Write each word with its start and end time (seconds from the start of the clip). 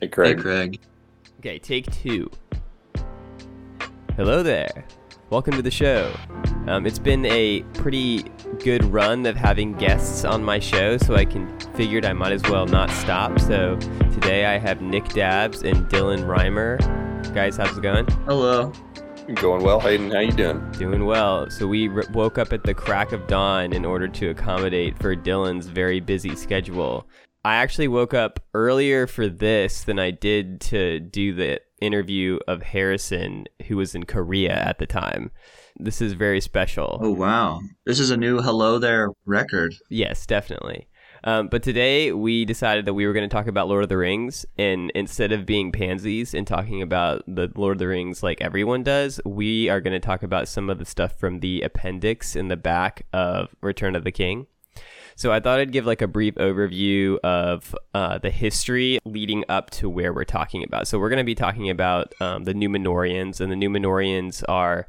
Hey, 0.00 0.08
Craig. 0.08 0.36
Hey, 0.38 0.42
Craig. 0.42 0.80
Okay, 1.40 1.58
take 1.58 1.84
two. 1.92 2.30
Hello 4.16 4.42
there. 4.42 4.86
Welcome 5.28 5.52
to 5.56 5.62
the 5.62 5.70
show. 5.70 6.10
Um, 6.68 6.86
it's 6.86 6.98
been 6.98 7.26
a 7.26 7.60
pretty 7.74 8.24
good 8.60 8.82
run 8.86 9.26
of 9.26 9.36
having 9.36 9.74
guests 9.74 10.24
on 10.24 10.42
my 10.42 10.58
show, 10.58 10.96
so 10.96 11.16
I 11.16 11.26
can 11.26 11.54
figured 11.74 12.06
I 12.06 12.14
might 12.14 12.32
as 12.32 12.42
well 12.44 12.64
not 12.64 12.88
stop. 12.90 13.38
So 13.40 13.76
today 14.14 14.46
I 14.46 14.58
have 14.58 14.80
Nick 14.80 15.06
Dabbs 15.10 15.64
and 15.64 15.86
Dylan 15.90 16.24
Reimer. 16.24 16.78
Guys, 17.34 17.58
how's 17.58 17.76
it 17.76 17.82
going? 17.82 18.06
Hello. 18.24 18.72
Going 19.34 19.62
well, 19.62 19.80
Hayden. 19.80 20.10
How 20.10 20.20
you 20.20 20.32
doing? 20.32 20.72
Doing 20.72 21.04
well. 21.04 21.50
So 21.50 21.66
we 21.66 21.90
r- 21.90 22.04
woke 22.14 22.38
up 22.38 22.54
at 22.54 22.64
the 22.64 22.72
crack 22.72 23.12
of 23.12 23.26
dawn 23.26 23.74
in 23.74 23.84
order 23.84 24.08
to 24.08 24.30
accommodate 24.30 24.98
for 24.98 25.14
Dylan's 25.14 25.66
very 25.66 26.00
busy 26.00 26.34
schedule. 26.34 27.06
I 27.44 27.56
actually 27.56 27.88
woke 27.88 28.12
up 28.12 28.40
earlier 28.52 29.06
for 29.06 29.26
this 29.28 29.84
than 29.84 29.98
I 29.98 30.10
did 30.10 30.60
to 30.62 31.00
do 31.00 31.34
the 31.34 31.60
interview 31.80 32.38
of 32.46 32.62
Harrison, 32.62 33.46
who 33.66 33.78
was 33.78 33.94
in 33.94 34.04
Korea 34.04 34.52
at 34.52 34.78
the 34.78 34.86
time. 34.86 35.30
This 35.76 36.02
is 36.02 36.12
very 36.12 36.42
special. 36.42 36.98
Oh, 37.02 37.12
wow. 37.12 37.60
This 37.86 37.98
is 37.98 38.10
a 38.10 38.16
new 38.16 38.42
Hello 38.42 38.78
There 38.78 39.08
record. 39.24 39.74
Yes, 39.88 40.26
definitely. 40.26 40.86
Um, 41.24 41.48
but 41.48 41.62
today 41.62 42.12
we 42.12 42.44
decided 42.44 42.84
that 42.84 42.94
we 42.94 43.06
were 43.06 43.12
going 43.14 43.28
to 43.28 43.34
talk 43.34 43.46
about 43.46 43.68
Lord 43.68 43.82
of 43.82 43.88
the 43.88 43.96
Rings, 43.96 44.44
and 44.58 44.90
instead 44.94 45.32
of 45.32 45.46
being 45.46 45.72
pansies 45.72 46.34
and 46.34 46.46
talking 46.46 46.82
about 46.82 47.22
the 47.26 47.50
Lord 47.56 47.76
of 47.76 47.78
the 47.78 47.88
Rings 47.88 48.22
like 48.22 48.40
everyone 48.42 48.82
does, 48.82 49.18
we 49.24 49.68
are 49.70 49.80
going 49.80 49.98
to 49.98 50.06
talk 50.06 50.22
about 50.22 50.48
some 50.48 50.68
of 50.68 50.78
the 50.78 50.84
stuff 50.84 51.18
from 51.18 51.40
the 51.40 51.62
appendix 51.62 52.36
in 52.36 52.48
the 52.48 52.56
back 52.56 53.06
of 53.12 53.54
Return 53.62 53.96
of 53.96 54.04
the 54.04 54.12
King. 54.12 54.46
So 55.16 55.32
I 55.32 55.40
thought 55.40 55.60
I'd 55.60 55.72
give 55.72 55.86
like 55.86 56.02
a 56.02 56.08
brief 56.08 56.34
overview 56.36 57.18
of 57.20 57.74
uh, 57.94 58.18
the 58.18 58.30
history 58.30 58.98
leading 59.04 59.44
up 59.48 59.70
to 59.70 59.88
where 59.88 60.12
we're 60.12 60.24
talking 60.24 60.64
about. 60.64 60.88
So 60.88 60.98
we're 60.98 61.10
going 61.10 61.18
to 61.18 61.24
be 61.24 61.34
talking 61.34 61.70
about 61.70 62.14
um, 62.20 62.44
the 62.44 62.54
Numenoreans, 62.54 63.40
and 63.40 63.50
the 63.50 63.56
Numenoreans 63.56 64.42
are 64.48 64.86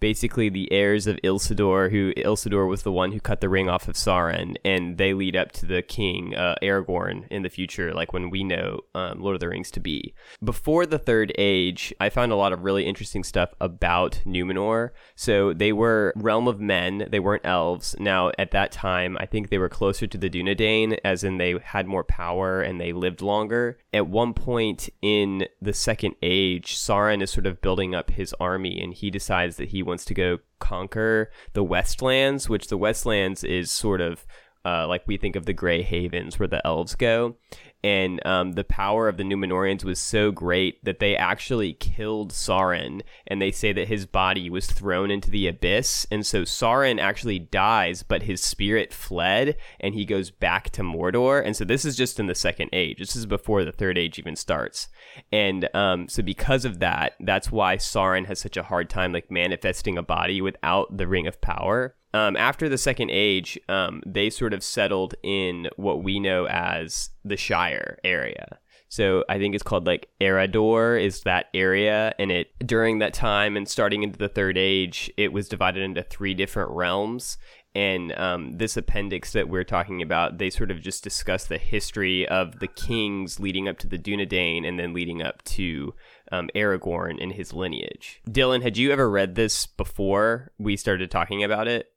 basically 0.00 0.48
the 0.48 0.70
heirs 0.72 1.06
of 1.06 1.18
Isildur, 1.22 1.90
who 1.90 2.12
Isildur 2.14 2.68
was 2.68 2.82
the 2.82 2.92
one 2.92 3.12
who 3.12 3.20
cut 3.20 3.40
the 3.40 3.48
ring 3.48 3.68
off 3.68 3.88
of 3.88 3.94
Sauron, 3.94 4.56
and 4.64 4.98
they 4.98 5.12
lead 5.12 5.36
up 5.36 5.52
to 5.52 5.66
the 5.66 5.82
king 5.82 6.34
uh, 6.34 6.56
Aragorn 6.62 7.28
in 7.30 7.42
the 7.42 7.50
future, 7.50 7.92
like 7.92 8.12
when 8.12 8.30
we 8.30 8.42
know 8.42 8.80
um, 8.94 9.20
Lord 9.20 9.34
of 9.34 9.40
the 9.40 9.48
Rings 9.48 9.70
to 9.72 9.80
be. 9.80 10.14
Before 10.42 10.86
the 10.86 10.98
Third 10.98 11.32
Age, 11.38 11.94
I 12.00 12.08
found 12.08 12.32
a 12.32 12.36
lot 12.36 12.52
of 12.52 12.64
really 12.64 12.86
interesting 12.86 13.22
stuff 13.22 13.50
about 13.60 14.20
Numenor. 14.26 14.90
So 15.14 15.52
they 15.52 15.72
were 15.72 16.12
realm 16.16 16.48
of 16.48 16.60
men; 16.60 17.06
they 17.10 17.20
weren't 17.20 17.44
elves. 17.44 17.94
Now, 17.98 18.32
at 18.38 18.50
that 18.52 18.72
time, 18.72 19.16
I 19.20 19.26
think 19.26 19.48
they 19.48 19.58
were 19.58 19.68
closer 19.68 20.06
to 20.06 20.18
the 20.18 20.30
Dunedain, 20.30 20.98
as 21.04 21.22
in 21.22 21.38
they 21.38 21.54
had 21.62 21.86
more 21.86 22.04
power 22.04 22.62
and 22.62 22.80
they 22.80 22.92
lived 22.92 23.20
longer. 23.20 23.78
At 23.92 24.08
one 24.08 24.34
point 24.34 24.88
in 25.02 25.46
the 25.60 25.72
Second 25.72 26.14
Age, 26.22 26.76
Sauron 26.76 27.22
is 27.22 27.30
sort 27.30 27.46
of 27.46 27.60
building 27.60 27.94
up 27.94 28.10
his 28.10 28.34
army, 28.40 28.80
and 28.80 28.94
he 28.94 29.10
decides 29.10 29.56
that 29.56 29.70
he 29.70 29.82
wants 29.90 30.06
to 30.06 30.14
go 30.14 30.38
conquer 30.58 31.30
the 31.52 31.62
Westlands, 31.62 32.48
which 32.48 32.68
the 32.68 32.78
Westlands 32.78 33.44
is 33.44 33.70
sort 33.70 34.00
of 34.00 34.24
uh, 34.64 34.86
like 34.86 35.06
we 35.06 35.16
think 35.16 35.36
of 35.36 35.46
the 35.46 35.52
Grey 35.52 35.82
Havens 35.82 36.38
where 36.38 36.48
the 36.48 36.64
elves 36.66 36.94
go 36.94 37.36
and 37.82 38.24
um, 38.26 38.52
the 38.52 38.64
power 38.64 39.08
of 39.08 39.16
the 39.16 39.22
Numenoreans 39.22 39.84
was 39.84 39.98
so 39.98 40.30
great 40.30 40.84
that 40.84 40.98
they 40.98 41.16
actually 41.16 41.72
killed 41.72 42.32
Sauron, 42.32 43.02
and 43.26 43.40
they 43.40 43.50
say 43.50 43.72
that 43.72 43.88
his 43.88 44.06
body 44.06 44.50
was 44.50 44.66
thrown 44.66 45.10
into 45.10 45.30
the 45.30 45.46
abyss, 45.46 46.06
and 46.10 46.24
so 46.26 46.42
Sauron 46.42 47.00
actually 47.00 47.38
dies, 47.38 48.02
but 48.02 48.24
his 48.24 48.42
spirit 48.42 48.92
fled, 48.92 49.56
and 49.78 49.94
he 49.94 50.04
goes 50.04 50.30
back 50.30 50.70
to 50.70 50.82
Mordor, 50.82 51.42
and 51.44 51.56
so 51.56 51.64
this 51.64 51.84
is 51.84 51.96
just 51.96 52.20
in 52.20 52.26
the 52.26 52.34
Second 52.34 52.70
Age. 52.72 52.98
This 52.98 53.16
is 53.16 53.26
before 53.26 53.64
the 53.64 53.72
Third 53.72 53.96
Age 53.96 54.18
even 54.18 54.36
starts, 54.36 54.88
and 55.32 55.68
um, 55.74 56.08
so 56.08 56.22
because 56.22 56.64
of 56.64 56.80
that, 56.80 57.14
that's 57.20 57.50
why 57.50 57.76
Sauron 57.76 58.26
has 58.26 58.40
such 58.40 58.56
a 58.56 58.64
hard 58.64 58.90
time 58.90 59.12
like 59.12 59.30
manifesting 59.30 59.96
a 59.96 60.02
body 60.02 60.42
without 60.42 60.96
the 60.96 61.06
Ring 61.06 61.26
of 61.26 61.40
Power 61.40 61.94
um, 62.12 62.36
after 62.36 62.68
the 62.68 62.78
Second 62.78 63.10
Age, 63.10 63.58
um, 63.68 64.02
they 64.06 64.30
sort 64.30 64.52
of 64.52 64.62
settled 64.62 65.14
in 65.22 65.68
what 65.76 66.02
we 66.02 66.18
know 66.18 66.46
as 66.46 67.10
the 67.24 67.36
Shire 67.36 67.98
area. 68.04 68.58
So 68.88 69.24
I 69.28 69.38
think 69.38 69.54
it's 69.54 69.62
called 69.62 69.86
like 69.86 70.08
Eriador 70.20 71.00
is 71.00 71.20
that 71.20 71.46
area, 71.54 72.12
and 72.18 72.32
it 72.32 72.48
during 72.66 72.98
that 72.98 73.14
time 73.14 73.56
and 73.56 73.68
starting 73.68 74.02
into 74.02 74.18
the 74.18 74.28
Third 74.28 74.58
Age, 74.58 75.10
it 75.16 75.32
was 75.32 75.48
divided 75.48 75.84
into 75.84 76.02
three 76.02 76.34
different 76.34 76.72
realms. 76.72 77.38
And 77.72 78.12
um, 78.18 78.58
this 78.58 78.76
appendix 78.76 79.30
that 79.32 79.48
we're 79.48 79.62
talking 79.62 80.02
about, 80.02 80.38
they 80.38 80.50
sort 80.50 80.72
of 80.72 80.80
just 80.80 81.04
discuss 81.04 81.46
the 81.46 81.56
history 81.56 82.26
of 82.26 82.58
the 82.58 82.66
kings 82.66 83.38
leading 83.38 83.68
up 83.68 83.78
to 83.78 83.86
the 83.86 83.98
Dunedain 83.98 84.66
and 84.66 84.76
then 84.76 84.92
leading 84.92 85.22
up 85.22 85.44
to 85.44 85.94
um, 86.32 86.50
Aragorn 86.56 87.22
and 87.22 87.32
his 87.32 87.52
lineage. 87.52 88.22
Dylan, 88.28 88.62
had 88.62 88.76
you 88.76 88.90
ever 88.90 89.08
read 89.08 89.36
this 89.36 89.66
before 89.66 90.50
we 90.58 90.76
started 90.76 91.12
talking 91.12 91.44
about 91.44 91.68
it? 91.68 91.89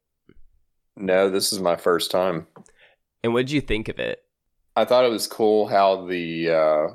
No, 0.96 1.30
this 1.30 1.52
is 1.52 1.59
my 1.59 1.76
first 1.76 2.12
time. 2.12 2.48
And 3.24 3.34
what 3.34 3.48
did 3.48 3.52
you 3.52 3.62
think 3.62 3.90
of 3.90 4.00
it? 4.00 4.24
I 4.76 4.86
thought 4.86 5.06
it 5.06 5.12
was 5.12 5.28
cool 5.28 5.68
how 5.68 6.06
the 6.06 6.50
uh 6.50 6.88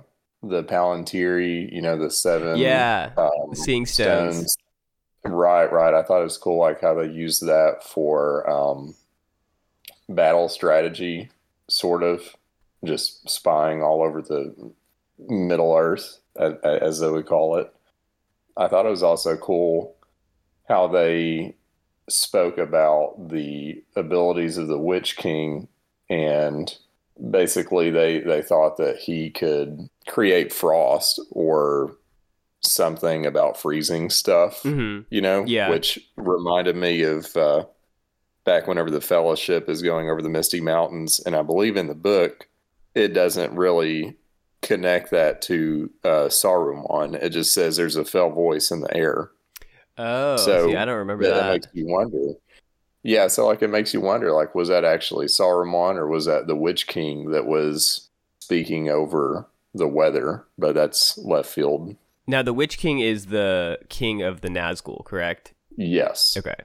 the 0.43 0.63
Palantiri, 0.65 1.73
you 1.73 1.83
know, 1.83 1.99
the 1.99 2.11
seven 2.11 2.59
Yeah, 2.59 3.11
um, 3.17 3.55
seeing 3.55 3.87
stones. 3.87 4.57
Right, 5.25 5.71
right. 5.71 5.95
I 5.95 6.03
thought 6.03 6.21
it 6.21 6.25
was 6.25 6.39
cool 6.39 6.59
like 6.59 6.81
how 6.81 6.95
they 6.95 7.09
used 7.09 7.45
that 7.47 7.83
for 7.83 8.49
um 8.49 8.95
battle 10.09 10.49
strategy 10.49 11.31
sort 11.69 12.03
of 12.03 12.23
just 12.85 13.29
spying 13.29 13.83
all 13.83 14.03
over 14.03 14.23
the 14.23 14.73
Middle 15.19 15.75
Earth 15.77 16.21
as, 16.37 16.55
as 16.63 17.01
they 17.01 17.11
would 17.11 17.27
call 17.27 17.57
it. 17.57 17.73
I 18.57 18.69
thought 18.69 18.87
it 18.87 18.91
was 18.91 19.03
also 19.03 19.37
cool 19.37 19.97
how 20.69 20.89
they 20.89 21.55
spoke 22.09 22.59
about 22.59 23.29
the 23.29 23.83
abilities 23.97 24.57
of 24.59 24.69
the 24.69 24.79
Witch 24.79 25.17
King, 25.17 25.69
and 26.09 26.75
basically 27.31 27.91
they 27.91 28.21
they 28.21 28.43
thought 28.43 28.77
that 28.79 28.97
he 28.99 29.31
could 29.31 29.89
create 30.07 30.53
frost 30.53 31.21
or 31.31 31.97
something 32.61 33.25
about 33.27 33.57
freezing 33.61 34.11
stuff. 34.11 34.63
Mm-hmm. 34.63 35.03
You 35.11 35.21
know, 35.21 35.45
Yeah. 35.47 35.71
which 35.71 35.99
reminded 36.17 36.77
me 36.77 37.03
of 37.03 37.37
uh, 37.37 37.65
back 38.45 38.67
whenever 38.67 38.91
the 38.91 39.01
Fellowship 39.01 39.69
is 39.69 39.83
going 39.83 40.11
over 40.11 40.23
the 40.23 40.29
Misty 40.29 40.61
Mountains, 40.61 41.21
and 41.25 41.37
I 41.37 41.43
believe 41.43 41.77
in 41.77 41.87
the 41.87 41.95
book 41.95 42.49
it 42.95 43.09
doesn't 43.15 43.55
really 43.55 44.17
connect 44.61 45.13
that 45.13 45.41
to 45.43 45.89
uh, 46.03 46.27
Saruman. 46.29 47.15
It 47.15 47.29
just 47.31 47.55
says 47.55 47.77
there's 47.77 47.95
a 47.95 48.05
fell 48.05 48.31
voice 48.31 48.73
in 48.73 48.81
the 48.81 48.97
air. 48.97 49.31
Oh, 49.99 50.37
So, 50.37 50.69
see, 50.69 50.77
I 50.77 50.85
don't 50.85 50.97
remember 50.99 51.25
Yeah, 51.25 51.31
that. 51.31 51.43
that 51.43 51.53
makes 51.53 51.67
you 51.75 51.87
wonder. 51.87 52.35
Yeah, 53.03 53.29
so 53.29 53.47
like 53.47 53.63
it 53.63 53.69
makes 53.71 53.95
you 53.95 54.01
wonder, 54.01 54.33
like, 54.33 54.55
was 54.55 54.69
that 54.69 54.85
actually 54.85 55.27
Saruman 55.27 55.97
or 55.97 56.07
was 56.09 56.27
that 56.27 56.47
the 56.47 56.57
Witch 56.57 56.87
King 56.87 57.31
that 57.31 57.47
was 57.47 58.09
speaking 58.41 58.89
over 58.89 59.49
the 59.75 59.89
weather? 59.89 60.45
But 60.59 60.75
that's 60.75 61.17
left 61.19 61.49
field. 61.51 61.97
now, 62.27 62.43
the 62.43 62.53
Witch 62.53 62.77
King 62.79 62.99
is 63.01 63.27
the 63.27 63.79
king 63.89 64.23
of 64.23 64.41
the 64.43 64.49
Nazgul, 64.49 65.05
correct? 65.05 65.55
Yes. 65.77 66.37
Okay. 66.37 66.57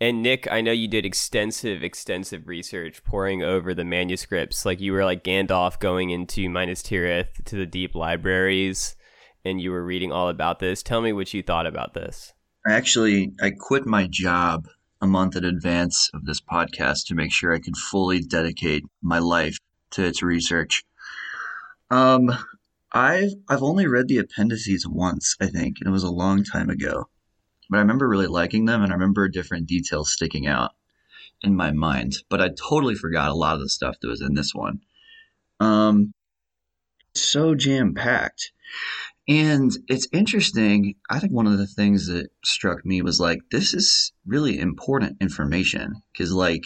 And 0.00 0.22
Nick, 0.22 0.50
I 0.50 0.60
know 0.62 0.72
you 0.72 0.88
did 0.88 1.04
extensive, 1.06 1.82
extensive 1.84 2.48
research 2.48 3.04
poring 3.04 3.42
over 3.42 3.74
the 3.74 3.84
manuscripts. 3.84 4.64
Like 4.66 4.80
you 4.80 4.92
were 4.92 5.04
like 5.04 5.22
Gandalf 5.22 5.78
going 5.78 6.10
into 6.10 6.48
Minas 6.48 6.82
Tirith 6.82 7.44
to 7.44 7.56
the 7.56 7.66
deep 7.66 7.94
libraries, 7.94 8.96
and 9.44 9.60
you 9.60 9.70
were 9.70 9.84
reading 9.84 10.10
all 10.10 10.28
about 10.28 10.58
this. 10.58 10.82
Tell 10.82 11.00
me 11.02 11.12
what 11.12 11.32
you 11.34 11.42
thought 11.42 11.66
about 11.66 11.92
this. 11.94 12.32
I 12.66 12.72
actually 12.72 13.32
I 13.40 13.50
quit 13.50 13.86
my 13.86 14.06
job 14.06 14.68
a 15.00 15.06
month 15.06 15.36
in 15.36 15.44
advance 15.44 16.10
of 16.12 16.26
this 16.26 16.40
podcast 16.40 17.06
to 17.06 17.14
make 17.14 17.32
sure 17.32 17.54
I 17.54 17.60
could 17.60 17.76
fully 17.76 18.20
dedicate 18.20 18.84
my 19.02 19.18
life 19.18 19.58
to 19.92 20.04
its 20.04 20.22
research. 20.22 20.84
Um, 21.90 22.30
I've 22.92 23.32
I've 23.48 23.62
only 23.62 23.86
read 23.86 24.08
the 24.08 24.18
appendices 24.18 24.86
once, 24.86 25.36
I 25.40 25.46
think, 25.46 25.78
and 25.80 25.88
it 25.88 25.92
was 25.92 26.02
a 26.02 26.10
long 26.10 26.44
time 26.44 26.68
ago. 26.68 27.08
But 27.70 27.78
I 27.78 27.80
remember 27.80 28.08
really 28.08 28.26
liking 28.26 28.66
them, 28.66 28.82
and 28.82 28.92
I 28.92 28.94
remember 28.94 29.28
different 29.28 29.66
details 29.66 30.12
sticking 30.12 30.46
out 30.46 30.72
in 31.42 31.56
my 31.56 31.70
mind. 31.70 32.16
But 32.28 32.42
I 32.42 32.48
totally 32.48 32.94
forgot 32.94 33.30
a 33.30 33.34
lot 33.34 33.54
of 33.54 33.60
the 33.60 33.68
stuff 33.68 33.96
that 34.00 34.08
was 34.08 34.20
in 34.20 34.34
this 34.34 34.54
one. 34.54 34.80
Um, 35.60 36.12
so 37.14 37.54
jam 37.54 37.94
packed. 37.94 38.52
And 39.30 39.70
it's 39.86 40.08
interesting. 40.12 40.96
I 41.08 41.20
think 41.20 41.32
one 41.32 41.46
of 41.46 41.56
the 41.56 41.68
things 41.68 42.08
that 42.08 42.30
struck 42.44 42.84
me 42.84 43.00
was 43.00 43.20
like, 43.20 43.38
this 43.52 43.72
is 43.72 44.12
really 44.26 44.58
important 44.58 45.18
information 45.20 46.02
because, 46.12 46.32
like, 46.32 46.64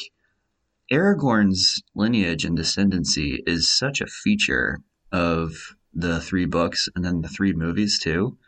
Aragorn's 0.91 1.83
lineage 1.95 2.43
and 2.43 2.57
descendancy 2.57 3.41
is 3.47 3.71
such 3.71 4.01
a 4.01 4.07
feature 4.07 4.81
of 5.13 5.77
the 5.93 6.23
three 6.23 6.47
books 6.47 6.89
and 6.97 7.05
then 7.05 7.21
the 7.21 7.29
three 7.29 7.53
movies, 7.53 7.99
too. 7.99 8.39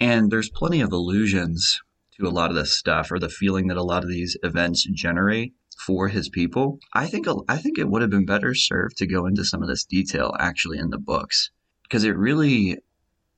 And 0.00 0.32
there's 0.32 0.50
plenty 0.50 0.80
of 0.80 0.92
allusions 0.92 1.80
to 2.18 2.26
a 2.26 2.34
lot 2.34 2.50
of 2.50 2.56
this 2.56 2.74
stuff 2.74 3.12
or 3.12 3.20
the 3.20 3.28
feeling 3.28 3.68
that 3.68 3.76
a 3.76 3.84
lot 3.84 4.02
of 4.02 4.08
these 4.08 4.36
events 4.42 4.84
generate 4.92 5.54
for 5.78 6.08
his 6.08 6.28
people. 6.28 6.80
I 6.92 7.06
think 7.06 7.28
I 7.48 7.58
think 7.58 7.78
it 7.78 7.88
would 7.88 8.02
have 8.02 8.10
been 8.10 8.26
better 8.26 8.52
served 8.52 8.96
to 8.96 9.06
go 9.06 9.26
into 9.26 9.44
some 9.44 9.62
of 9.62 9.68
this 9.68 9.84
detail 9.84 10.34
actually 10.40 10.78
in 10.78 10.90
the 10.90 10.98
books 10.98 11.52
because 11.84 12.02
it 12.02 12.16
really 12.16 12.78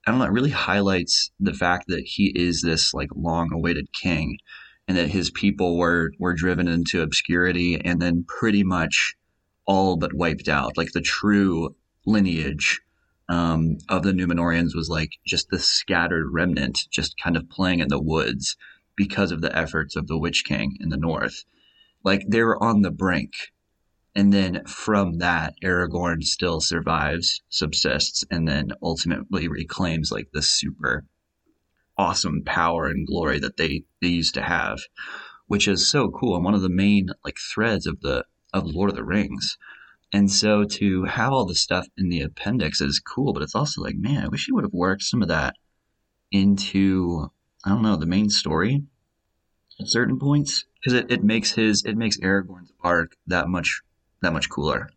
I 0.06 0.12
don't 0.12 0.20
know, 0.20 0.26
it 0.26 0.32
really 0.32 0.50
highlights 0.50 1.32
the 1.40 1.52
fact 1.52 1.88
that 1.88 2.04
he 2.04 2.32
is 2.36 2.62
this 2.62 2.94
like 2.94 3.10
long 3.16 3.50
awaited 3.52 3.92
king 3.92 4.38
and 4.86 4.96
that 4.96 5.08
his 5.08 5.30
people 5.30 5.76
were 5.76 6.12
were 6.20 6.32
driven 6.32 6.68
into 6.68 7.02
obscurity 7.02 7.80
and 7.84 8.00
then 8.00 8.24
pretty 8.28 8.62
much 8.62 9.14
all 9.66 9.96
but 9.96 10.14
wiped 10.14 10.48
out. 10.48 10.76
Like 10.76 10.92
the 10.92 11.00
true 11.00 11.74
lineage 12.06 12.80
um, 13.28 13.78
of 13.88 14.04
the 14.04 14.12
Numenoreans 14.12 14.76
was 14.76 14.88
like 14.88 15.10
just 15.26 15.50
the 15.50 15.58
scattered 15.58 16.28
remnant, 16.30 16.86
just 16.90 17.20
kind 17.20 17.36
of 17.36 17.50
playing 17.50 17.80
in 17.80 17.88
the 17.88 18.00
woods 18.00 18.56
because 18.96 19.32
of 19.32 19.40
the 19.40 19.56
efforts 19.56 19.96
of 19.96 20.06
the 20.06 20.18
Witch 20.18 20.44
King 20.44 20.76
in 20.80 20.88
the 20.88 20.96
north. 20.96 21.44
Like 22.04 22.24
they 22.28 22.42
were 22.42 22.62
on 22.62 22.82
the 22.82 22.92
brink. 22.92 23.32
And 24.16 24.32
then 24.32 24.64
from 24.64 25.18
that, 25.18 25.56
Aragorn 25.62 26.22
still 26.22 26.62
survives, 26.62 27.42
subsists, 27.50 28.24
and 28.30 28.48
then 28.48 28.72
ultimately 28.82 29.46
reclaims 29.46 30.10
like 30.10 30.30
the 30.32 30.40
super 30.40 31.04
awesome 31.98 32.42
power 32.42 32.86
and 32.86 33.06
glory 33.06 33.38
that 33.38 33.58
they, 33.58 33.84
they 34.00 34.08
used 34.08 34.32
to 34.32 34.42
have, 34.42 34.78
which 35.48 35.68
is 35.68 35.86
so 35.86 36.10
cool 36.10 36.34
and 36.34 36.46
one 36.46 36.54
of 36.54 36.62
the 36.62 36.70
main 36.70 37.10
like 37.26 37.36
threads 37.36 37.86
of 37.86 38.00
the 38.00 38.24
of 38.54 38.64
Lord 38.64 38.88
of 38.88 38.96
the 38.96 39.04
Rings. 39.04 39.58
And 40.14 40.30
so 40.30 40.64
to 40.64 41.04
have 41.04 41.34
all 41.34 41.44
the 41.44 41.54
stuff 41.54 41.86
in 41.98 42.08
the 42.08 42.22
appendix 42.22 42.80
is 42.80 42.98
cool, 42.98 43.34
but 43.34 43.42
it's 43.42 43.54
also 43.54 43.82
like, 43.82 43.96
man, 43.96 44.24
I 44.24 44.28
wish 44.28 44.48
you 44.48 44.54
would 44.54 44.64
have 44.64 44.72
worked 44.72 45.02
some 45.02 45.20
of 45.20 45.28
that 45.28 45.56
into 46.30 47.30
I 47.66 47.68
don't 47.68 47.82
know, 47.82 47.96
the 47.96 48.06
main 48.06 48.30
story 48.30 48.82
at 49.78 49.88
certain 49.88 50.18
points. 50.18 50.64
Because 50.80 51.00
it, 51.00 51.10
it 51.10 51.22
makes 51.22 51.52
his 51.52 51.84
it 51.84 51.98
makes 51.98 52.18
Aragorn's 52.18 52.72
arc 52.82 53.12
that 53.26 53.48
much 53.48 53.82
that 54.26 54.32
much 54.32 54.50
cooler. 54.50 54.90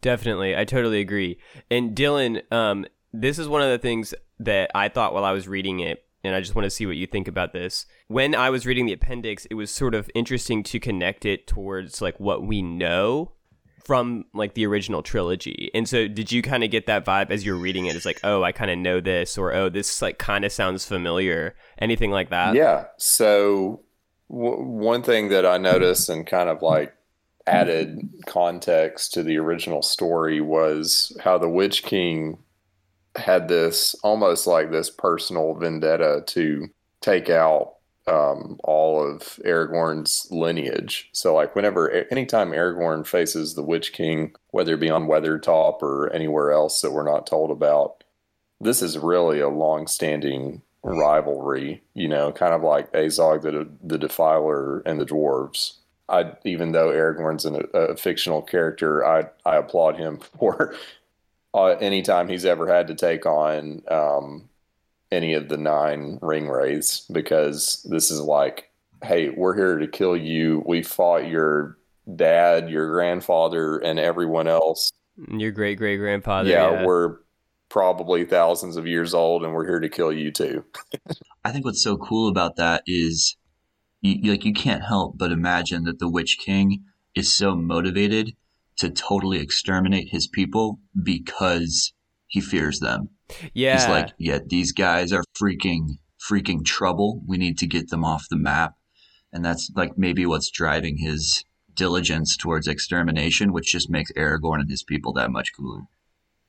Definitely. 0.00 0.56
I 0.56 0.64
totally 0.64 1.00
agree. 1.00 1.38
And 1.70 1.94
Dylan, 1.94 2.42
um, 2.52 2.86
this 3.12 3.38
is 3.38 3.48
one 3.48 3.62
of 3.62 3.70
the 3.70 3.78
things 3.78 4.14
that 4.38 4.70
I 4.74 4.88
thought 4.88 5.12
while 5.12 5.24
I 5.24 5.32
was 5.32 5.46
reading 5.46 5.80
it, 5.80 6.04
and 6.24 6.34
I 6.34 6.40
just 6.40 6.54
want 6.54 6.64
to 6.64 6.70
see 6.70 6.86
what 6.86 6.96
you 6.96 7.06
think 7.06 7.28
about 7.28 7.52
this. 7.52 7.86
When 8.08 8.34
I 8.34 8.50
was 8.50 8.66
reading 8.66 8.86
the 8.86 8.92
appendix, 8.92 9.46
it 9.46 9.54
was 9.54 9.70
sort 9.70 9.94
of 9.94 10.10
interesting 10.14 10.62
to 10.64 10.80
connect 10.80 11.24
it 11.24 11.46
towards 11.46 12.00
like 12.00 12.18
what 12.18 12.46
we 12.46 12.62
know 12.62 13.32
from 13.84 14.24
like 14.34 14.54
the 14.54 14.66
original 14.66 15.02
trilogy. 15.02 15.70
And 15.74 15.88
so 15.88 16.06
did 16.06 16.30
you 16.30 16.42
kind 16.42 16.62
of 16.62 16.70
get 16.70 16.86
that 16.86 17.04
vibe 17.04 17.30
as 17.30 17.44
you're 17.44 17.56
reading 17.56 17.86
it? 17.86 17.96
It's 17.96 18.04
like, 18.04 18.20
oh, 18.22 18.42
I 18.42 18.52
kind 18.52 18.70
of 18.70 18.78
know 18.78 19.00
this 19.00 19.36
or 19.36 19.52
oh, 19.52 19.68
this 19.68 20.00
like 20.00 20.18
kind 20.18 20.44
of 20.44 20.52
sounds 20.52 20.84
familiar. 20.84 21.56
Anything 21.78 22.10
like 22.10 22.30
that? 22.30 22.54
Yeah. 22.54 22.84
So 22.98 23.82
w- 24.30 24.62
one 24.62 25.02
thing 25.02 25.28
that 25.30 25.44
I 25.44 25.58
noticed 25.58 26.08
and 26.08 26.26
kind 26.26 26.48
of 26.48 26.62
like 26.62 26.94
added 27.50 28.08
context 28.26 29.12
to 29.14 29.22
the 29.22 29.36
original 29.38 29.82
story 29.82 30.40
was 30.40 31.16
how 31.22 31.38
the 31.38 31.48
Witch 31.48 31.82
King 31.82 32.38
had 33.16 33.48
this 33.48 33.94
almost 34.02 34.46
like 34.46 34.70
this 34.70 34.88
personal 34.88 35.54
vendetta 35.54 36.22
to 36.28 36.68
take 37.00 37.28
out 37.28 37.74
um, 38.06 38.58
all 38.64 39.02
of 39.04 39.38
Aragorn's 39.44 40.26
lineage. 40.30 41.10
So, 41.12 41.34
like, 41.34 41.54
whenever, 41.54 41.90
anytime 42.10 42.50
Aragorn 42.50 43.06
faces 43.06 43.54
the 43.54 43.62
Witch 43.62 43.92
King, 43.92 44.34
whether 44.50 44.74
it 44.74 44.80
be 44.80 44.90
on 44.90 45.06
Weathertop 45.06 45.82
or 45.82 46.12
anywhere 46.12 46.50
else 46.52 46.80
that 46.80 46.92
we're 46.92 47.04
not 47.04 47.26
told 47.26 47.50
about, 47.50 48.04
this 48.60 48.82
is 48.82 48.98
really 48.98 49.40
a 49.40 49.48
long 49.48 49.86
standing 49.86 50.62
rivalry, 50.82 51.82
you 51.94 52.08
know, 52.08 52.32
kind 52.32 52.54
of 52.54 52.62
like 52.62 52.92
Azog 52.92 53.42
the, 53.42 53.68
the 53.82 53.98
Defiler 53.98 54.80
and 54.80 55.00
the 55.00 55.06
Dwarves. 55.06 55.74
I, 56.10 56.32
even 56.44 56.72
though 56.72 56.88
Aragorn's 56.88 57.44
an, 57.44 57.62
a 57.74 57.96
fictional 57.96 58.42
character, 58.42 59.06
I, 59.06 59.24
I 59.44 59.56
applaud 59.56 59.96
him 59.96 60.18
for 60.38 60.74
uh, 61.54 61.66
anytime 61.80 62.28
he's 62.28 62.44
ever 62.44 62.66
had 62.66 62.88
to 62.88 62.94
take 62.94 63.26
on 63.26 63.82
um, 63.88 64.48
any 65.10 65.34
of 65.34 65.48
the 65.48 65.56
nine 65.56 66.18
ring 66.22 66.48
wraiths 66.48 67.00
because 67.12 67.86
this 67.88 68.10
is 68.10 68.20
like, 68.20 68.70
hey, 69.02 69.30
we're 69.30 69.54
here 69.54 69.78
to 69.78 69.86
kill 69.86 70.16
you. 70.16 70.62
We 70.66 70.82
fought 70.82 71.28
your 71.28 71.76
dad, 72.16 72.70
your 72.70 72.90
grandfather, 72.90 73.78
and 73.78 73.98
everyone 73.98 74.46
else. 74.46 74.92
Your 75.28 75.50
great 75.50 75.76
great 75.76 75.98
grandfather. 75.98 76.48
Yeah, 76.48 76.70
yeah, 76.70 76.86
we're 76.86 77.16
probably 77.68 78.24
thousands 78.24 78.76
of 78.76 78.86
years 78.86 79.14
old, 79.14 79.44
and 79.44 79.52
we're 79.52 79.66
here 79.66 79.80
to 79.80 79.88
kill 79.88 80.12
you 80.12 80.30
too. 80.30 80.64
I 81.44 81.52
think 81.52 81.64
what's 81.64 81.82
so 81.82 81.96
cool 81.96 82.28
about 82.28 82.56
that 82.56 82.82
is, 82.86 83.36
you, 84.00 84.30
like, 84.30 84.44
you 84.44 84.52
can't 84.52 84.84
help 84.84 85.18
but 85.18 85.32
imagine 85.32 85.84
that 85.84 85.98
the 85.98 86.08
Witch 86.08 86.38
King 86.38 86.84
is 87.14 87.32
so 87.32 87.54
motivated 87.54 88.34
to 88.76 88.90
totally 88.90 89.38
exterminate 89.38 90.08
his 90.10 90.26
people 90.26 90.80
because 91.02 91.92
he 92.26 92.40
fears 92.40 92.80
them. 92.80 93.10
Yeah. 93.52 93.74
He's 93.74 93.88
like, 93.88 94.12
yeah, 94.18 94.38
these 94.44 94.72
guys 94.72 95.12
are 95.12 95.24
freaking, 95.40 95.98
freaking 96.30 96.64
trouble. 96.64 97.22
We 97.26 97.36
need 97.36 97.58
to 97.58 97.66
get 97.66 97.90
them 97.90 98.04
off 98.04 98.28
the 98.30 98.36
map. 98.36 98.74
And 99.32 99.44
that's 99.44 99.70
like 99.76 99.98
maybe 99.98 100.26
what's 100.26 100.50
driving 100.50 100.98
his 100.98 101.44
diligence 101.74 102.36
towards 102.36 102.66
extermination, 102.66 103.52
which 103.52 103.72
just 103.72 103.90
makes 103.90 104.12
Aragorn 104.12 104.60
and 104.60 104.70
his 104.70 104.82
people 104.82 105.12
that 105.14 105.30
much 105.30 105.52
cooler. 105.56 105.82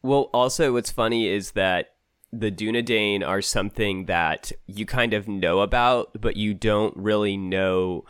Well, 0.01 0.30
also, 0.33 0.74
what's 0.74 0.89
funny 0.89 1.27
is 1.27 1.51
that 1.51 1.90
the 2.31 2.51
Dunedain 2.51 3.27
are 3.27 3.41
something 3.41 4.05
that 4.05 4.51
you 4.65 4.85
kind 4.85 5.13
of 5.13 5.27
know 5.27 5.59
about, 5.59 6.11
but 6.19 6.37
you 6.37 6.53
don't 6.53 6.95
really 6.95 7.37
know 7.37 8.05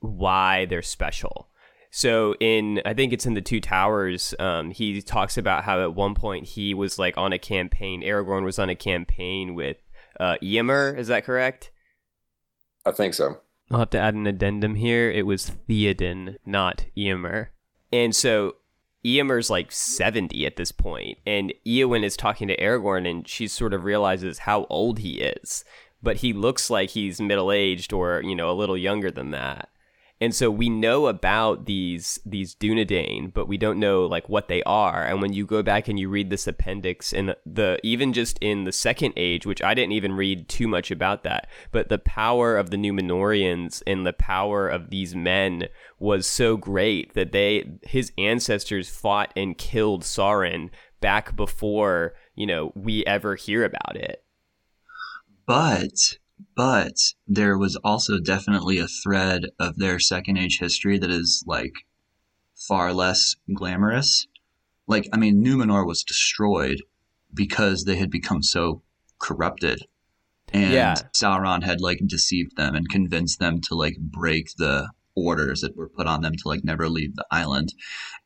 why 0.00 0.64
they're 0.66 0.82
special. 0.82 1.48
So 1.90 2.34
in 2.40 2.82
I 2.84 2.94
think 2.94 3.12
it's 3.12 3.26
in 3.26 3.34
the 3.34 3.40
Two 3.40 3.60
Towers, 3.60 4.34
um, 4.38 4.70
he 4.70 5.00
talks 5.00 5.38
about 5.38 5.64
how 5.64 5.80
at 5.80 5.94
one 5.94 6.14
point 6.14 6.46
he 6.46 6.74
was 6.74 6.98
like 6.98 7.16
on 7.16 7.32
a 7.32 7.38
campaign. 7.38 8.02
Aragorn 8.02 8.44
was 8.44 8.58
on 8.58 8.68
a 8.68 8.74
campaign 8.74 9.54
with 9.54 9.78
uh, 10.20 10.36
Eomer. 10.42 10.96
Is 10.98 11.08
that 11.08 11.24
correct? 11.24 11.70
I 12.84 12.92
think 12.92 13.14
so. 13.14 13.40
I'll 13.70 13.80
have 13.80 13.90
to 13.90 13.98
add 13.98 14.14
an 14.14 14.26
addendum 14.26 14.76
here. 14.76 15.10
It 15.10 15.26
was 15.26 15.50
Theoden, 15.68 16.36
not 16.44 16.84
Eomer. 16.96 17.48
And 17.92 18.14
so 18.14 18.56
Eomer's 19.06 19.48
like 19.48 19.70
70 19.70 20.44
at 20.44 20.56
this 20.56 20.72
point, 20.72 21.18
and 21.24 21.54
Eowyn 21.64 22.02
is 22.02 22.16
talking 22.16 22.48
to 22.48 22.56
Aragorn, 22.56 23.08
and 23.08 23.28
she 23.28 23.46
sort 23.46 23.72
of 23.72 23.84
realizes 23.84 24.40
how 24.40 24.66
old 24.68 24.98
he 24.98 25.20
is. 25.20 25.64
But 26.02 26.16
he 26.16 26.32
looks 26.32 26.70
like 26.70 26.90
he's 26.90 27.20
middle 27.20 27.52
aged 27.52 27.92
or, 27.92 28.20
you 28.22 28.34
know, 28.34 28.50
a 28.50 28.52
little 28.52 28.76
younger 28.76 29.10
than 29.10 29.30
that. 29.30 29.68
And 30.18 30.34
so 30.34 30.50
we 30.50 30.70
know 30.70 31.08
about 31.08 31.66
these 31.66 32.18
these 32.24 32.54
Dunedain, 32.54 33.34
but 33.34 33.48
we 33.48 33.58
don't 33.58 33.78
know 33.78 34.06
like 34.06 34.28
what 34.30 34.48
they 34.48 34.62
are. 34.62 35.04
And 35.04 35.20
when 35.20 35.34
you 35.34 35.44
go 35.44 35.62
back 35.62 35.88
and 35.88 36.00
you 36.00 36.08
read 36.08 36.30
this 36.30 36.46
appendix 36.46 37.12
and 37.12 37.36
the 37.44 37.78
even 37.82 38.14
just 38.14 38.38
in 38.40 38.64
the 38.64 38.72
second 38.72 39.12
age, 39.16 39.44
which 39.44 39.62
I 39.62 39.74
didn't 39.74 39.92
even 39.92 40.14
read 40.14 40.48
too 40.48 40.68
much 40.68 40.90
about 40.90 41.22
that, 41.24 41.48
but 41.70 41.90
the 41.90 41.98
power 41.98 42.56
of 42.56 42.70
the 42.70 42.78
Numenoreans 42.78 43.82
and 43.86 44.06
the 44.06 44.14
power 44.14 44.68
of 44.68 44.88
these 44.88 45.14
men 45.14 45.68
was 45.98 46.26
so 46.26 46.56
great 46.56 47.12
that 47.12 47.32
they 47.32 47.68
his 47.82 48.10
ancestors 48.16 48.88
fought 48.88 49.32
and 49.36 49.58
killed 49.58 50.02
Sauron 50.02 50.70
back 51.00 51.36
before, 51.36 52.14
you 52.34 52.46
know, 52.46 52.72
we 52.74 53.04
ever 53.04 53.34
hear 53.34 53.64
about 53.64 53.96
it. 53.96 54.24
But 55.46 56.16
but 56.54 56.96
there 57.26 57.58
was 57.58 57.76
also 57.76 58.18
definitely 58.18 58.78
a 58.78 58.88
thread 58.88 59.46
of 59.58 59.76
their 59.76 59.98
second 59.98 60.38
age 60.38 60.58
history 60.58 60.98
that 60.98 61.10
is 61.10 61.44
like 61.46 61.72
far 62.54 62.92
less 62.92 63.36
glamorous. 63.54 64.26
Like, 64.86 65.08
I 65.12 65.18
mean, 65.18 65.44
Numenor 65.44 65.86
was 65.86 66.02
destroyed 66.02 66.82
because 67.32 67.84
they 67.84 67.96
had 67.96 68.10
become 68.10 68.42
so 68.42 68.82
corrupted. 69.18 69.82
And 70.52 70.72
yeah. 70.72 70.94
Sauron 71.14 71.62
had 71.62 71.80
like 71.80 72.00
deceived 72.06 72.56
them 72.56 72.74
and 72.74 72.88
convinced 72.88 73.38
them 73.38 73.60
to 73.62 73.74
like 73.74 73.96
break 73.98 74.50
the 74.56 74.88
orders 75.14 75.62
that 75.62 75.76
were 75.76 75.88
put 75.88 76.06
on 76.06 76.20
them 76.22 76.34
to 76.34 76.48
like 76.48 76.64
never 76.64 76.88
leave 76.88 77.16
the 77.16 77.26
island. 77.30 77.74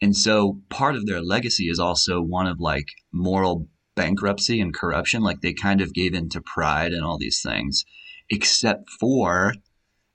And 0.03 0.17
so 0.17 0.61
part 0.69 0.97
of 0.97 1.07
their 1.07 1.23
legacy 1.23 1.69
is 1.69 1.79
also 1.79 2.21
one 2.21 2.47
of 2.47 2.61
like 2.61 2.89
moral 3.13 3.69
bankruptcy 3.95 4.61
and 4.61 4.75
corruption. 4.75 5.23
Like 5.23 5.41
they 5.41 5.53
kind 5.53 5.81
of 5.81 5.95
gave 5.95 6.15
in 6.15 6.29
to 6.31 6.41
pride 6.41 6.93
and 6.93 7.05
all 7.05 7.19
these 7.19 7.43
things 7.43 7.85
except 8.31 8.89
for 8.89 9.55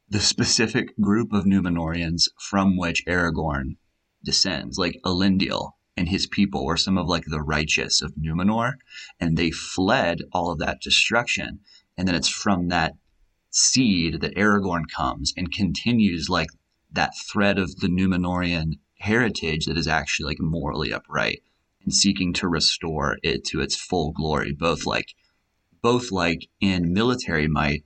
the 0.09 0.21
specific 0.21 0.97
group 0.99 1.33
of 1.33 1.45
Numenoreans 1.45 2.29
from 2.39 2.77
which 2.77 3.05
Aragorn 3.05 3.75
descends, 4.23 4.77
like 4.77 4.99
Elendil 5.03 5.71
and 5.97 6.09
his 6.09 6.27
people 6.27 6.65
were 6.65 6.77
some 6.77 6.97
of 6.97 7.07
like 7.07 7.25
the 7.25 7.41
righteous 7.41 8.01
of 8.01 8.15
Numenor, 8.15 8.73
and 9.19 9.37
they 9.37 9.51
fled 9.51 10.21
all 10.31 10.51
of 10.51 10.59
that 10.59 10.81
destruction. 10.81 11.59
And 11.97 12.07
then 12.07 12.15
it's 12.15 12.29
from 12.29 12.67
that 12.69 12.93
seed 13.49 14.21
that 14.21 14.35
Aragorn 14.35 14.83
comes 14.93 15.33
and 15.37 15.51
continues 15.51 16.29
like 16.29 16.49
that 16.91 17.17
thread 17.17 17.57
of 17.57 17.79
the 17.79 17.87
Numenorean 17.87 18.79
heritage 18.99 19.65
that 19.65 19.77
is 19.77 19.87
actually 19.87 20.27
like 20.27 20.39
morally 20.39 20.91
upright 20.91 21.41
and 21.83 21.93
seeking 21.93 22.33
to 22.33 22.47
restore 22.47 23.17
it 23.23 23.45
to 23.45 23.61
its 23.61 23.75
full 23.75 24.11
glory, 24.11 24.51
both 24.51 24.85
like 24.85 25.13
both 25.81 26.11
like 26.11 26.47
in 26.59 26.93
military 26.93 27.47
might 27.47 27.85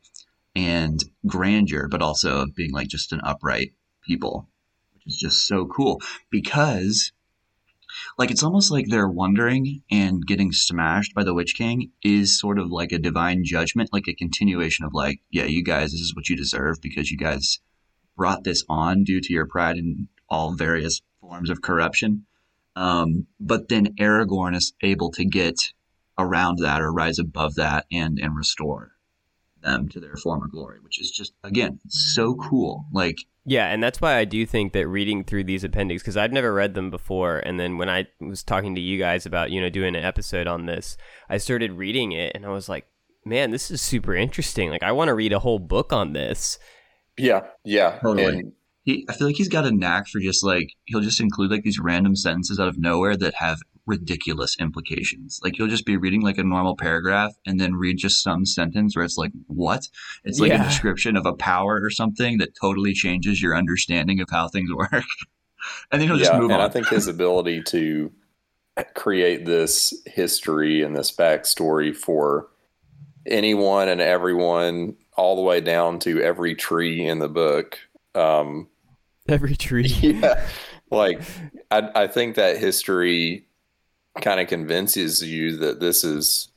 and 0.56 1.04
grandeur, 1.28 1.88
but 1.90 2.02
also 2.02 2.46
being 2.56 2.72
like 2.72 2.88
just 2.88 3.12
an 3.12 3.22
upright 3.24 3.74
people, 4.04 4.50
which 4.94 5.08
is 5.08 5.18
just 5.18 5.48
so 5.48 5.66
cool 5.68 6.02
because 6.32 7.12
Like 8.18 8.32
it's 8.32 8.44
almost 8.44 8.72
like 8.72 8.88
they're 8.88 9.10
wondering 9.10 9.82
and 9.92 10.26
getting 10.26 10.52
smashed 10.52 11.14
by 11.16 11.24
the 11.24 11.34
Witch 11.34 11.56
King 11.56 11.92
is 12.04 12.40
sort 12.40 12.60
of 12.60 12.72
like 12.72 12.92
a 12.92 13.00
divine 13.00 13.44
judgment, 13.44 13.90
like 13.92 14.08
a 14.08 14.14
continuation 14.14 14.86
of 14.86 14.94
like, 14.94 15.22
yeah, 15.32 15.46
you 15.46 15.64
guys, 15.64 15.92
this 15.92 16.02
is 16.02 16.16
what 16.16 16.30
you 16.30 16.36
deserve 16.36 16.78
because 16.82 17.12
you 17.12 17.18
guys 17.18 17.60
brought 18.16 18.44
this 18.44 18.64
on 18.70 19.04
due 19.04 19.22
to 19.22 19.34
your 19.34 19.48
pride 19.48 19.78
in 19.78 20.08
all 20.30 20.54
various 20.54 21.02
forms 21.22 21.50
of 21.50 21.62
corruption. 21.62 22.26
Um, 22.76 23.28
but 23.40 23.70
then 23.70 23.96
Aragorn 24.00 24.56
is 24.56 24.74
able 24.82 25.12
to 25.12 25.26
get 25.26 25.74
around 26.18 26.60
that 26.60 26.82
or 26.82 26.92
rise 26.92 27.20
above 27.20 27.56
that 27.56 27.86
and 27.92 28.20
and 28.20 28.36
restore 28.36 28.92
them 29.62 29.90
to 29.90 30.00
their 30.00 30.16
former 30.16 30.48
glory, 30.48 30.80
which 30.82 31.00
is 31.02 31.12
just 31.12 31.34
again 31.44 31.80
so 31.88 32.36
cool. 32.36 32.86
Like 32.92 33.18
yeah, 33.46 33.68
and 33.68 33.82
that's 33.82 34.00
why 34.00 34.18
I 34.18 34.26
do 34.26 34.46
think 34.46 34.74
that 34.74 34.88
reading 34.88 35.24
through 35.24 35.46
these 35.46 35.64
appendix 35.64 36.04
because 36.04 36.18
I've 36.18 36.32
never 36.32 36.54
read 36.54 36.74
them 36.76 36.90
before, 36.90 37.40
and 37.40 37.60
then 37.60 37.78
when 37.78 37.90
I 37.90 38.08
was 38.20 38.44
talking 38.44 38.76
to 38.76 38.82
you 38.82 38.98
guys 39.00 39.26
about 39.26 39.52
you 39.52 39.62
know 39.62 39.70
doing 39.70 39.96
an 39.96 40.04
episode 40.04 40.48
on 40.48 40.66
this, 40.66 40.98
I 41.30 41.38
started 41.38 41.74
reading 41.74 42.12
it 42.12 42.34
and 42.36 42.46
I 42.46 42.50
was 42.50 42.70
like, 42.70 42.88
man, 43.26 43.52
this 43.52 43.72
is 43.72 43.82
super 43.82 44.16
interesting. 44.16 44.70
Like 44.70 44.84
I 44.84 44.92
want 44.92 45.10
to 45.10 45.16
read 45.16 45.34
a 45.34 45.40
whole 45.40 45.60
book 45.60 45.94
on 45.94 46.14
this. 46.14 46.60
Yeah, 47.18 47.42
yeah, 47.64 48.00
totally. 48.02 48.40
And- 48.40 48.54
he, 48.84 49.06
I 49.10 49.14
feel 49.14 49.28
like 49.28 49.36
he's 49.36 49.50
got 49.50 49.66
a 49.66 49.72
knack 49.72 50.08
for 50.08 50.20
just 50.20 50.44
like 50.44 50.74
he'll 50.86 51.02
just 51.02 51.20
include 51.20 51.52
like 51.52 51.64
these 51.64 51.80
random 51.80 52.16
sentences 52.16 52.60
out 52.60 52.68
of 52.70 52.80
nowhere 52.80 53.18
that 53.18 53.36
have 53.36 53.60
ridiculous 53.90 54.56
implications. 54.60 55.40
Like 55.44 55.58
you'll 55.58 55.68
just 55.68 55.86
be 55.86 55.98
reading 55.98 56.22
like 56.22 56.38
a 56.38 56.44
normal 56.44 56.78
paragraph 56.78 57.34
and 57.46 57.60
then 57.60 57.74
read 57.76 57.98
just 57.98 58.22
some 58.22 58.46
sentence 58.46 58.96
where 58.96 59.04
it's 59.04 59.18
like, 59.18 59.32
what? 59.48 59.88
It's 60.24 60.40
like 60.40 60.52
yeah. 60.52 60.64
a 60.64 60.70
description 60.70 61.18
of 61.18 61.26
a 61.26 61.34
power 61.34 61.80
or 61.82 61.90
something 61.90 62.38
that 62.38 62.56
totally 62.56 62.94
changes 62.94 63.42
your 63.42 63.56
understanding 63.56 64.22
of 64.22 64.30
how 64.30 64.48
things 64.48 64.70
work. 64.74 64.92
and 65.92 66.00
then 66.00 66.08
he'll 66.08 66.18
just 66.18 66.34
move 66.34 66.52
and 66.52 66.54
on. 66.54 66.62
I 66.62 66.70
think 66.70 66.88
his 66.88 67.08
ability 67.08 67.64
to 67.64 68.12
create 68.94 69.46
this 69.46 69.94
history 70.06 70.84
and 70.84 70.96
this 70.96 71.14
backstory 71.14 71.96
for 71.96 72.48
anyone 73.26 73.90
and 73.90 74.00
everyone 74.00 74.96
all 75.18 75.36
the 75.36 75.42
way 75.42 75.60
down 75.60 76.00
to 76.00 76.22
every 76.22 76.56
tree 76.56 77.06
in 77.06 77.20
the 77.20 77.28
book 77.28 77.78
um 78.16 78.70
every 79.28 79.56
tree 79.56 79.88
yeah 80.02 80.48
like 80.90 81.22
I, 81.70 81.90
I 81.94 82.08
think 82.08 82.36
that 82.36 82.58
history 82.58 83.49
kind 84.20 84.40
of 84.40 84.48
convinces 84.48 85.22
you 85.24 85.58
that 85.58 85.80
this 85.80 86.04
is 86.04 86.50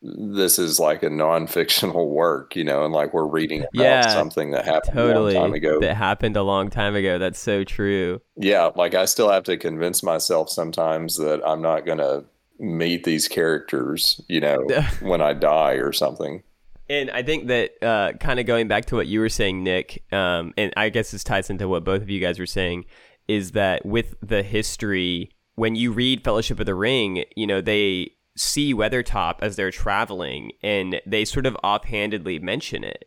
this 0.00 0.58
is 0.60 0.78
like 0.78 1.02
a 1.02 1.10
non-fictional 1.10 2.08
work, 2.10 2.54
you 2.54 2.62
know, 2.62 2.84
and 2.84 2.94
like 2.94 3.12
we're 3.12 3.26
reading 3.26 3.60
about 3.60 3.72
yeah, 3.74 4.08
something 4.08 4.52
that 4.52 4.64
happened 4.64 4.94
totally, 4.94 5.34
a 5.34 5.40
long 5.40 5.48
time 5.48 5.54
ago. 5.54 5.80
That 5.80 5.96
happened 5.96 6.36
a 6.36 6.42
long 6.42 6.70
time 6.70 6.94
ago. 6.94 7.18
That's 7.18 7.40
so 7.40 7.64
true. 7.64 8.20
Yeah, 8.36 8.70
like 8.76 8.94
I 8.94 9.06
still 9.06 9.28
have 9.28 9.42
to 9.44 9.56
convince 9.56 10.02
myself 10.02 10.50
sometimes 10.50 11.16
that 11.16 11.42
I'm 11.44 11.60
not 11.60 11.84
going 11.84 11.98
to 11.98 12.24
meet 12.60 13.04
these 13.04 13.26
characters, 13.26 14.20
you 14.28 14.40
know, 14.40 14.66
when 15.00 15.20
I 15.20 15.32
die 15.32 15.74
or 15.74 15.92
something. 15.92 16.42
And 16.90 17.10
I 17.10 17.22
think 17.22 17.48
that 17.48 17.82
uh, 17.82 18.12
kind 18.18 18.40
of 18.40 18.46
going 18.46 18.68
back 18.68 18.86
to 18.86 18.96
what 18.96 19.08
you 19.08 19.20
were 19.20 19.28
saying, 19.28 19.62
Nick, 19.62 20.04
um, 20.12 20.54
and 20.56 20.72
I 20.76 20.88
guess 20.88 21.10
this 21.10 21.24
ties 21.24 21.50
into 21.50 21.68
what 21.68 21.84
both 21.84 22.02
of 22.02 22.08
you 22.08 22.20
guys 22.20 22.38
were 22.38 22.46
saying, 22.46 22.86
is 23.26 23.52
that 23.52 23.84
with 23.84 24.14
the 24.22 24.42
history 24.42 25.30
when 25.58 25.74
you 25.74 25.90
read 25.90 26.22
Fellowship 26.22 26.60
of 26.60 26.66
the 26.66 26.74
Ring, 26.74 27.24
you 27.34 27.44
know, 27.44 27.60
they 27.60 28.12
see 28.36 28.72
Weathertop 28.72 29.38
as 29.42 29.56
they're 29.56 29.72
traveling 29.72 30.52
and 30.62 31.00
they 31.04 31.24
sort 31.24 31.46
of 31.46 31.56
offhandedly 31.64 32.38
mention 32.38 32.84
it. 32.84 33.06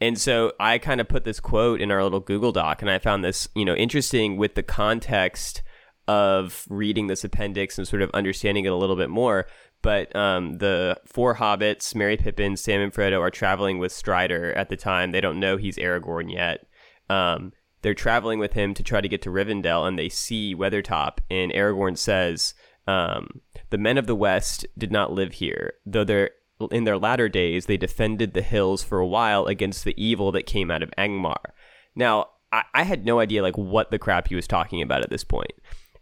And 0.00 0.18
so 0.18 0.52
I 0.58 0.78
kind 0.78 1.00
of 1.00 1.08
put 1.08 1.22
this 1.22 1.38
quote 1.38 1.80
in 1.80 1.92
our 1.92 2.02
little 2.02 2.18
Google 2.18 2.50
Doc 2.50 2.82
and 2.82 2.90
I 2.90 2.98
found 2.98 3.24
this, 3.24 3.48
you 3.54 3.64
know, 3.64 3.76
interesting 3.76 4.36
with 4.36 4.56
the 4.56 4.64
context 4.64 5.62
of 6.08 6.66
reading 6.68 7.06
this 7.06 7.22
appendix 7.22 7.78
and 7.78 7.86
sort 7.86 8.02
of 8.02 8.10
understanding 8.10 8.64
it 8.64 8.72
a 8.72 8.76
little 8.76 8.96
bit 8.96 9.08
more. 9.08 9.46
But 9.80 10.14
um, 10.16 10.58
the 10.58 11.00
four 11.06 11.36
hobbits, 11.36 11.94
Merry 11.94 12.16
Pippin, 12.16 12.56
Sam 12.56 12.80
and 12.80 12.92
Frodo, 12.92 13.20
are 13.20 13.30
traveling 13.30 13.78
with 13.78 13.92
Strider 13.92 14.52
at 14.54 14.70
the 14.70 14.76
time. 14.76 15.12
They 15.12 15.20
don't 15.20 15.38
know 15.38 15.56
he's 15.56 15.76
Aragorn 15.76 16.32
yet. 16.32 16.66
Um, 17.08 17.52
they're 17.86 17.94
traveling 17.94 18.40
with 18.40 18.54
him 18.54 18.74
to 18.74 18.82
try 18.82 19.00
to 19.00 19.06
get 19.08 19.22
to 19.22 19.30
Rivendell, 19.30 19.86
and 19.86 19.96
they 19.96 20.08
see 20.08 20.56
Weathertop. 20.56 21.18
And 21.30 21.52
Aragorn 21.52 21.96
says, 21.96 22.52
um, 22.88 23.42
"The 23.70 23.78
men 23.78 23.96
of 23.96 24.08
the 24.08 24.16
West 24.16 24.66
did 24.76 24.90
not 24.90 25.12
live 25.12 25.34
here, 25.34 25.74
though 25.86 26.02
they're." 26.02 26.30
In 26.72 26.82
their 26.82 26.98
latter 26.98 27.28
days, 27.28 27.66
they 27.66 27.76
defended 27.76 28.34
the 28.34 28.42
hills 28.42 28.82
for 28.82 28.98
a 28.98 29.06
while 29.06 29.44
against 29.44 29.84
the 29.84 29.94
evil 30.02 30.32
that 30.32 30.46
came 30.46 30.68
out 30.68 30.82
of 30.82 30.90
Angmar. 30.98 31.52
Now, 31.94 32.30
I, 32.50 32.64
I 32.74 32.82
had 32.82 33.04
no 33.04 33.20
idea 33.20 33.42
like 33.42 33.56
what 33.56 33.92
the 33.92 34.00
crap 34.00 34.26
he 34.28 34.34
was 34.34 34.48
talking 34.48 34.82
about 34.82 35.02
at 35.02 35.10
this 35.10 35.22
point. 35.22 35.52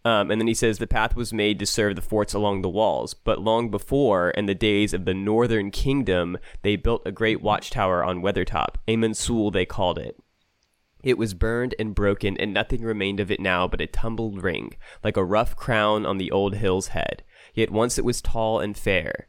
Um, 0.07 0.31
and 0.31 0.41
then 0.41 0.47
he 0.47 0.55
says 0.55 0.79
the 0.79 0.87
path 0.87 1.17
was 1.17 1.33
made 1.35 1.59
to 1.59 1.67
serve 1.67 1.97
the 1.97 2.03
forts 2.03 2.33
along 2.35 2.63
the 2.63 2.69
walls, 2.69 3.15
but 3.15 3.41
long 3.41 3.71
before, 3.71 4.31
in 4.31 4.47
the 4.47 4.55
days 4.55 4.95
of 4.95 5.07
the 5.07 5.13
Northern 5.13 5.71
Kingdom, 5.71 6.39
they 6.63 6.77
built 6.77 7.03
a 7.05 7.13
great 7.13 7.43
watchtower 7.43 8.05
on 8.05 8.23
Weathertop. 8.23 8.77
Amon 8.89 9.13
Sul, 9.13 9.51
they 9.51 9.67
called 9.67 9.99
it. 9.99 10.17
It 11.05 11.19
was 11.19 11.35
burned 11.35 11.75
and 11.79 11.95
broken, 11.95 12.37
and 12.39 12.55
nothing 12.55 12.83
remained 12.83 13.21
of 13.21 13.31
it 13.31 13.39
now 13.39 13.69
but 13.69 13.83
a 13.83 13.87
tumbled 13.87 14.43
ring, 14.43 14.73
like 15.05 15.19
a 15.19 15.25
rough 15.25 15.55
crown 15.55 16.07
on 16.07 16.17
the 16.17 16.31
old 16.31 16.57
hill's 16.57 16.89
head. 16.89 17.23
Yet 17.53 17.71
once 17.71 17.99
it 17.99 18.05
was 18.05 18.23
tall 18.23 18.59
and 18.59 18.77
fair. 18.77 19.29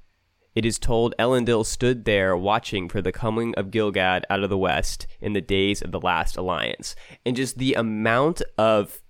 It 0.55 0.65
is 0.65 0.79
told 0.79 1.13
Elendil 1.19 1.65
stood 1.65 2.05
there 2.05 2.37
watching 2.37 2.87
for 2.87 3.01
the 3.01 3.11
coming 3.11 3.53
of 3.55 3.71
Gil-galad 3.71 4.23
out 4.29 4.41
of 4.41 4.49
the 4.49 4.57
west 4.57 5.05
in 5.19 5.33
the 5.33 5.41
days 5.41 5.81
of 5.81 5.91
the 5.91 5.99
last 5.99 6.37
alliance. 6.37 6.95
And 7.25 7.35
just 7.35 7.57
the 7.57 7.73
amount 7.73 8.41
of 8.57 9.01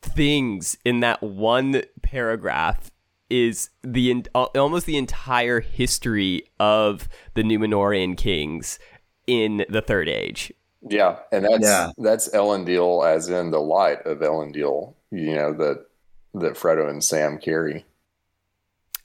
things 0.00 0.78
in 0.84 1.00
that 1.00 1.24
one 1.24 1.82
paragraph 2.02 2.92
is 3.28 3.70
the 3.82 4.24
almost 4.54 4.86
the 4.86 4.96
entire 4.96 5.58
history 5.58 6.44
of 6.60 7.08
the 7.34 7.42
Numenorean 7.42 8.16
kings 8.16 8.78
in 9.26 9.66
the 9.68 9.82
Third 9.82 10.08
Age. 10.08 10.52
Yeah, 10.82 11.18
and 11.32 11.44
that's 11.44 11.62
yeah. 11.62 11.90
that's 11.98 12.28
Deal, 12.28 13.02
as 13.04 13.28
in 13.28 13.50
the 13.50 13.60
light 13.60 14.06
of 14.06 14.18
Elendil, 14.18 14.94
you 15.10 15.34
know, 15.34 15.52
that 15.54 15.86
that 16.34 16.54
Frodo 16.54 16.88
and 16.88 17.02
Sam 17.02 17.38
carry. 17.38 17.84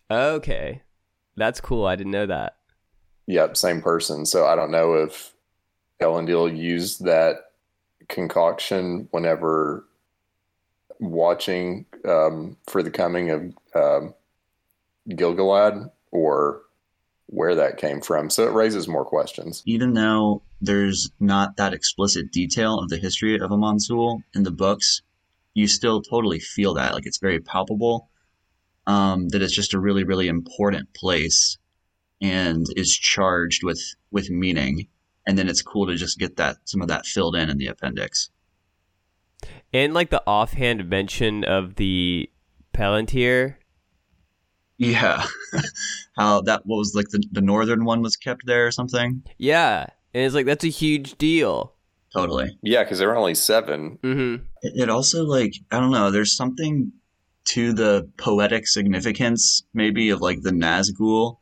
Okay. 0.09 0.81
That's 1.37 1.61
cool. 1.61 1.85
I 1.85 1.95
didn't 1.95 2.11
know 2.11 2.25
that. 2.25 2.57
Yep, 3.27 3.55
same 3.55 3.81
person. 3.81 4.25
So 4.25 4.45
I 4.45 4.55
don't 4.55 4.71
know 4.71 4.95
if 4.95 5.33
Elendil 6.01 6.55
used 6.55 7.05
that 7.05 7.51
concoction 8.09 9.07
whenever 9.11 9.85
watching 10.99 11.85
um, 12.05 12.57
for 12.67 12.83
the 12.83 12.91
coming 12.91 13.29
of 13.29 13.53
um, 13.73 14.13
Gil-galad 15.15 15.89
or 16.11 16.61
where 17.31 17.55
that 17.55 17.77
came 17.77 18.01
from. 18.01 18.29
So 18.29 18.45
it 18.45 18.53
raises 18.53 18.87
more 18.87 19.05
questions. 19.05 19.63
Even 19.65 19.93
though 19.93 20.43
there's 20.59 21.09
not 21.19 21.55
that 21.55 21.73
explicit 21.73 22.31
detail 22.31 22.77
of 22.77 22.89
the 22.89 22.97
history 22.97 23.39
of 23.39 23.51
Amon 23.51 23.79
Sul 23.79 24.21
in 24.35 24.43
the 24.43 24.51
books, 24.51 25.01
you 25.53 25.67
still 25.67 26.01
totally 26.01 26.39
feel 26.39 26.73
that. 26.73 26.93
Like 26.93 27.05
it's 27.05 27.19
very 27.19 27.39
palpable. 27.39 28.09
Um, 28.85 29.29
that 29.29 29.41
it's 29.41 29.55
just 29.55 29.73
a 29.73 29.79
really, 29.79 30.03
really 30.03 30.27
important 30.27 30.93
place 30.93 31.57
and 32.19 32.65
is 32.75 32.91
charged 32.93 33.63
with 33.63 33.81
with 34.11 34.29
meaning. 34.29 34.87
And 35.25 35.37
then 35.37 35.47
it's 35.47 35.61
cool 35.61 35.87
to 35.87 35.95
just 35.95 36.19
get 36.19 36.37
that 36.37 36.57
some 36.65 36.81
of 36.81 36.89
that 36.89 37.05
filled 37.05 37.35
in 37.35 37.49
in 37.49 37.57
the 37.57 37.67
appendix. 37.67 38.29
And 39.71 39.93
like 39.93 40.09
the 40.09 40.23
offhand 40.27 40.89
mention 40.89 41.43
of 41.45 41.75
the 41.75 42.29
Palantir 42.73 43.55
yeah. 44.81 45.25
How 46.17 46.41
that 46.41 46.65
what 46.65 46.77
was 46.77 46.93
like 46.95 47.09
the, 47.09 47.23
the 47.31 47.41
northern 47.41 47.85
one 47.85 48.01
was 48.01 48.17
kept 48.17 48.45
there 48.45 48.65
or 48.65 48.71
something? 48.71 49.23
Yeah. 49.37 49.85
And 50.13 50.23
it's 50.25 50.35
like 50.35 50.47
that's 50.47 50.65
a 50.65 50.69
huge 50.69 51.17
deal. 51.17 51.73
Totally. 52.11 52.57
Yeah, 52.61 52.83
because 52.83 52.99
there 52.99 53.07
were 53.07 53.15
only 53.15 53.35
7 53.35 53.99
mm-hmm. 54.03 54.43
it, 54.63 54.73
it 54.75 54.89
also 54.89 55.23
like 55.23 55.53
I 55.71 55.79
don't 55.79 55.91
know. 55.91 56.09
There's 56.09 56.35
something 56.35 56.91
to 57.45 57.73
the 57.73 58.09
poetic 58.17 58.67
significance, 58.67 59.63
maybe 59.73 60.09
of 60.09 60.19
like 60.19 60.41
the 60.41 60.51
Nazgul 60.51 61.37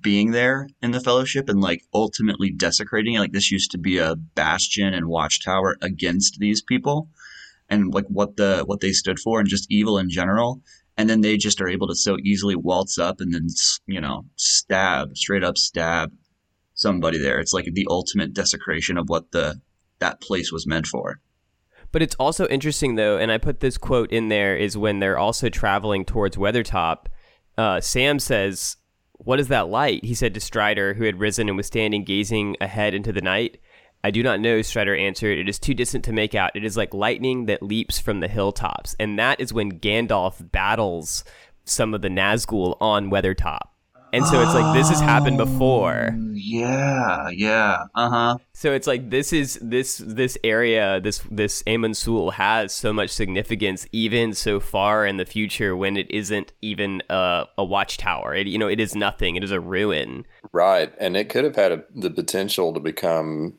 being 0.00 0.30
there 0.30 0.68
in 0.82 0.92
the 0.92 1.00
Fellowship 1.00 1.48
and 1.48 1.60
like 1.60 1.82
ultimately 1.92 2.50
desecrating 2.50 3.14
it. 3.14 3.20
Like 3.20 3.32
this 3.32 3.50
used 3.50 3.72
to 3.72 3.78
be 3.78 3.98
a 3.98 4.14
bastion 4.14 4.94
and 4.94 5.08
watchtower 5.08 5.76
against 5.82 6.38
these 6.38 6.62
people, 6.62 7.08
and 7.68 7.92
like 7.92 8.06
what 8.06 8.36
the 8.36 8.62
what 8.66 8.80
they 8.80 8.92
stood 8.92 9.18
for 9.18 9.40
and 9.40 9.48
just 9.48 9.66
evil 9.68 9.98
in 9.98 10.08
general 10.08 10.62
and 10.96 11.08
then 11.08 11.20
they 11.20 11.36
just 11.36 11.60
are 11.60 11.68
able 11.68 11.88
to 11.88 11.94
so 11.94 12.16
easily 12.22 12.54
waltz 12.54 12.98
up 12.98 13.20
and 13.20 13.34
then 13.34 13.46
you 13.86 14.00
know 14.00 14.24
stab 14.36 15.16
straight 15.16 15.44
up 15.44 15.58
stab 15.58 16.12
somebody 16.74 17.18
there. 17.18 17.38
It's 17.38 17.52
like 17.52 17.66
the 17.72 17.86
ultimate 17.88 18.32
desecration 18.32 18.98
of 18.98 19.08
what 19.08 19.30
the 19.30 19.60
that 20.00 20.20
place 20.20 20.52
was 20.52 20.66
meant 20.66 20.86
for. 20.86 21.20
But 21.92 22.02
it's 22.02 22.16
also 22.16 22.46
interesting 22.48 22.96
though 22.96 23.18
and 23.18 23.30
i 23.30 23.38
put 23.38 23.60
this 23.60 23.78
quote 23.78 24.10
in 24.10 24.28
there 24.28 24.56
is 24.56 24.76
when 24.76 24.98
they're 24.98 25.18
also 25.18 25.48
traveling 25.48 26.04
towards 26.04 26.36
weathertop 26.36 27.06
uh, 27.56 27.80
sam 27.80 28.18
says 28.18 28.76
what 29.18 29.40
is 29.40 29.48
that 29.48 29.68
light? 29.68 30.04
He 30.04 30.14
said 30.14 30.34
to 30.34 30.40
strider 30.40 30.94
who 30.94 31.04
had 31.04 31.20
risen 31.20 31.48
and 31.48 31.56
was 31.56 31.66
standing 31.66 32.04
gazing 32.04 32.56
ahead 32.60 32.94
into 32.94 33.12
the 33.12 33.20
night 33.20 33.58
I 34.04 34.10
do 34.10 34.22
not 34.22 34.38
know, 34.38 34.60
Strider 34.60 34.94
answered. 34.94 35.38
It 35.38 35.48
is 35.48 35.58
too 35.58 35.72
distant 35.72 36.04
to 36.04 36.12
make 36.12 36.34
out. 36.34 36.54
It 36.54 36.62
is 36.62 36.76
like 36.76 36.92
lightning 36.92 37.46
that 37.46 37.62
leaps 37.62 37.98
from 37.98 38.20
the 38.20 38.28
hilltops. 38.28 38.94
And 39.00 39.18
that 39.18 39.40
is 39.40 39.54
when 39.54 39.80
Gandalf 39.80 40.52
battles 40.52 41.24
some 41.64 41.94
of 41.94 42.02
the 42.02 42.10
Nazgul 42.10 42.76
on 42.82 43.10
Weathertop. 43.10 43.70
And 44.12 44.24
so 44.26 44.40
it's 44.42 44.54
like 44.54 44.76
this 44.76 44.90
has 44.90 45.00
happened 45.00 45.38
before. 45.38 46.10
Oh, 46.12 46.32
Yeah, 46.34 47.30
yeah. 47.30 47.86
Uh 47.96 48.10
huh. 48.10 48.38
So 48.52 48.72
it's 48.72 48.86
like 48.86 49.10
this 49.10 49.32
is 49.32 49.58
this 49.60 49.98
this 50.06 50.38
area 50.44 51.00
this 51.00 51.20
this 51.32 51.64
Amon 51.66 51.94
Sul 51.94 52.30
has 52.30 52.72
so 52.72 52.92
much 52.92 53.10
significance 53.10 53.88
even 53.90 54.32
so 54.32 54.60
far 54.60 55.04
in 55.04 55.16
the 55.16 55.24
future 55.24 55.74
when 55.76 55.96
it 55.96 56.08
isn't 56.10 56.52
even 56.62 57.02
a, 57.10 57.46
a 57.58 57.64
watchtower. 57.64 58.36
It, 58.36 58.46
you 58.46 58.58
know, 58.58 58.68
it 58.68 58.78
is 58.78 58.94
nothing. 58.94 59.34
It 59.34 59.42
is 59.42 59.50
a 59.50 59.58
ruin. 59.58 60.26
Right, 60.52 60.92
and 61.00 61.16
it 61.16 61.28
could 61.28 61.42
have 61.42 61.56
had 61.56 61.72
a, 61.72 61.84
the 61.92 62.10
potential 62.10 62.72
to 62.72 62.78
become 62.78 63.54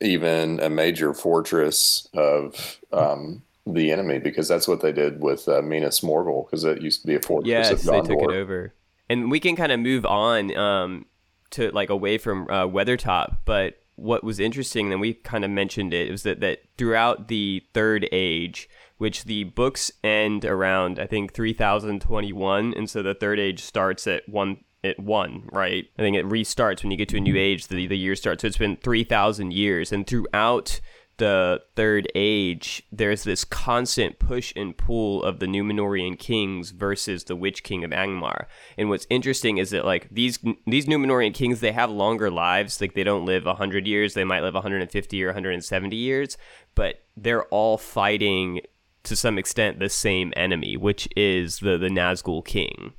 even 0.00 0.60
a 0.60 0.70
major 0.70 1.12
fortress 1.12 2.08
of 2.14 2.80
um, 2.92 3.42
the 3.66 3.90
enemy 3.90 4.18
because 4.18 4.48
that's 4.48 4.66
what 4.66 4.80
they 4.80 4.92
did 4.92 5.20
with 5.20 5.48
uh, 5.48 5.62
Minas 5.62 6.00
Morgul 6.00 6.46
because 6.46 6.64
it 6.64 6.80
used 6.80 7.02
to 7.02 7.06
be 7.06 7.14
a 7.14 7.20
fortress 7.20 7.48
Yes, 7.48 7.72
of 7.72 7.82
they 7.82 8.00
took 8.00 8.22
it 8.22 8.34
over. 8.34 8.74
And 9.08 9.30
we 9.30 9.40
can 9.40 9.56
kind 9.56 9.72
of 9.72 9.80
move 9.80 10.06
on 10.06 10.56
um, 10.56 11.06
to 11.50 11.70
like 11.72 11.90
away 11.90 12.18
from 12.18 12.48
uh, 12.48 12.66
Weathertop. 12.66 13.38
But 13.44 13.80
what 13.96 14.24
was 14.24 14.40
interesting, 14.40 14.92
and 14.92 15.00
we 15.00 15.14
kind 15.14 15.44
of 15.44 15.50
mentioned 15.50 15.92
it, 15.92 16.10
was 16.10 16.22
that 16.22 16.40
that 16.40 16.60
throughout 16.78 17.28
the 17.28 17.62
Third 17.74 18.08
Age, 18.12 18.68
which 18.98 19.24
the 19.24 19.44
books 19.44 19.90
end 20.02 20.44
around 20.44 20.98
I 20.98 21.06
think 21.06 21.34
three 21.34 21.52
thousand 21.52 22.00
twenty 22.00 22.32
one, 22.32 22.72
and 22.74 22.88
so 22.88 23.02
the 23.02 23.14
Third 23.14 23.38
Age 23.38 23.62
starts 23.62 24.06
at 24.06 24.28
one 24.28 24.64
at 24.82 24.98
one, 24.98 25.48
right? 25.52 25.86
I 25.98 26.02
think 26.02 26.16
it 26.16 26.26
restarts 26.26 26.82
when 26.82 26.90
you 26.90 26.96
get 26.96 27.08
to 27.10 27.16
a 27.16 27.20
new 27.20 27.36
age. 27.36 27.68
The 27.68 27.86
the 27.86 27.98
year 27.98 28.16
starts. 28.16 28.42
So 28.42 28.48
it's 28.48 28.56
been 28.56 28.76
three 28.76 29.04
thousand 29.04 29.52
years, 29.52 29.92
and 29.92 30.06
throughout 30.06 30.80
the 31.20 31.60
third 31.76 32.08
age, 32.14 32.82
there's 32.90 33.24
this 33.24 33.44
constant 33.44 34.18
push 34.18 34.54
and 34.56 34.74
pull 34.74 35.22
of 35.22 35.38
the 35.38 35.46
Numenorean 35.46 36.18
kings 36.18 36.70
versus 36.70 37.24
the 37.24 37.36
Witch 37.36 37.62
King 37.62 37.84
of 37.84 37.90
Angmar. 37.90 38.46
And 38.78 38.88
what's 38.88 39.06
interesting 39.10 39.58
is 39.58 39.68
that 39.70 39.84
like 39.84 40.08
these 40.10 40.38
these 40.66 40.86
Numenorean 40.86 41.34
kings, 41.34 41.60
they 41.60 41.72
have 41.72 41.90
longer 41.90 42.30
lives. 42.30 42.80
Like 42.80 42.94
they 42.94 43.04
don't 43.04 43.26
live 43.26 43.44
hundred 43.44 43.86
years; 43.86 44.14
they 44.14 44.24
might 44.24 44.42
live 44.42 44.54
150 44.54 45.22
or 45.22 45.26
170 45.26 45.94
years. 45.94 46.38
But 46.74 47.02
they're 47.16 47.44
all 47.44 47.76
fighting 47.76 48.62
to 49.02 49.14
some 49.14 49.38
extent 49.38 49.78
the 49.78 49.90
same 49.90 50.32
enemy, 50.36 50.78
which 50.78 51.06
is 51.16 51.58
the 51.58 51.76
the 51.76 51.88
Nazgul 51.88 52.44
King. 52.44 52.94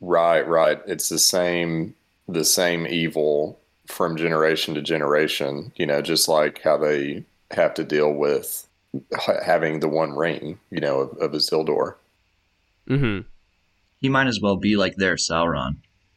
Right, 0.00 0.46
right. 0.46 0.80
It's 0.86 1.08
the 1.08 1.18
same 1.18 1.94
the 2.28 2.44
same 2.44 2.86
evil 2.86 3.58
from 3.86 4.16
generation 4.16 4.74
to 4.74 4.82
generation. 4.82 5.72
You 5.76 5.86
know, 5.86 6.02
just 6.02 6.28
like 6.28 6.60
how 6.62 6.76
they 6.76 7.24
have 7.50 7.74
to 7.74 7.84
deal 7.84 8.12
with 8.12 8.66
having 9.44 9.80
the 9.80 9.88
one 9.88 10.12
ring. 10.12 10.58
You 10.70 10.80
know, 10.80 11.00
of, 11.00 11.18
of 11.18 11.32
Isildur. 11.32 11.94
Mm-hmm. 12.88 13.26
He 14.00 14.08
might 14.08 14.28
as 14.28 14.40
well 14.40 14.56
be 14.56 14.76
like 14.76 14.94
their 14.96 15.16
Sauron. 15.16 15.76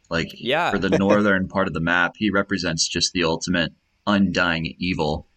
Like 0.09 0.29
Yeah. 0.35 0.71
for 0.71 0.77
the 0.77 0.89
northern 0.97 1.47
part 1.47 1.67
of 1.67 1.73
the 1.73 1.79
map, 1.79 2.13
he 2.17 2.29
represents 2.29 2.87
just 2.87 3.13
the 3.13 3.23
ultimate 3.23 3.73
undying 4.05 4.75
evil. 4.77 5.27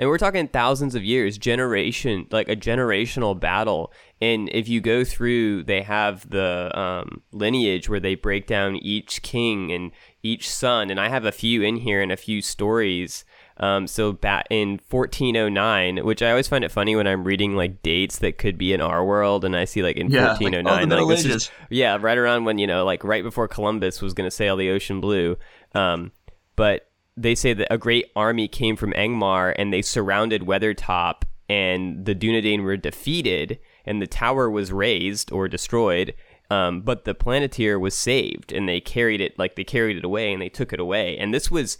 And 0.00 0.08
we're 0.08 0.16
talking 0.16 0.48
thousands 0.48 0.94
of 0.94 1.04
years, 1.04 1.36
generation, 1.36 2.26
like 2.30 2.48
a 2.48 2.56
generational 2.56 3.38
battle. 3.38 3.92
And 4.18 4.48
if 4.50 4.66
you 4.66 4.80
go 4.80 5.04
through, 5.04 5.64
they 5.64 5.82
have 5.82 6.28
the 6.30 6.70
um, 6.74 7.20
lineage 7.32 7.86
where 7.90 8.00
they 8.00 8.14
break 8.14 8.46
down 8.46 8.76
each 8.76 9.20
king 9.20 9.70
and 9.70 9.92
each 10.22 10.48
son. 10.48 10.90
And 10.90 10.98
I 10.98 11.10
have 11.10 11.26
a 11.26 11.32
few 11.32 11.60
in 11.60 11.76
here 11.76 12.00
and 12.00 12.10
a 12.10 12.16
few 12.16 12.40
stories. 12.40 13.26
Um, 13.58 13.86
so 13.86 14.10
back 14.10 14.46
in 14.48 14.80
1409, 14.88 15.98
which 16.06 16.22
I 16.22 16.30
always 16.30 16.48
find 16.48 16.64
it 16.64 16.72
funny 16.72 16.96
when 16.96 17.06
I'm 17.06 17.24
reading 17.24 17.54
like 17.54 17.82
dates 17.82 18.20
that 18.20 18.38
could 18.38 18.56
be 18.56 18.72
in 18.72 18.80
our 18.80 19.04
world, 19.04 19.44
and 19.44 19.54
I 19.54 19.66
see 19.66 19.82
like 19.82 19.96
in 19.96 20.10
Yeah, 20.10 20.28
like, 20.32 20.40
1409, 20.40 20.92
oh, 20.92 20.96
the 20.96 21.02
like, 21.04 21.16
this 21.18 21.26
is- 21.26 21.50
yeah, 21.68 21.98
right 22.00 22.16
around 22.16 22.46
when 22.46 22.56
you 22.56 22.66
know, 22.66 22.86
like 22.86 23.04
right 23.04 23.22
before 23.22 23.48
Columbus 23.48 24.00
was 24.00 24.14
going 24.14 24.26
to 24.26 24.34
sail 24.34 24.56
the 24.56 24.70
ocean 24.70 25.02
blue. 25.02 25.36
Um, 25.74 26.12
but 26.56 26.89
they 27.20 27.34
say 27.34 27.52
that 27.52 27.72
a 27.72 27.78
great 27.78 28.06
army 28.16 28.48
came 28.48 28.76
from 28.76 28.92
Angmar 28.92 29.54
and 29.56 29.72
they 29.72 29.82
surrounded 29.82 30.42
Weathertop, 30.42 31.22
and 31.48 32.04
the 32.04 32.14
Dunedain 32.14 32.62
were 32.62 32.76
defeated, 32.76 33.58
and 33.84 34.00
the 34.00 34.06
tower 34.06 34.50
was 34.50 34.72
razed 34.72 35.32
or 35.32 35.48
destroyed. 35.48 36.14
Um, 36.50 36.82
but 36.82 37.04
the 37.04 37.14
Palantir 37.14 37.78
was 37.78 37.96
saved, 37.96 38.52
and 38.52 38.68
they 38.68 38.80
carried 38.80 39.20
it 39.20 39.38
like 39.38 39.54
they 39.54 39.64
carried 39.64 39.96
it 39.96 40.04
away, 40.04 40.32
and 40.32 40.42
they 40.42 40.48
took 40.48 40.72
it 40.72 40.80
away. 40.80 41.16
And 41.16 41.32
this 41.32 41.50
was 41.50 41.78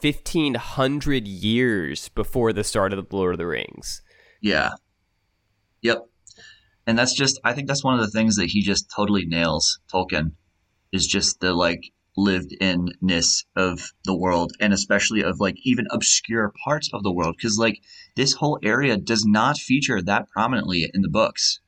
1500 0.00 1.26
years 1.26 2.08
before 2.10 2.52
the 2.52 2.64
start 2.64 2.92
of 2.92 3.08
the 3.08 3.16
Lord 3.16 3.34
of 3.34 3.38
the 3.38 3.46
Rings. 3.46 4.02
Yeah. 4.40 4.70
Yep. 5.82 6.06
And 6.86 6.98
that's 6.98 7.14
just 7.14 7.40
I 7.44 7.52
think 7.52 7.68
that's 7.68 7.84
one 7.84 7.94
of 7.94 8.00
the 8.00 8.10
things 8.10 8.36
that 8.36 8.46
he 8.46 8.62
just 8.62 8.90
totally 8.94 9.26
nails 9.26 9.80
Tolkien 9.92 10.32
is 10.92 11.06
just 11.06 11.40
the 11.40 11.52
like 11.52 11.92
lived 12.16 12.54
inness 12.60 13.44
of 13.54 13.92
the 14.04 14.16
world 14.16 14.52
and 14.60 14.72
especially 14.72 15.22
of 15.22 15.38
like 15.38 15.56
even 15.62 15.86
obscure 15.90 16.52
parts 16.64 16.90
of 16.92 17.02
the 17.02 17.12
world 17.12 17.36
cuz 17.40 17.58
like 17.58 17.82
this 18.14 18.32
whole 18.34 18.58
area 18.62 18.96
does 18.96 19.24
not 19.24 19.58
feature 19.58 20.00
that 20.00 20.28
prominently 20.30 20.90
in 20.94 21.02
the 21.02 21.08
books 21.08 21.60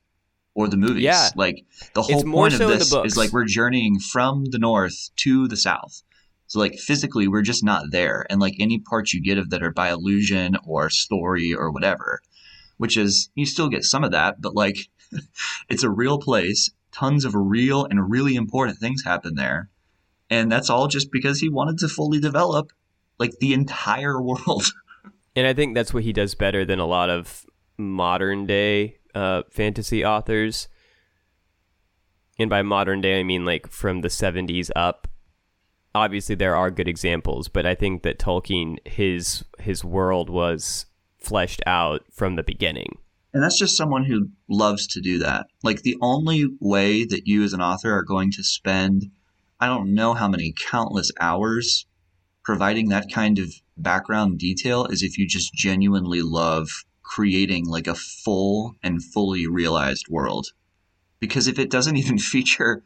or 0.55 0.67
the 0.67 0.77
movies. 0.77 1.03
Yeah. 1.03 1.29
Like 1.35 1.65
the 1.93 2.01
whole 2.01 2.23
point 2.23 2.53
so 2.53 2.65
of 2.65 2.71
in 2.71 2.79
this 2.79 2.93
is 3.05 3.15
like 3.15 3.31
we're 3.31 3.45
journeying 3.45 3.99
from 3.99 4.45
the 4.45 4.59
north 4.59 5.09
to 5.17 5.47
the 5.47 5.57
south. 5.57 6.01
So 6.47 6.59
like 6.59 6.79
physically 6.79 7.27
we're 7.27 7.43
just 7.43 7.63
not 7.63 7.91
there 7.91 8.25
and 8.29 8.41
like 8.41 8.55
any 8.59 8.79
parts 8.79 9.13
you 9.13 9.21
get 9.21 9.37
of 9.37 9.51
that 9.51 9.61
are 9.61 9.71
by 9.71 9.91
illusion 9.91 10.57
or 10.65 10.89
story 10.89 11.53
or 11.53 11.69
whatever 11.71 12.21
which 12.79 12.95
is 12.95 13.29
you 13.35 13.45
still 13.45 13.67
get 13.67 13.83
some 13.83 14.05
of 14.05 14.11
that, 14.11 14.41
but 14.41 14.55
like 14.55 14.89
it's 15.69 15.83
a 15.83 15.89
real 15.89 16.17
place. 16.17 16.71
Tons 16.91 17.25
of 17.25 17.35
real 17.35 17.85
and 17.85 18.09
really 18.09 18.35
important 18.35 18.79
things 18.79 19.03
happen 19.03 19.35
there. 19.35 19.69
And 20.29 20.51
that's 20.51 20.69
all 20.69 20.87
just 20.87 21.11
because 21.11 21.39
he 21.39 21.49
wanted 21.49 21.79
to 21.79 21.87
fully 21.87 22.19
develop 22.19 22.71
like 23.17 23.37
the 23.39 23.53
entire 23.53 24.21
world. 24.21 24.65
And 25.35 25.47
I 25.47 25.53
think 25.53 25.75
that's 25.75 25.93
what 25.93 26.03
he 26.03 26.13
does 26.13 26.35
better 26.35 26.65
than 26.65 26.79
a 26.79 26.85
lot 26.85 27.09
of 27.09 27.45
modern 27.77 28.45
day 28.45 28.97
uh, 29.15 29.43
fantasy 29.49 30.05
authors. 30.05 30.67
And 32.37 32.49
by 32.49 32.61
modern 32.61 33.01
day, 33.01 33.19
I 33.19 33.23
mean 33.23 33.45
like 33.45 33.67
from 33.67 34.01
the 34.01 34.07
70s 34.07 34.69
up. 34.75 35.07
Obviously, 35.95 36.35
there 36.35 36.55
are 36.55 36.69
good 36.69 36.87
examples, 36.87 37.47
but 37.47 37.65
I 37.65 37.73
think 37.73 38.03
that 38.03 38.19
Tolkien, 38.19 38.77
his 38.87 39.43
his 39.57 39.83
world 39.83 40.29
was 40.29 40.85
fleshed 41.17 41.61
out 41.65 42.03
from 42.11 42.35
the 42.35 42.43
beginning. 42.43 42.99
And 43.33 43.43
that's 43.43 43.57
just 43.57 43.75
someone 43.75 44.05
who 44.05 44.29
loves 44.47 44.87
to 44.87 45.01
do 45.01 45.19
that. 45.19 45.47
Like 45.63 45.81
the 45.81 45.97
only 46.01 46.45
way 46.59 47.05
that 47.05 47.27
you 47.27 47.43
as 47.43 47.53
an 47.53 47.61
author 47.61 47.91
are 47.91 48.03
going 48.03 48.31
to 48.33 48.43
spend, 48.43 49.11
I 49.59 49.67
don't 49.67 49.93
know 49.93 50.13
how 50.13 50.29
many 50.29 50.53
countless 50.57 51.11
hours 51.19 51.85
providing 52.45 52.89
that 52.89 53.11
kind 53.11 53.37
of 53.39 53.53
background 53.75 54.39
detail 54.39 54.85
is 54.85 55.03
if 55.03 55.17
you 55.17 55.27
just 55.27 55.53
genuinely 55.53 56.21
love 56.21 56.69
creating 57.03 57.65
like 57.65 57.87
a 57.87 57.95
full 57.95 58.75
and 58.81 59.03
fully 59.03 59.47
realized 59.47 60.07
world. 60.09 60.47
Because 61.19 61.47
if 61.47 61.59
it 61.59 61.69
doesn't 61.69 61.97
even 61.97 62.17
feature 62.19 62.83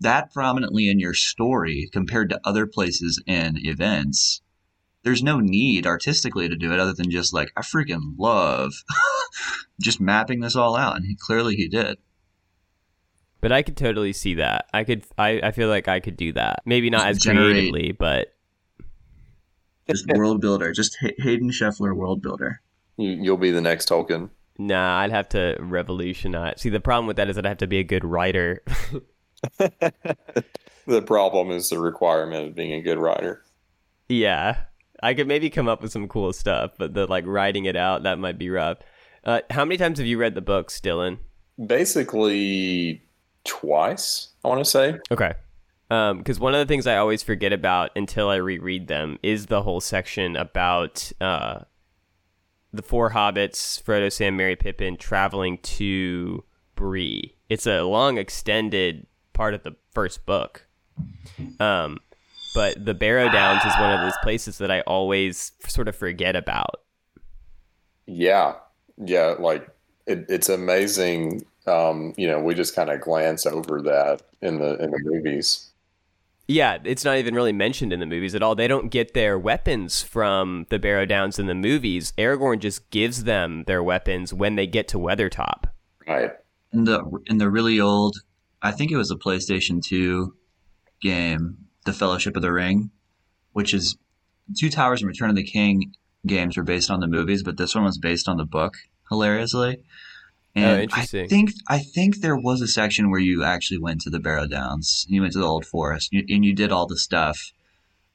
that 0.00 0.32
prominently 0.32 0.88
in 0.88 0.98
your 0.98 1.14
story 1.14 1.88
compared 1.92 2.30
to 2.30 2.40
other 2.44 2.66
places 2.66 3.22
and 3.26 3.58
events, 3.64 4.42
there's 5.04 5.22
no 5.22 5.38
need 5.38 5.86
artistically 5.86 6.48
to 6.48 6.56
do 6.56 6.72
it 6.72 6.80
other 6.80 6.92
than 6.92 7.10
just 7.10 7.32
like 7.32 7.52
I 7.56 7.62
freaking 7.62 8.14
love 8.18 8.72
just 9.80 10.00
mapping 10.00 10.40
this 10.40 10.56
all 10.56 10.76
out 10.76 10.96
and 10.96 11.06
he 11.06 11.16
clearly 11.16 11.54
he 11.54 11.68
did. 11.68 11.98
But 13.48 13.54
I 13.54 13.62
could 13.62 13.78
totally 13.78 14.12
see 14.12 14.34
that. 14.34 14.66
I 14.74 14.84
could. 14.84 15.04
I, 15.16 15.40
I 15.42 15.52
feel 15.52 15.70
like 15.70 15.88
I 15.88 16.00
could 16.00 16.18
do 16.18 16.34
that. 16.34 16.60
Maybe 16.66 16.90
not 16.90 17.06
as 17.06 17.18
Generate- 17.18 17.52
creatively, 17.72 17.92
but 17.92 18.34
Just 19.88 20.06
world 20.14 20.42
builder, 20.42 20.70
just 20.72 20.98
Hay- 21.00 21.14
Hayden 21.16 21.48
Scheffler 21.50 21.96
world 21.96 22.20
builder. 22.20 22.60
You, 22.98 23.08
you'll 23.12 23.38
be 23.38 23.50
the 23.50 23.62
next 23.62 23.88
Tolkien. 23.88 24.28
nah. 24.58 24.98
I'd 24.98 25.12
have 25.12 25.30
to 25.30 25.56
revolutionize. 25.60 26.60
See, 26.60 26.68
the 26.68 26.78
problem 26.78 27.06
with 27.06 27.16
that 27.16 27.30
is 27.30 27.36
that 27.36 27.46
I 27.46 27.48
have 27.48 27.56
to 27.58 27.66
be 27.66 27.78
a 27.78 27.84
good 27.84 28.04
writer. 28.04 28.62
the 29.58 31.02
problem 31.06 31.50
is 31.50 31.70
the 31.70 31.78
requirement 31.78 32.48
of 32.48 32.54
being 32.54 32.74
a 32.74 32.82
good 32.82 32.98
writer. 32.98 33.42
Yeah, 34.10 34.64
I 35.02 35.14
could 35.14 35.26
maybe 35.26 35.48
come 35.48 35.68
up 35.68 35.80
with 35.80 35.90
some 35.90 36.06
cool 36.06 36.34
stuff, 36.34 36.72
but 36.76 36.92
the 36.92 37.06
like 37.06 37.24
writing 37.26 37.64
it 37.64 37.76
out 37.76 38.02
that 38.02 38.18
might 38.18 38.36
be 38.36 38.50
rough. 38.50 38.76
Uh, 39.24 39.40
how 39.48 39.64
many 39.64 39.78
times 39.78 39.96
have 40.00 40.06
you 40.06 40.18
read 40.18 40.34
the 40.34 40.42
books, 40.42 40.82
Dylan? 40.82 41.16
Basically, 41.64 43.02
twice. 43.48 44.28
I 44.44 44.48
want 44.48 44.64
to 44.64 44.70
say. 44.70 44.98
Okay. 45.10 45.34
Because 45.88 46.38
one 46.38 46.54
of 46.54 46.60
the 46.60 46.66
things 46.70 46.86
I 46.86 46.98
always 46.98 47.22
forget 47.22 47.52
about 47.52 47.90
until 47.96 48.28
I 48.28 48.36
reread 48.36 48.88
them 48.88 49.18
is 49.22 49.46
the 49.46 49.62
whole 49.62 49.80
section 49.80 50.36
about 50.36 51.10
uh, 51.20 51.60
the 52.72 52.82
four 52.82 53.10
hobbits, 53.12 53.82
Frodo, 53.82 54.12
Sam, 54.12 54.36
Merry, 54.36 54.54
Pippin, 54.54 54.98
traveling 54.98 55.58
to 55.62 56.44
Bree. 56.74 57.34
It's 57.48 57.66
a 57.66 57.82
long, 57.82 58.18
extended 58.18 59.06
part 59.32 59.54
of 59.54 59.62
the 59.62 59.76
first 59.92 60.26
book. 60.26 60.66
Um, 61.58 61.98
but 62.54 62.84
the 62.84 62.94
Barrow 62.94 63.30
Downs 63.30 63.64
is 63.64 63.72
one 63.78 63.92
of 63.92 64.00
those 64.00 64.18
places 64.22 64.58
that 64.58 64.70
I 64.70 64.82
always 64.82 65.52
sort 65.66 65.88
of 65.88 65.96
forget 65.96 66.36
about. 66.36 66.82
Yeah, 68.06 68.56
yeah, 68.98 69.36
like 69.38 69.68
it, 70.06 70.26
it's 70.28 70.48
amazing. 70.48 71.44
Um, 71.68 72.14
you 72.16 72.26
know, 72.26 72.40
we 72.40 72.54
just 72.54 72.74
kind 72.74 72.90
of 72.90 73.00
glance 73.00 73.46
over 73.46 73.82
that 73.82 74.22
in 74.40 74.58
the 74.58 74.76
in 74.82 74.90
the 74.90 75.00
movies. 75.04 75.70
Yeah, 76.50 76.78
it's 76.82 77.04
not 77.04 77.18
even 77.18 77.34
really 77.34 77.52
mentioned 77.52 77.92
in 77.92 78.00
the 78.00 78.06
movies 78.06 78.34
at 78.34 78.42
all. 78.42 78.54
They 78.54 78.68
don't 78.68 78.88
get 78.88 79.12
their 79.12 79.38
weapons 79.38 80.00
from 80.00 80.66
the 80.70 80.78
Barrow 80.78 81.04
Downs 81.04 81.38
in 81.38 81.46
the 81.46 81.54
movies. 81.54 82.14
Aragorn 82.16 82.58
just 82.58 82.88
gives 82.88 83.24
them 83.24 83.64
their 83.66 83.82
weapons 83.82 84.32
when 84.32 84.56
they 84.56 84.66
get 84.66 84.88
to 84.88 84.98
Weathertop. 84.98 85.64
Right. 86.06 86.30
In 86.72 86.84
the 86.84 87.04
in 87.26 87.36
the 87.36 87.50
really 87.50 87.78
old, 87.78 88.16
I 88.62 88.72
think 88.72 88.90
it 88.90 88.96
was 88.96 89.10
a 89.10 89.16
PlayStation 89.16 89.82
2 89.82 90.34
game, 91.02 91.58
The 91.84 91.92
Fellowship 91.92 92.34
of 92.34 92.42
the 92.42 92.52
Ring, 92.52 92.90
which 93.52 93.74
is 93.74 93.98
Two 94.56 94.70
Towers 94.70 95.02
and 95.02 95.08
Return 95.08 95.30
of 95.30 95.36
the 95.36 95.44
King 95.44 95.92
games 96.26 96.56
were 96.56 96.62
based 96.62 96.90
on 96.90 97.00
the 97.00 97.06
movies, 97.06 97.42
but 97.42 97.56
this 97.56 97.74
one 97.74 97.84
was 97.84 97.98
based 97.98 98.28
on 98.28 98.38
the 98.38 98.44
book, 98.44 98.74
hilariously. 99.08 99.82
Oh, 100.64 100.78
interesting. 100.78 101.24
I 101.24 101.28
think 101.28 101.50
I 101.68 101.78
think 101.78 102.20
there 102.20 102.36
was 102.36 102.60
a 102.60 102.68
section 102.68 103.10
where 103.10 103.20
you 103.20 103.44
actually 103.44 103.78
went 103.78 104.00
to 104.02 104.10
the 104.10 104.20
Barrow 104.20 104.46
Downs. 104.46 105.06
You 105.08 105.20
went 105.22 105.32
to 105.34 105.38
the 105.38 105.46
Old 105.46 105.66
Forest, 105.66 106.12
you, 106.12 106.24
and 106.28 106.44
you 106.44 106.54
did 106.54 106.72
all 106.72 106.86
the 106.86 106.98
stuff. 106.98 107.52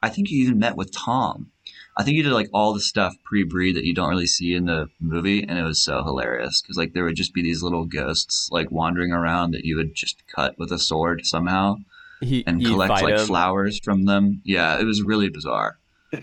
I 0.02 0.08
think 0.08 0.30
you 0.30 0.42
even 0.44 0.58
met 0.58 0.76
with 0.76 0.92
Tom. 0.92 1.50
I 1.96 2.02
think 2.02 2.16
you 2.16 2.22
did 2.24 2.32
like 2.32 2.50
all 2.52 2.74
the 2.74 2.80
stuff 2.80 3.14
pre-Bree 3.24 3.72
that 3.72 3.84
you 3.84 3.94
don't 3.94 4.10
really 4.10 4.26
see 4.26 4.54
in 4.54 4.66
the 4.66 4.88
movie, 5.00 5.42
and 5.42 5.58
it 5.58 5.62
was 5.62 5.82
so 5.82 6.02
hilarious 6.02 6.60
because 6.60 6.76
like 6.76 6.92
there 6.92 7.04
would 7.04 7.16
just 7.16 7.32
be 7.32 7.42
these 7.42 7.62
little 7.62 7.84
ghosts 7.84 8.48
like 8.50 8.70
wandering 8.70 9.12
around 9.12 9.52
that 9.52 9.64
you 9.64 9.76
would 9.76 9.94
just 9.94 10.22
cut 10.34 10.58
with 10.58 10.72
a 10.72 10.78
sword 10.78 11.24
somehow 11.24 11.76
He, 12.20 12.44
and 12.46 12.64
collect 12.64 12.90
like 13.02 13.14
him. 13.18 13.26
flowers 13.26 13.78
from 13.78 14.04
them. 14.06 14.42
Yeah, 14.44 14.78
it 14.80 14.84
was 14.84 15.02
really 15.02 15.28
bizarre. 15.28 15.78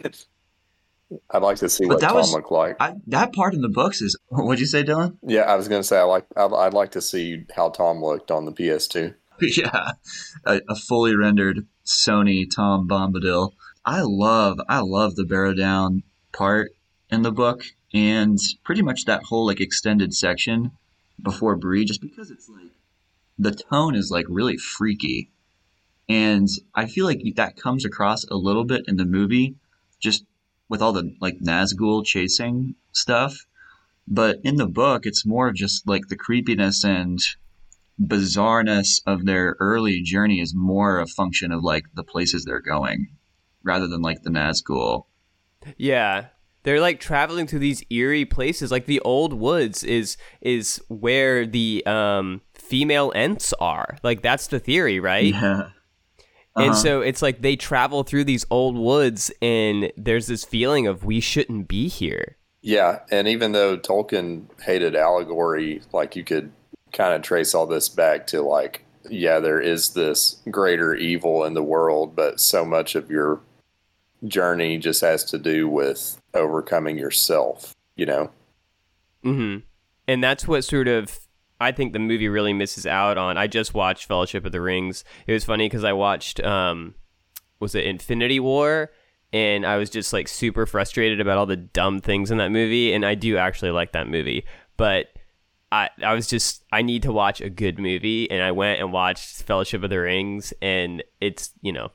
I'd 1.29 1.41
like 1.41 1.57
to 1.57 1.69
see 1.69 1.85
But 1.85 1.95
what 1.95 2.01
Tom 2.01 2.15
was- 2.15 2.33
looked 2.33 2.51
like. 2.51 2.77
I, 2.79 2.93
that 3.07 3.33
part 3.33 3.53
in 3.53 3.61
the 3.61 3.69
books 3.69 4.01
is 4.01 4.17
what'd 4.29 4.59
you 4.59 4.65
say, 4.65 4.83
Dylan? 4.83 5.17
Yeah, 5.23 5.41
I 5.41 5.55
was 5.55 5.67
gonna 5.67 5.83
say 5.83 5.97
I 5.99 6.03
like 6.03 6.25
I'd, 6.35 6.53
I'd 6.53 6.73
like 6.73 6.91
to 6.91 7.01
see 7.01 7.45
how 7.55 7.69
Tom 7.69 8.01
looked 8.03 8.31
on 8.31 8.45
the 8.45 8.51
PS2. 8.51 9.15
yeah, 9.41 9.91
a, 10.45 10.61
a 10.69 10.75
fully 10.75 11.15
rendered 11.15 11.65
Sony 11.85 12.45
Tom 12.53 12.87
Bombadil. 12.87 13.53
I 13.83 14.01
love, 14.03 14.59
I 14.69 14.79
love 14.81 15.15
the 15.15 15.23
Barrow 15.25 15.55
Down 15.55 16.03
part 16.31 16.71
in 17.09 17.23
the 17.23 17.31
book, 17.31 17.63
and 17.93 18.37
pretty 18.63 18.83
much 18.83 19.05
that 19.05 19.23
whole 19.23 19.45
like 19.47 19.59
extended 19.59 20.13
section 20.13 20.71
before 21.21 21.55
Bree, 21.55 21.85
just 21.85 22.01
because 22.01 22.29
it's 22.29 22.47
like 22.47 22.69
the 23.39 23.51
tone 23.51 23.95
is 23.95 24.11
like 24.11 24.25
really 24.29 24.57
freaky, 24.57 25.31
and 26.07 26.47
I 26.75 26.85
feel 26.85 27.05
like 27.05 27.21
that 27.35 27.57
comes 27.57 27.83
across 27.83 28.23
a 28.25 28.35
little 28.35 28.63
bit 28.65 28.85
in 28.87 28.97
the 28.97 29.05
movie, 29.05 29.55
just 29.99 30.23
with 30.71 30.81
all 30.81 30.93
the 30.93 31.13
like 31.19 31.37
Nazgul 31.45 32.03
chasing 32.03 32.75
stuff. 32.93 33.45
But 34.07 34.39
in 34.43 34.55
the 34.55 34.67
book, 34.67 35.05
it's 35.05 35.25
more 35.25 35.49
of 35.49 35.55
just 35.55 35.85
like 35.85 36.07
the 36.07 36.15
creepiness 36.15 36.83
and 36.85 37.19
bizarreness 38.01 39.01
of 39.05 39.25
their 39.25 39.57
early 39.59 40.01
journey 40.01 40.39
is 40.39 40.55
more 40.55 40.99
a 40.99 41.05
function 41.05 41.51
of 41.51 41.61
like 41.61 41.83
the 41.93 42.05
places 42.05 42.45
they're 42.45 42.61
going 42.61 43.09
rather 43.63 43.87
than 43.87 44.01
like 44.01 44.23
the 44.23 44.29
Nazgul. 44.29 45.03
Yeah. 45.77 46.27
They're 46.63 46.79
like 46.79 47.01
traveling 47.01 47.47
to 47.47 47.59
these 47.59 47.83
eerie 47.89 48.25
places. 48.25 48.71
Like 48.71 48.85
the 48.85 49.01
old 49.01 49.33
woods 49.33 49.83
is 49.83 50.15
is 50.39 50.81
where 50.87 51.45
the 51.45 51.83
um 51.85 52.41
female 52.53 53.11
Ents 53.13 53.53
are. 53.59 53.97
Like 54.03 54.21
that's 54.21 54.47
the 54.47 54.59
theory, 54.59 55.01
right? 55.01 55.33
Yeah. 55.33 55.69
And 56.57 56.71
Uh-huh. 56.71 56.73
so 56.81 57.01
it's 57.01 57.21
like 57.21 57.41
they 57.41 57.55
travel 57.55 58.03
through 58.03 58.25
these 58.25 58.45
old 58.49 58.77
woods 58.77 59.31
and 59.41 59.91
there's 59.97 60.27
this 60.27 60.43
feeling 60.43 60.85
of 60.87 61.03
we 61.05 61.19
shouldn't 61.19 61.67
be 61.67 61.87
here. 61.87 62.35
Yeah, 62.61 62.99
and 63.09 63.27
even 63.27 63.53
though 63.53 63.77
Tolkien 63.77 64.45
hated 64.61 64.95
allegory, 64.95 65.81
like 65.93 66.15
you 66.15 66.23
could 66.23 66.51
kind 66.93 67.13
of 67.15 67.21
trace 67.21 67.55
all 67.55 67.65
this 67.65 67.89
back 67.89 68.27
to 68.27 68.41
like, 68.41 68.83
yeah, 69.09 69.39
there 69.39 69.59
is 69.59 69.91
this 69.91 70.41
greater 70.51 70.93
evil 70.93 71.43
in 71.45 71.53
the 71.55 71.63
world, 71.63 72.15
but 72.15 72.39
so 72.39 72.63
much 72.65 72.93
of 72.95 73.09
your 73.09 73.39
journey 74.25 74.77
just 74.77 75.01
has 75.01 75.23
to 75.25 75.39
do 75.39 75.67
with 75.67 76.21
overcoming 76.35 76.97
yourself, 76.97 77.73
you 77.95 78.05
know? 78.05 78.29
hmm 79.23 79.57
And 80.07 80.23
that's 80.23 80.47
what 80.47 80.63
sort 80.63 80.87
of 80.87 81.19
I 81.61 81.71
think 81.71 81.93
the 81.93 81.99
movie 81.99 82.27
really 82.27 82.53
misses 82.53 82.87
out 82.87 83.17
on. 83.17 83.37
I 83.37 83.47
just 83.47 83.73
watched 83.73 84.07
Fellowship 84.07 84.45
of 84.45 84.51
the 84.51 84.61
Rings. 84.61 85.03
It 85.27 85.33
was 85.33 85.43
funny 85.45 85.65
because 85.65 85.83
I 85.83 85.93
watched 85.93 86.39
um, 86.43 86.95
was 87.59 87.75
it 87.75 87.85
Infinity 87.85 88.39
War, 88.39 88.91
and 89.31 89.65
I 89.65 89.77
was 89.77 89.89
just 89.89 90.11
like 90.11 90.27
super 90.27 90.65
frustrated 90.65 91.21
about 91.21 91.37
all 91.37 91.45
the 91.45 91.55
dumb 91.55 91.99
things 92.01 92.31
in 92.31 92.39
that 92.39 92.51
movie. 92.51 92.93
And 92.93 93.05
I 93.05 93.15
do 93.15 93.37
actually 93.37 93.71
like 93.71 93.91
that 93.91 94.07
movie, 94.07 94.45
but 94.75 95.07
I 95.71 95.89
I 96.03 96.13
was 96.13 96.27
just 96.27 96.63
I 96.71 96.81
need 96.81 97.03
to 97.03 97.11
watch 97.11 97.41
a 97.41 97.49
good 97.49 97.79
movie, 97.79 98.29
and 98.29 98.41
I 98.41 98.51
went 98.51 98.79
and 98.79 98.91
watched 98.91 99.43
Fellowship 99.43 99.83
of 99.83 99.89
the 99.89 99.99
Rings, 99.99 100.53
and 100.61 101.03
it's 101.21 101.51
you 101.61 101.71
know 101.71 101.91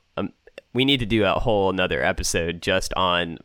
we 0.75 0.85
need 0.85 1.01
to 1.01 1.07
do 1.07 1.25
a 1.25 1.33
whole 1.33 1.71
another 1.71 2.03
episode 2.03 2.61
just 2.61 2.93
on 2.95 3.39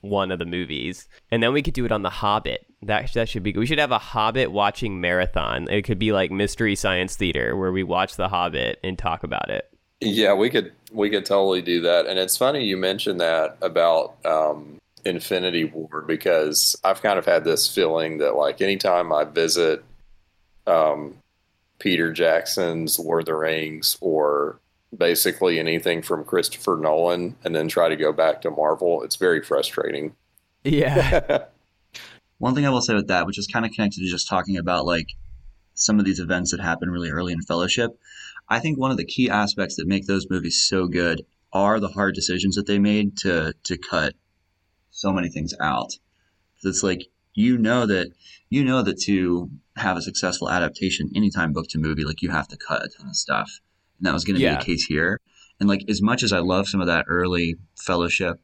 one 0.00 0.30
of 0.30 0.38
the 0.38 0.46
movies, 0.46 1.08
and 1.30 1.42
then 1.42 1.52
we 1.52 1.62
could 1.62 1.74
do 1.74 1.84
it 1.84 1.92
on 1.92 2.02
The 2.02 2.10
Hobbit. 2.10 2.66
That 2.82 3.12
that 3.14 3.28
should 3.28 3.42
be. 3.42 3.52
Good. 3.52 3.60
We 3.60 3.66
should 3.66 3.78
have 3.78 3.92
a 3.92 3.98
Hobbit 3.98 4.52
watching 4.52 5.00
marathon. 5.00 5.68
It 5.68 5.82
could 5.82 5.98
be 5.98 6.12
like 6.12 6.30
Mystery 6.30 6.76
Science 6.76 7.16
Theater, 7.16 7.56
where 7.56 7.72
we 7.72 7.82
watch 7.82 8.16
The 8.16 8.28
Hobbit 8.28 8.78
and 8.84 8.98
talk 8.98 9.24
about 9.24 9.50
it. 9.50 9.70
Yeah, 10.00 10.34
we 10.34 10.50
could 10.50 10.72
we 10.92 11.10
could 11.10 11.24
totally 11.26 11.62
do 11.62 11.80
that. 11.82 12.06
And 12.06 12.18
it's 12.18 12.36
funny 12.36 12.64
you 12.64 12.76
mentioned 12.76 13.20
that 13.20 13.56
about 13.62 14.16
um, 14.24 14.78
Infinity 15.04 15.64
War 15.64 16.02
because 16.06 16.76
I've 16.84 17.02
kind 17.02 17.18
of 17.18 17.24
had 17.24 17.44
this 17.44 17.72
feeling 17.72 18.18
that 18.18 18.36
like 18.36 18.60
anytime 18.60 19.12
I 19.12 19.24
visit 19.24 19.82
um, 20.66 21.16
Peter 21.78 22.12
Jackson's 22.12 22.98
Lord 22.98 23.20
of 23.20 23.26
the 23.26 23.34
Rings 23.34 23.96
or 24.00 24.60
basically 24.96 25.58
anything 25.58 26.02
from 26.02 26.24
Christopher 26.24 26.78
Nolan 26.80 27.36
and 27.44 27.54
then 27.54 27.68
try 27.68 27.88
to 27.88 27.96
go 27.96 28.12
back 28.12 28.40
to 28.42 28.50
Marvel, 28.50 29.02
it's 29.02 29.16
very 29.16 29.42
frustrating. 29.42 30.14
Yeah. 30.64 31.44
One 32.38 32.54
thing 32.54 32.66
I 32.66 32.70
will 32.70 32.82
say 32.82 32.94
with 32.94 33.08
that, 33.08 33.26
which 33.26 33.38
is 33.38 33.46
kind 33.46 33.64
of 33.64 33.72
connected 33.72 34.00
to 34.00 34.10
just 34.10 34.28
talking 34.28 34.56
about 34.58 34.84
like 34.84 35.08
some 35.74 35.98
of 35.98 36.04
these 36.04 36.20
events 36.20 36.50
that 36.50 36.60
happen 36.60 36.90
really 36.90 37.10
early 37.10 37.32
in 37.32 37.40
Fellowship, 37.40 37.98
I 38.48 38.60
think 38.60 38.78
one 38.78 38.90
of 38.90 38.96
the 38.96 39.04
key 39.04 39.30
aspects 39.30 39.76
that 39.76 39.88
make 39.88 40.06
those 40.06 40.30
movies 40.30 40.66
so 40.66 40.86
good 40.86 41.22
are 41.52 41.80
the 41.80 41.88
hard 41.88 42.14
decisions 42.14 42.56
that 42.56 42.66
they 42.66 42.78
made 42.78 43.16
to 43.18 43.54
to 43.64 43.78
cut 43.78 44.14
so 44.90 45.12
many 45.12 45.28
things 45.28 45.54
out. 45.60 45.98
It's 46.62 46.82
like 46.82 47.06
you 47.34 47.58
know 47.58 47.86
that 47.86 48.12
you 48.50 48.64
know 48.64 48.82
that 48.82 49.00
to 49.02 49.50
have 49.76 49.96
a 49.96 50.02
successful 50.02 50.50
adaptation, 50.50 51.10
anytime 51.14 51.52
book 51.52 51.68
to 51.68 51.78
movie, 51.78 52.04
like 52.04 52.22
you 52.22 52.30
have 52.30 52.48
to 52.48 52.56
cut 52.56 52.84
a 52.84 52.88
ton 52.88 53.08
of 53.08 53.16
stuff, 53.16 53.60
and 53.98 54.06
that 54.06 54.14
was 54.14 54.24
going 54.24 54.36
to 54.36 54.42
Yeah. 54.42 54.54
be 54.54 54.58
the 54.58 54.64
case 54.64 54.84
here. 54.84 55.20
And 55.60 55.68
like 55.68 55.82
as 55.88 56.02
much 56.02 56.22
as 56.22 56.32
I 56.32 56.38
love 56.40 56.68
some 56.68 56.80
of 56.80 56.86
that 56.86 57.06
early 57.08 57.56
Fellowship 57.78 58.40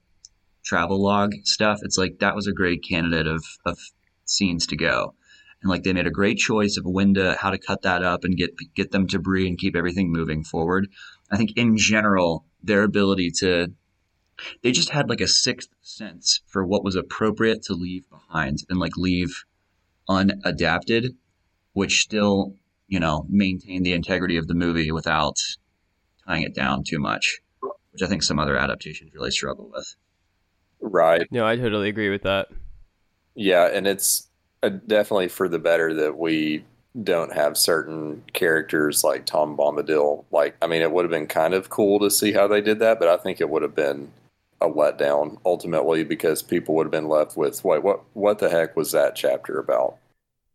travel 0.64 1.02
log 1.02 1.32
stuff, 1.44 1.80
it's 1.82 1.98
like 1.98 2.18
that 2.20 2.34
was 2.34 2.46
a 2.46 2.52
great 2.52 2.82
candidate 2.88 3.26
of 3.26 3.44
of 3.64 3.78
scenes 4.24 4.66
to 4.68 4.76
go. 4.76 5.14
And 5.60 5.70
like 5.70 5.82
they 5.82 5.92
made 5.92 6.06
a 6.06 6.10
great 6.10 6.38
choice 6.38 6.76
of 6.76 6.84
when 6.84 7.14
to 7.14 7.34
how 7.40 7.50
to 7.50 7.58
cut 7.58 7.82
that 7.82 8.02
up 8.02 8.24
and 8.24 8.36
get 8.36 8.50
get 8.74 8.90
them 8.92 9.06
to 9.08 9.18
breathe 9.18 9.48
and 9.48 9.58
keep 9.58 9.76
everything 9.76 10.10
moving 10.10 10.42
forward. 10.42 10.88
I 11.30 11.36
think 11.36 11.52
in 11.56 11.76
general 11.76 12.46
their 12.62 12.82
ability 12.82 13.30
to 13.40 13.68
they 14.62 14.72
just 14.72 14.88
had 14.90 15.08
like 15.08 15.20
a 15.20 15.28
sixth 15.28 15.68
sense 15.82 16.40
for 16.46 16.64
what 16.64 16.82
was 16.82 16.96
appropriate 16.96 17.62
to 17.62 17.74
leave 17.74 18.08
behind 18.08 18.58
and 18.68 18.78
like 18.80 18.96
leave 18.96 19.44
unadapted, 20.08 21.14
which 21.74 22.00
still, 22.00 22.54
you 22.92 23.00
know, 23.00 23.24
maintain 23.30 23.82
the 23.82 23.94
integrity 23.94 24.36
of 24.36 24.48
the 24.48 24.54
movie 24.54 24.92
without 24.92 25.38
tying 26.26 26.42
it 26.42 26.54
down 26.54 26.84
too 26.84 26.98
much, 26.98 27.40
which 27.90 28.02
I 28.02 28.06
think 28.06 28.22
some 28.22 28.38
other 28.38 28.54
adaptations 28.54 29.14
really 29.14 29.30
struggle 29.30 29.70
with. 29.72 29.96
right. 30.78 31.26
no, 31.30 31.46
I 31.46 31.56
totally 31.56 31.88
agree 31.88 32.10
with 32.10 32.20
that. 32.24 32.50
Yeah, 33.34 33.66
and 33.72 33.86
it's 33.86 34.28
uh, 34.62 34.68
definitely 34.68 35.28
for 35.28 35.48
the 35.48 35.58
better 35.58 35.94
that 35.94 36.18
we 36.18 36.66
don't 37.02 37.32
have 37.32 37.56
certain 37.56 38.24
characters 38.34 39.02
like 39.02 39.24
Tom 39.24 39.56
Bombadil. 39.56 40.26
Like, 40.30 40.54
I 40.60 40.66
mean, 40.66 40.82
it 40.82 40.92
would 40.92 41.06
have 41.06 41.10
been 41.10 41.26
kind 41.26 41.54
of 41.54 41.70
cool 41.70 41.98
to 42.00 42.10
see 42.10 42.32
how 42.32 42.46
they 42.46 42.60
did 42.60 42.78
that, 42.80 42.98
but 42.98 43.08
I 43.08 43.16
think 43.16 43.40
it 43.40 43.48
would 43.48 43.62
have 43.62 43.74
been 43.74 44.12
a 44.60 44.68
letdown 44.68 45.38
ultimately 45.46 46.04
because 46.04 46.42
people 46.42 46.74
would 46.74 46.84
have 46.84 46.92
been 46.92 47.08
left 47.08 47.38
with, 47.38 47.64
wait, 47.64 47.82
what? 47.82 48.02
What 48.12 48.38
the 48.38 48.50
heck 48.50 48.76
was 48.76 48.92
that 48.92 49.16
chapter 49.16 49.58
about? 49.58 49.96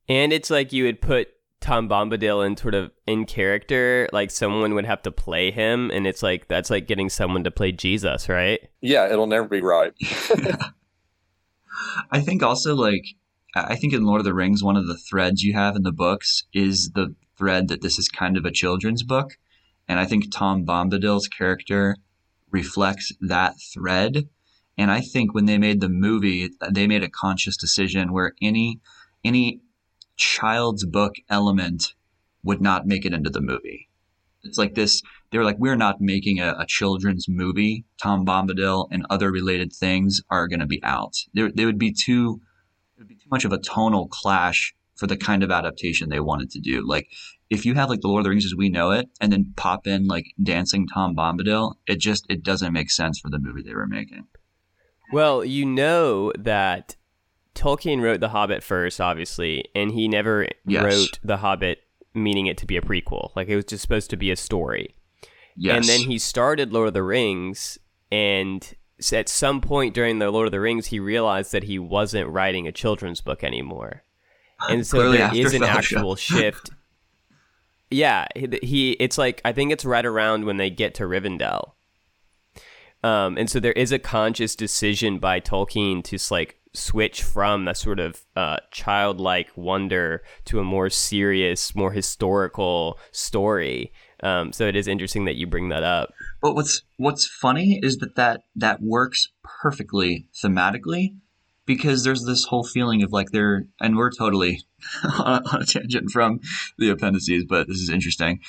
And 0.08 0.32
it's 0.32 0.52
like 0.52 0.72
you 0.72 0.84
would 0.84 1.02
put 1.02 1.34
Tom 1.60 1.90
Bombadil 1.90 2.46
in 2.46 2.56
sort 2.56 2.76
of 2.76 2.92
in 3.06 3.26
character, 3.26 4.08
like 4.14 4.32
someone 4.32 4.76
would 4.76 4.86
have 4.86 5.02
to 5.04 5.12
play 5.12 5.52
him, 5.52 5.90
and 5.92 6.06
it's 6.06 6.22
like 6.22 6.48
that's 6.48 6.70
like 6.70 6.88
getting 6.88 7.10
someone 7.10 7.44
to 7.44 7.52
play 7.52 7.72
Jesus, 7.72 8.30
right? 8.30 8.60
Yeah, 8.82 9.12
it'll 9.12 9.28
never 9.28 9.48
be 9.48 9.62
right. 9.62 9.94
I 12.12 12.22
think 12.22 12.44
also 12.44 12.76
like 12.76 13.04
I 13.56 13.76
think 13.76 13.94
in 13.94 14.06
Lord 14.06 14.20
of 14.20 14.26
the 14.26 14.34
Rings, 14.34 14.64
one 14.64 14.78
of 14.78 14.88
the 14.88 14.98
threads 14.98 15.44
you 15.44 15.54
have 15.54 15.76
in 15.76 15.84
the 15.84 15.92
books 15.92 16.44
is 16.54 16.92
the 16.92 17.16
thread 17.38 17.68
that 17.70 17.82
this 17.82 17.98
is 17.98 18.08
kind 18.08 18.38
of 18.38 18.46
a 18.46 18.52
children's 18.52 19.04
book, 19.04 19.38
and 19.88 20.00
I 20.00 20.06
think 20.06 20.32
Tom 20.32 20.66
Bombadil's 20.66 21.28
character 21.28 21.98
reflects 22.52 23.12
that 23.22 23.56
thread. 23.74 24.30
And 24.78 24.92
I 24.92 25.02
think 25.02 25.34
when 25.34 25.46
they 25.46 25.58
made 25.58 25.82
the 25.82 25.90
movie, 25.90 26.50
they 26.70 26.86
made 26.86 27.04
a 27.04 27.10
conscious 27.10 27.58
decision 27.58 28.14
where 28.14 28.34
any 28.42 28.80
any 29.24 29.62
child's 30.18 30.86
book 30.86 31.16
element 31.30 31.94
would 32.44 32.62
not 32.62 32.86
make 32.86 33.06
it 33.06 33.14
into 33.14 33.30
the 33.30 33.42
movie. 33.42 33.90
It's 34.44 34.58
like 34.58 34.76
this. 34.76 35.02
They 35.32 35.38
were 35.38 35.44
like, 35.44 35.60
we're 35.60 35.76
not 35.76 36.00
making 36.00 36.40
a, 36.40 36.56
a 36.58 36.66
children's 36.66 37.28
movie. 37.28 37.86
Tom 38.02 38.26
Bombadil 38.26 38.88
and 38.92 39.06
other 39.10 39.32
related 39.32 39.74
things 39.74 40.22
are 40.30 40.48
going 40.48 40.62
to 40.62 40.66
be 40.66 40.82
out. 40.84 41.16
There, 41.34 41.52
they 41.52 41.66
would 41.66 41.80
be 41.80 41.92
too, 41.92 42.42
it 42.96 43.02
would 43.02 43.08
be 43.08 43.16
too 43.16 43.30
much 43.30 43.46
of 43.46 43.52
a 43.52 43.58
tonal 43.58 44.08
clash 44.08 44.74
for 44.96 45.08
the 45.08 45.18
kind 45.18 45.44
of 45.44 45.52
adaptation 45.52 46.10
they 46.10 46.20
wanted 46.20 46.50
to 46.52 46.60
do. 46.60 46.88
Like, 46.88 47.08
if 47.50 47.66
you 47.66 47.76
have 47.76 47.90
like 47.90 48.02
the 48.02 48.08
Lord 48.08 48.22
of 48.22 48.24
the 48.26 48.30
Rings 48.30 48.46
as 48.46 48.56
we 48.56 48.70
know 48.70 48.92
it, 48.92 49.08
and 49.22 49.32
then 49.32 49.54
pop 49.56 49.88
in 49.88 50.08
like 50.08 50.26
dancing 50.42 50.88
Tom 50.88 51.16
Bombadil, 51.16 51.76
it 51.88 52.00
just 52.00 52.26
it 52.30 52.44
doesn't 52.44 52.74
make 52.74 52.92
sense 52.92 53.20
for 53.20 53.30
the 53.30 53.40
movie 53.40 53.62
they 53.62 53.74
were 53.74 53.88
making. 53.88 54.28
Well, 55.12 55.46
you 55.46 55.66
know 55.66 56.34
that 56.38 56.98
Tolkien 57.58 58.02
wrote 58.02 58.20
The 58.20 58.30
Hobbit 58.30 58.64
first, 58.64 59.02
obviously, 59.02 59.66
and 59.76 59.92
he 59.92 60.08
never 60.08 60.48
Yes. 60.66 60.84
wrote 60.84 61.20
The 61.24 61.38
Hobbit 61.38 61.80
meaning 62.14 62.48
it 62.48 62.58
to 62.58 62.66
be 62.66 62.78
a 62.78 62.82
prequel. 62.82 63.32
Like 63.36 63.48
it 63.48 63.56
was 63.56 63.66
just 63.66 63.82
supposed 63.82 64.10
to 64.10 64.18
be 64.18 64.32
a 64.32 64.36
story. 64.36 64.96
Yes. 65.56 65.76
And 65.76 65.86
then 65.86 66.08
he 66.10 66.18
started 66.18 66.72
Lord 66.74 66.88
of 66.90 66.94
the 66.94 67.04
Rings, 67.04 67.78
and 68.12 68.74
at 69.12 69.30
some 69.30 69.62
point 69.62 69.94
during 69.94 70.20
the 70.20 70.32
Lord 70.32 70.48
of 70.48 70.52
the 70.52 70.60
Rings, 70.60 70.88
he 70.88 71.00
realized 71.00 71.52
that 71.52 71.64
he 71.64 71.78
wasn't 71.80 72.30
writing 72.30 72.68
a 72.68 72.72
children's 72.72 73.22
book 73.22 73.44
anymore. 73.44 74.04
And 74.70 74.86
so 74.88 74.98
Clearly 74.98 75.18
there 75.18 75.36
is 75.36 75.54
an 75.54 75.62
Fellowship. 75.62 75.98
actual 75.98 76.16
shift. 76.16 76.70
Yeah, 77.92 78.28
he, 78.36 78.48
he 78.64 78.92
it's 78.94 79.18
like 79.18 79.42
I 79.46 79.52
think 79.52 79.72
it's 79.72 79.86
right 79.86 80.06
around 80.06 80.46
when 80.46 80.58
they 80.58 80.70
get 80.70 80.94
to 80.96 81.04
Rivendell. 81.04 81.72
Um, 83.04 83.38
and 83.38 83.50
so 83.50 83.60
there 83.60 83.74
is 83.74 83.92
a 83.92 84.00
conscious 84.00 84.56
decision 84.56 85.20
by 85.20 85.40
Tolkien 85.40 86.04
to 86.06 86.34
like 86.34 86.58
switch 86.78 87.24
from 87.24 87.66
that 87.66 87.78
sort 87.78 88.00
of 88.00 88.26
uh, 88.36 88.58
childlike 88.72 89.50
wonder 89.56 90.24
to 90.46 90.60
a 90.60 90.64
more 90.64 90.90
serious, 90.90 91.76
more 91.76 91.92
historical 91.92 93.00
story. 93.12 93.92
Um, 94.24 94.52
so 94.52 94.68
it 94.68 94.76
is 94.76 94.88
interesting 94.88 95.26
that 95.26 95.36
you 95.36 95.48
bring 95.48 95.70
that 95.70 95.84
up. 95.84 96.14
But 96.42 96.56
what's 96.56 96.82
what's 96.98 97.28
funny 97.28 97.80
is 97.84 97.98
that 97.98 98.16
that, 98.16 98.44
that 98.56 98.82
works 98.82 99.30
perfectly 99.44 100.28
thematically 100.34 101.16
because 101.68 102.04
there's 102.04 102.24
this 102.24 102.46
whole 102.46 102.64
feeling 102.64 103.04
of 103.04 103.12
like 103.12 103.30
they're 103.30 103.68
and 103.80 103.98
we're 103.98 104.10
totally 104.10 104.64
on 105.04 105.44
a, 105.44 105.50
on 105.54 105.62
a 105.62 105.66
tangent 105.66 106.10
from 106.10 106.40
the 106.80 106.90
appendices, 106.90 107.46
but 107.48 107.68
this 107.68 107.78
is 107.78 107.90
interesting. 107.90 108.40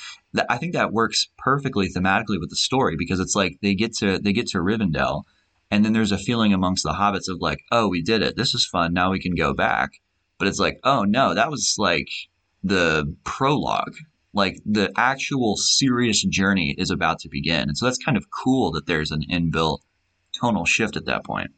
I 0.49 0.57
think 0.57 0.73
that 0.73 0.93
works 0.93 1.27
perfectly 1.37 1.89
thematically 1.89 2.39
with 2.39 2.49
the 2.49 2.55
story 2.55 2.95
because 2.97 3.19
it's 3.19 3.35
like 3.35 3.59
they 3.61 3.75
get 3.75 3.93
to 3.97 4.17
they 4.17 4.33
get 4.33 4.47
to 4.47 4.59
Rivendell, 4.59 5.23
and 5.71 5.85
then 5.85 5.93
there's 5.93 6.11
a 6.11 6.17
feeling 6.17 6.53
amongst 6.53 6.83
the 6.83 6.93
hobbits 6.93 7.29
of 7.29 7.41
like, 7.41 7.59
oh, 7.71 7.87
we 7.87 8.01
did 8.01 8.21
it. 8.21 8.35
This 8.35 8.53
is 8.53 8.65
fun. 8.65 8.93
Now 8.93 9.11
we 9.11 9.19
can 9.19 9.35
go 9.35 9.53
back. 9.53 9.91
But 10.37 10.47
it's 10.47 10.59
like, 10.59 10.79
oh 10.83 11.03
no, 11.03 11.33
that 11.33 11.51
was 11.51 11.75
like 11.77 12.07
the 12.63 13.15
prologue. 13.23 13.95
Like 14.33 14.57
the 14.65 14.91
actual 14.95 15.57
serious 15.57 16.23
journey 16.23 16.75
is 16.77 16.91
about 16.91 17.19
to 17.19 17.29
begin. 17.29 17.63
And 17.63 17.77
so 17.77 17.85
that's 17.85 18.03
kind 18.03 18.17
of 18.17 18.25
cool 18.31 18.71
that 18.71 18.85
there's 18.85 19.11
an 19.11 19.23
inbuilt 19.29 19.79
tonal 20.39 20.65
shift 20.65 20.95
at 20.95 21.05
that 21.05 21.25
point. 21.25 21.51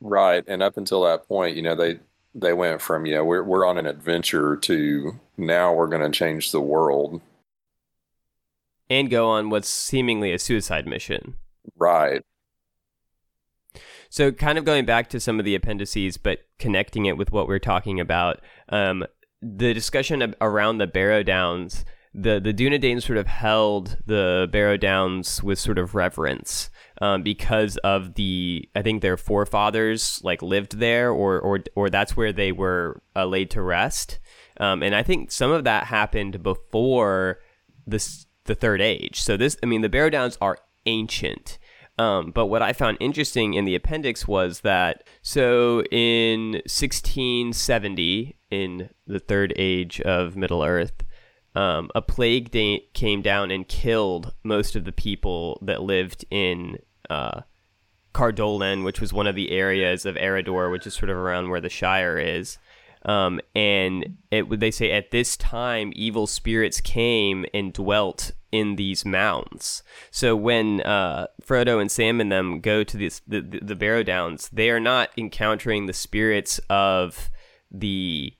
Right, 0.00 0.44
and 0.46 0.62
up 0.62 0.76
until 0.76 1.02
that 1.04 1.26
point, 1.28 1.56
you 1.56 1.62
know, 1.62 1.74
they 1.74 2.00
they 2.34 2.52
went 2.52 2.80
from 2.80 3.06
you 3.06 3.14
know 3.14 3.24
we're 3.24 3.42
we're 3.42 3.66
on 3.66 3.76
an 3.76 3.86
adventure 3.86 4.56
to 4.56 5.18
now 5.36 5.74
we're 5.74 5.88
going 5.88 6.02
to 6.02 6.16
change 6.16 6.52
the 6.52 6.60
world. 6.60 7.20
And 8.88 9.10
go 9.10 9.28
on 9.28 9.50
what's 9.50 9.68
seemingly 9.68 10.32
a 10.32 10.38
suicide 10.38 10.86
mission. 10.86 11.34
Right. 11.76 12.22
So, 14.10 14.32
kind 14.32 14.58
of 14.58 14.64
going 14.64 14.84
back 14.84 15.08
to 15.10 15.20
some 15.20 15.38
of 15.38 15.44
the 15.44 15.54
appendices, 15.54 16.16
but 16.16 16.40
connecting 16.58 17.06
it 17.06 17.16
with 17.16 17.30
what 17.30 17.46
we're 17.46 17.60
talking 17.60 18.00
about, 18.00 18.40
um, 18.68 19.04
the 19.40 19.72
discussion 19.72 20.34
around 20.40 20.78
the 20.78 20.88
Barrow 20.88 21.22
Downs, 21.22 21.84
the 22.12 22.40
the 22.40 22.52
Dunedain 22.52 23.00
sort 23.00 23.18
of 23.18 23.28
held 23.28 23.98
the 24.04 24.48
Barrow 24.50 24.76
Downs 24.76 25.42
with 25.44 25.60
sort 25.60 25.78
of 25.78 25.94
reverence 25.94 26.70
um, 27.00 27.22
because 27.22 27.76
of 27.78 28.14
the 28.14 28.68
I 28.74 28.82
think 28.82 29.00
their 29.00 29.16
forefathers 29.16 30.20
like 30.24 30.42
lived 30.42 30.78
there, 30.78 31.10
or 31.10 31.40
or 31.40 31.60
or 31.76 31.88
that's 31.88 32.16
where 32.16 32.32
they 32.32 32.50
were 32.50 33.00
uh, 33.14 33.26
laid 33.26 33.48
to 33.52 33.62
rest, 33.62 34.18
um, 34.58 34.82
and 34.82 34.94
I 34.94 35.04
think 35.04 35.30
some 35.30 35.52
of 35.52 35.62
that 35.64 35.84
happened 35.84 36.42
before 36.42 37.38
this 37.86 38.26
the 38.46 38.56
Third 38.56 38.80
Age. 38.80 39.22
So 39.22 39.36
this, 39.36 39.56
I 39.62 39.66
mean, 39.66 39.82
the 39.82 39.88
Barrow 39.88 40.10
Downs 40.10 40.36
are 40.40 40.58
ancient. 40.86 41.58
Um, 42.00 42.30
but 42.30 42.46
what 42.46 42.62
I 42.62 42.72
found 42.72 42.96
interesting 42.98 43.52
in 43.52 43.66
the 43.66 43.74
appendix 43.74 44.26
was 44.26 44.60
that 44.60 45.06
so 45.20 45.82
in 45.90 46.52
1670, 46.64 48.36
in 48.50 48.88
the 49.06 49.18
third 49.18 49.52
age 49.56 50.00
of 50.00 50.34
Middle 50.34 50.64
Earth, 50.64 51.04
um, 51.54 51.90
a 51.94 52.00
plague 52.00 52.50
da- 52.50 52.82
came 52.94 53.20
down 53.20 53.50
and 53.50 53.68
killed 53.68 54.32
most 54.42 54.76
of 54.76 54.86
the 54.86 54.92
people 54.92 55.58
that 55.60 55.82
lived 55.82 56.24
in 56.30 56.78
uh, 57.10 57.42
Cardolan, 58.14 58.82
which 58.82 59.02
was 59.02 59.12
one 59.12 59.26
of 59.26 59.34
the 59.34 59.50
areas 59.50 60.06
of 60.06 60.14
Eriador, 60.14 60.70
which 60.70 60.86
is 60.86 60.94
sort 60.94 61.10
of 61.10 61.18
around 61.18 61.50
where 61.50 61.60
the 61.60 61.68
Shire 61.68 62.18
is. 62.18 62.56
Um, 63.04 63.40
and 63.54 64.18
it 64.30 64.60
they 64.60 64.70
say 64.70 64.92
at 64.92 65.10
this 65.10 65.36
time 65.36 65.92
evil 65.96 66.26
spirits 66.26 66.80
came 66.80 67.46
and 67.54 67.72
dwelt 67.72 68.32
in 68.52 68.76
these 68.76 69.04
mounds. 69.04 69.82
So 70.10 70.36
when 70.36 70.82
uh, 70.82 71.28
Frodo 71.42 71.80
and 71.80 71.90
Sam 71.90 72.20
and 72.20 72.30
them 72.30 72.60
go 72.60 72.84
to 72.84 72.96
this, 72.96 73.22
the, 73.26 73.40
the 73.40 73.60
the 73.60 73.76
Barrow 73.76 74.02
Downs, 74.02 74.48
they 74.52 74.70
are 74.70 74.80
not 74.80 75.10
encountering 75.16 75.86
the 75.86 75.92
spirits 75.92 76.60
of 76.68 77.30
the 77.70 78.34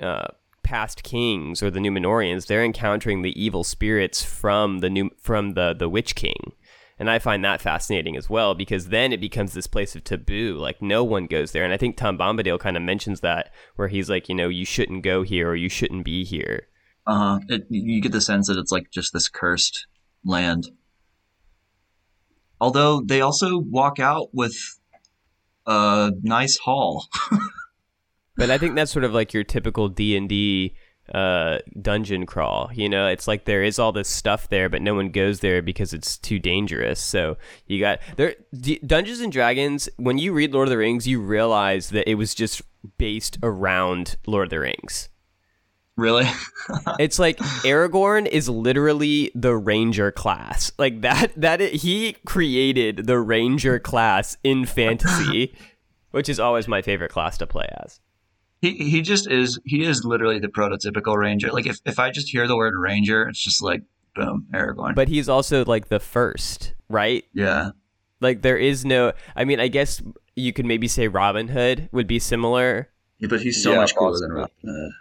uh, 0.00 0.28
past 0.62 1.02
kings 1.02 1.62
or 1.62 1.70
the 1.70 1.80
Numenoreans. 1.80 2.46
They're 2.46 2.64
encountering 2.64 3.22
the 3.22 3.40
evil 3.40 3.64
spirits 3.64 4.22
from 4.22 4.80
the 4.80 4.90
new 4.90 5.10
from 5.18 5.54
the 5.54 5.74
the 5.76 5.88
Witch 5.88 6.14
King. 6.14 6.52
And 6.98 7.10
I 7.10 7.18
find 7.18 7.44
that 7.44 7.60
fascinating 7.60 8.16
as 8.16 8.30
well 8.30 8.54
because 8.54 8.88
then 8.88 9.12
it 9.12 9.20
becomes 9.20 9.52
this 9.52 9.66
place 9.66 9.94
of 9.94 10.04
taboo. 10.04 10.56
Like 10.56 10.80
no 10.80 11.04
one 11.04 11.26
goes 11.26 11.52
there. 11.52 11.62
And 11.64 11.72
I 11.72 11.76
think 11.76 11.96
Tom 11.96 12.16
Bombadil 12.16 12.58
kind 12.58 12.76
of 12.76 12.82
mentions 12.82 13.20
that 13.20 13.52
where 13.76 13.88
he's 13.88 14.08
like, 14.08 14.28
you 14.28 14.34
know, 14.34 14.48
you 14.48 14.64
shouldn't 14.64 15.02
go 15.02 15.22
here 15.22 15.50
or 15.50 15.56
you 15.56 15.68
shouldn't 15.68 16.04
be 16.04 16.24
here. 16.24 16.68
Uh 17.06 17.38
huh. 17.48 17.58
You 17.68 18.00
get 18.00 18.12
the 18.12 18.20
sense 18.20 18.48
that 18.48 18.58
it's 18.58 18.72
like 18.72 18.90
just 18.90 19.12
this 19.12 19.28
cursed 19.28 19.86
land. 20.24 20.68
Although 22.60 23.02
they 23.04 23.20
also 23.20 23.58
walk 23.58 24.00
out 24.00 24.28
with 24.32 24.56
a 25.66 26.12
nice 26.22 26.56
haul. 26.56 27.06
But 28.36 28.50
I 28.50 28.58
think 28.58 28.74
that's 28.74 28.92
sort 28.92 29.04
of 29.04 29.14
like 29.14 29.32
your 29.32 29.44
typical 29.44 29.88
D 29.88 30.16
and 30.16 30.28
D 30.28 30.74
uh, 31.14 31.58
dungeon 31.80 32.26
crawl. 32.26 32.70
You 32.72 32.88
know, 32.88 33.06
it's 33.06 33.28
like 33.28 33.44
there 33.44 33.62
is 33.62 33.78
all 33.78 33.92
this 33.92 34.08
stuff 34.08 34.48
there, 34.48 34.68
but 34.68 34.82
no 34.82 34.94
one 34.94 35.10
goes 35.10 35.40
there 35.40 35.62
because 35.62 35.92
it's 35.92 36.18
too 36.18 36.38
dangerous. 36.38 37.00
So 37.00 37.36
you 37.66 37.80
got 37.80 38.00
there 38.16 38.34
D- 38.58 38.80
Dungeons 38.84 39.20
and 39.20 39.32
Dragons. 39.32 39.88
When 39.96 40.18
you 40.18 40.32
read 40.32 40.52
Lord 40.52 40.68
of 40.68 40.70
the 40.70 40.78
Rings, 40.78 41.06
you 41.06 41.20
realize 41.20 41.90
that 41.90 42.08
it 42.10 42.14
was 42.16 42.34
just 42.34 42.62
based 42.98 43.38
around 43.42 44.16
Lord 44.26 44.46
of 44.46 44.50
the 44.50 44.60
Rings. 44.60 45.08
really? 45.96 46.26
It's 46.98 47.18
like 47.18 47.38
Aragorn 47.64 48.26
is 48.26 48.48
literally 48.48 49.30
the 49.34 49.54
ranger 49.56 50.10
class. 50.10 50.72
Like 50.78 51.02
that 51.02 51.32
that 51.36 51.60
it, 51.60 51.74
he 51.74 52.14
created 52.26 53.06
the 53.06 53.18
ranger 53.18 53.78
class 53.78 54.36
in 54.42 54.66
fantasy, 54.66 55.54
which 56.10 56.28
is 56.28 56.40
always 56.40 56.66
my 56.68 56.82
favorite 56.82 57.10
class 57.12 57.38
to 57.38 57.46
play 57.46 57.68
as. 57.84 58.00
He 58.62 58.72
he 58.74 59.02
just 59.02 59.30
is. 59.30 59.58
He 59.64 59.84
is 59.84 60.04
literally 60.04 60.38
the 60.38 60.48
prototypical 60.48 61.16
ranger. 61.16 61.50
Like 61.52 61.66
if 61.66 61.78
if 61.84 61.98
I 61.98 62.10
just 62.10 62.28
hear 62.28 62.46
the 62.46 62.56
word 62.56 62.74
ranger, 62.76 63.28
it's 63.28 63.42
just 63.42 63.62
like 63.62 63.82
boom, 64.14 64.46
Aragorn. 64.52 64.94
But 64.94 65.08
he's 65.08 65.28
also 65.28 65.64
like 65.64 65.88
the 65.88 66.00
first, 66.00 66.74
right? 66.88 67.24
yeah. 67.32 67.70
Like 68.20 68.40
there 68.42 68.56
is 68.56 68.84
no 68.84 69.12
I 69.34 69.44
mean, 69.44 69.60
I 69.60 69.68
guess 69.68 70.02
you 70.34 70.52
could 70.52 70.64
maybe 70.66 70.88
say 70.88 71.06
Robin 71.08 71.48
Hood 71.48 71.88
would 71.92 72.06
be 72.06 72.18
similar. 72.18 72.88
Yeah, 73.18 73.28
but 73.28 73.40
he's 73.42 73.62
so 73.62 73.72
Yeah, 73.72 73.78
much 73.78 73.94
cooler 73.94 74.18
than 74.18 74.30
possibly. 74.30 74.40
Robin 74.72 74.82
Hood. 74.84 74.92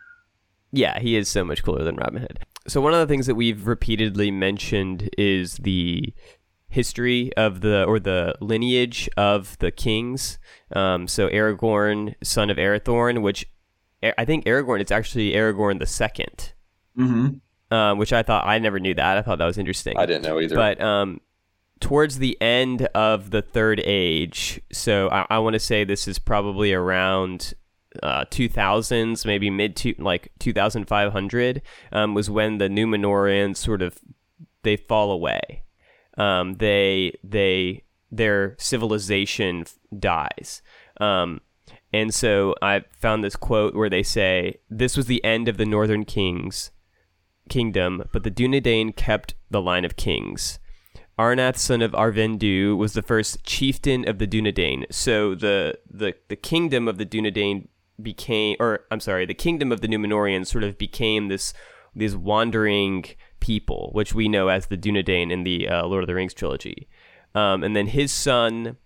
Yeah, 0.72 1.00
he 1.00 1.16
is 1.16 1.30
so 1.30 1.46
much 1.46 1.64
cooler 1.64 1.84
than 1.86 1.96
Robin 1.96 2.22
Hood. 2.22 2.40
So 2.68 2.82
one 2.82 2.94
of 2.94 3.00
the 3.00 3.12
things 3.12 3.28
that 3.28 3.36
we've 3.36 3.66
repeatedly 3.68 4.32
mentioned 4.32 5.10
is 5.18 5.58
the 5.58 6.14
history 6.68 7.32
of 7.38 7.62
the 7.62 7.84
or 7.86 8.00
the 8.00 8.36
lineage 8.42 9.10
of 9.18 9.58
the 9.60 9.72
kings. 9.72 10.38
Um, 10.76 11.08
so 11.08 11.30
Aragorn, 11.30 12.16
son 12.24 12.50
of 12.50 12.58
Arathorn, 12.58 13.22
which 13.22 13.46
I 14.18 14.26
think 14.26 14.46
Aragorn 14.46 14.82
it's 14.82 14.92
actually 14.92 15.32
Aragorn 15.34 15.80
the 15.80 15.86
second, 15.86 16.54
Mm-hmm. 16.98 17.76
um, 17.76 17.98
which 17.98 18.14
I 18.14 18.24
thought 18.24 18.46
I 18.48 18.60
never 18.60 18.80
knew 18.80 18.94
that. 18.94 19.18
I 19.18 19.22
thought 19.22 19.38
that 19.40 19.46
was 19.46 19.58
interesting. 19.58 19.98
I 19.98 20.06
didn't 20.06 20.24
know 20.24 20.40
either. 20.40 20.56
But 20.56 20.80
um, 20.82 21.20
towards 21.82 22.20
the 22.20 22.40
end 22.42 22.84
of 22.96 23.32
the 23.32 23.42
third 23.42 23.82
age, 23.84 24.62
so 24.72 25.10
I, 25.10 25.26
I 25.30 25.40
want 25.40 25.54
to 25.56 25.60
say 25.60 25.84
this 25.84 26.08
is 26.08 26.20
probably 26.20 26.72
around 26.74 27.54
uh, 28.04 28.26
2000s, 28.26 29.26
maybe 29.26 29.50
mid 29.50 29.76
to 29.78 29.94
like 29.98 30.32
2500, 30.40 31.62
um, 31.92 32.14
was 32.14 32.30
when 32.30 32.58
the 32.60 32.68
Numenoreans 32.70 33.58
sort 33.58 33.82
of 33.82 34.00
they 34.64 34.78
fall 34.78 35.12
away. 35.12 35.64
Um, 36.18 36.56
they 36.56 37.18
they 37.24 37.84
their 38.12 38.56
civilization 38.58 39.66
dies. 39.98 40.62
Um, 41.02 41.42
and 41.92 42.14
so 42.14 42.56
I 42.62 42.84
found 43.00 43.24
this 43.24 43.36
quote 43.36 43.76
where 43.76 43.90
they 43.90 44.04
say, 44.04 44.58
"This 44.70 44.98
was 44.98 45.08
the 45.08 45.24
end 45.24 45.48
of 45.48 45.58
the 45.58 45.66
Northern 45.66 46.06
Kings 46.06 46.72
kingdom, 47.50 48.04
but 48.12 48.24
the 48.24 48.32
Dunedain 48.32 48.96
kept 48.96 49.36
the 49.50 49.62
line 49.62 49.86
of 49.86 49.96
kings." 49.96 50.60
Aranarth, 51.18 51.58
son 51.58 51.82
of 51.82 51.94
Arvedui, 51.94 52.76
was 52.76 52.94
the 52.94 53.02
first 53.02 53.46
chieftain 53.46 54.08
of 54.08 54.18
the 54.18 54.28
Dunedain. 54.28 54.86
So 54.92 55.36
the 55.36 55.80
the 55.90 56.16
the 56.28 56.36
kingdom 56.36 56.88
of 56.88 56.98
the 56.98 57.06
Dunedain 57.06 57.68
became, 58.02 58.58
or 58.60 58.82
I'm 58.92 59.00
sorry, 59.00 59.26
the 59.26 59.34
kingdom 59.34 59.72
of 59.72 59.82
the 59.82 59.88
Numenoreans 59.88 60.48
sort 60.48 60.64
of 60.64 60.78
became 60.78 61.28
this 61.28 61.54
these 61.96 62.16
wandering 62.16 63.06
people, 63.46 63.92
which 63.94 64.16
we 64.16 64.28
know 64.28 64.48
as 64.48 64.66
the 64.66 64.78
Dunedain 64.78 65.32
in 65.32 65.44
the 65.44 65.70
uh, 65.70 65.86
Lord 65.86 66.04
of 66.04 66.08
the 66.08 66.16
Rings 66.16 66.34
trilogy. 66.34 66.88
Um, 67.36 67.64
and 67.64 67.76
then 67.76 67.86
his 67.86 68.12
son 68.12 68.78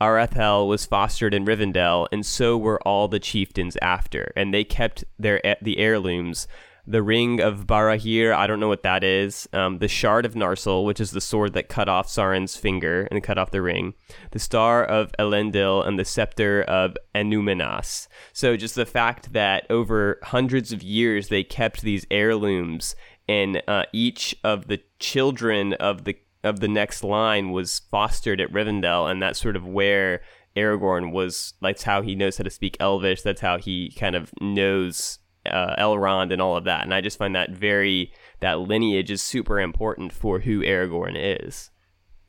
Arahael 0.00 0.66
was 0.66 0.86
fostered 0.86 1.34
in 1.34 1.44
Rivendell, 1.44 2.08
and 2.10 2.24
so 2.24 2.56
were 2.56 2.80
all 2.82 3.08
the 3.08 3.18
chieftains 3.18 3.76
after, 3.82 4.32
and 4.34 4.54
they 4.54 4.64
kept 4.64 5.04
their 5.18 5.40
the 5.60 5.78
heirlooms 5.78 6.48
the 6.86 7.02
Ring 7.02 7.40
of 7.40 7.66
Barahir, 7.66 8.32
I 8.32 8.46
don't 8.46 8.60
know 8.60 8.68
what 8.68 8.84
that 8.84 9.02
is. 9.02 9.48
Um, 9.52 9.78
the 9.78 9.88
Shard 9.88 10.24
of 10.24 10.34
Narsil, 10.34 10.84
which 10.84 11.00
is 11.00 11.10
the 11.10 11.20
sword 11.20 11.52
that 11.54 11.68
cut 11.68 11.88
off 11.88 12.06
Sauron's 12.06 12.56
finger 12.56 13.08
and 13.10 13.22
cut 13.22 13.38
off 13.38 13.50
the 13.50 13.62
ring. 13.62 13.94
The 14.30 14.38
Star 14.38 14.84
of 14.84 15.10
Elendil 15.18 15.86
and 15.86 15.98
the 15.98 16.04
Scepter 16.04 16.62
of 16.62 16.96
Annúminas. 17.14 18.06
So 18.32 18.56
just 18.56 18.76
the 18.76 18.86
fact 18.86 19.32
that 19.32 19.66
over 19.68 20.20
hundreds 20.22 20.72
of 20.72 20.82
years 20.82 21.28
they 21.28 21.42
kept 21.42 21.82
these 21.82 22.06
heirlooms, 22.10 22.94
and 23.28 23.62
uh, 23.66 23.84
each 23.92 24.36
of 24.44 24.68
the 24.68 24.80
children 24.98 25.72
of 25.74 26.04
the 26.04 26.16
of 26.44 26.60
the 26.60 26.68
next 26.68 27.02
line 27.02 27.50
was 27.50 27.80
fostered 27.90 28.40
at 28.40 28.52
Rivendell, 28.52 29.10
and 29.10 29.22
that's 29.22 29.40
sort 29.40 29.56
of 29.56 29.66
where 29.66 30.22
Aragorn 30.56 31.12
was. 31.12 31.54
That's 31.60 31.82
how 31.82 32.02
he 32.02 32.14
knows 32.14 32.38
how 32.38 32.44
to 32.44 32.50
speak 32.50 32.76
Elvish. 32.80 33.22
That's 33.22 33.40
how 33.40 33.58
he 33.58 33.90
kind 33.90 34.14
of 34.14 34.32
knows 34.40 35.18
uh, 35.50 35.76
Elrond 35.76 36.32
and 36.32 36.42
all 36.42 36.56
of 36.56 36.64
that. 36.64 36.82
And 36.82 36.94
I 36.94 37.00
just 37.00 37.18
find 37.18 37.34
that 37.34 37.50
very 37.50 38.12
that 38.40 38.60
lineage 38.60 39.10
is 39.10 39.22
super 39.22 39.60
important 39.60 40.12
for 40.12 40.40
who 40.40 40.60
Aragorn 40.62 41.14
is. 41.16 41.70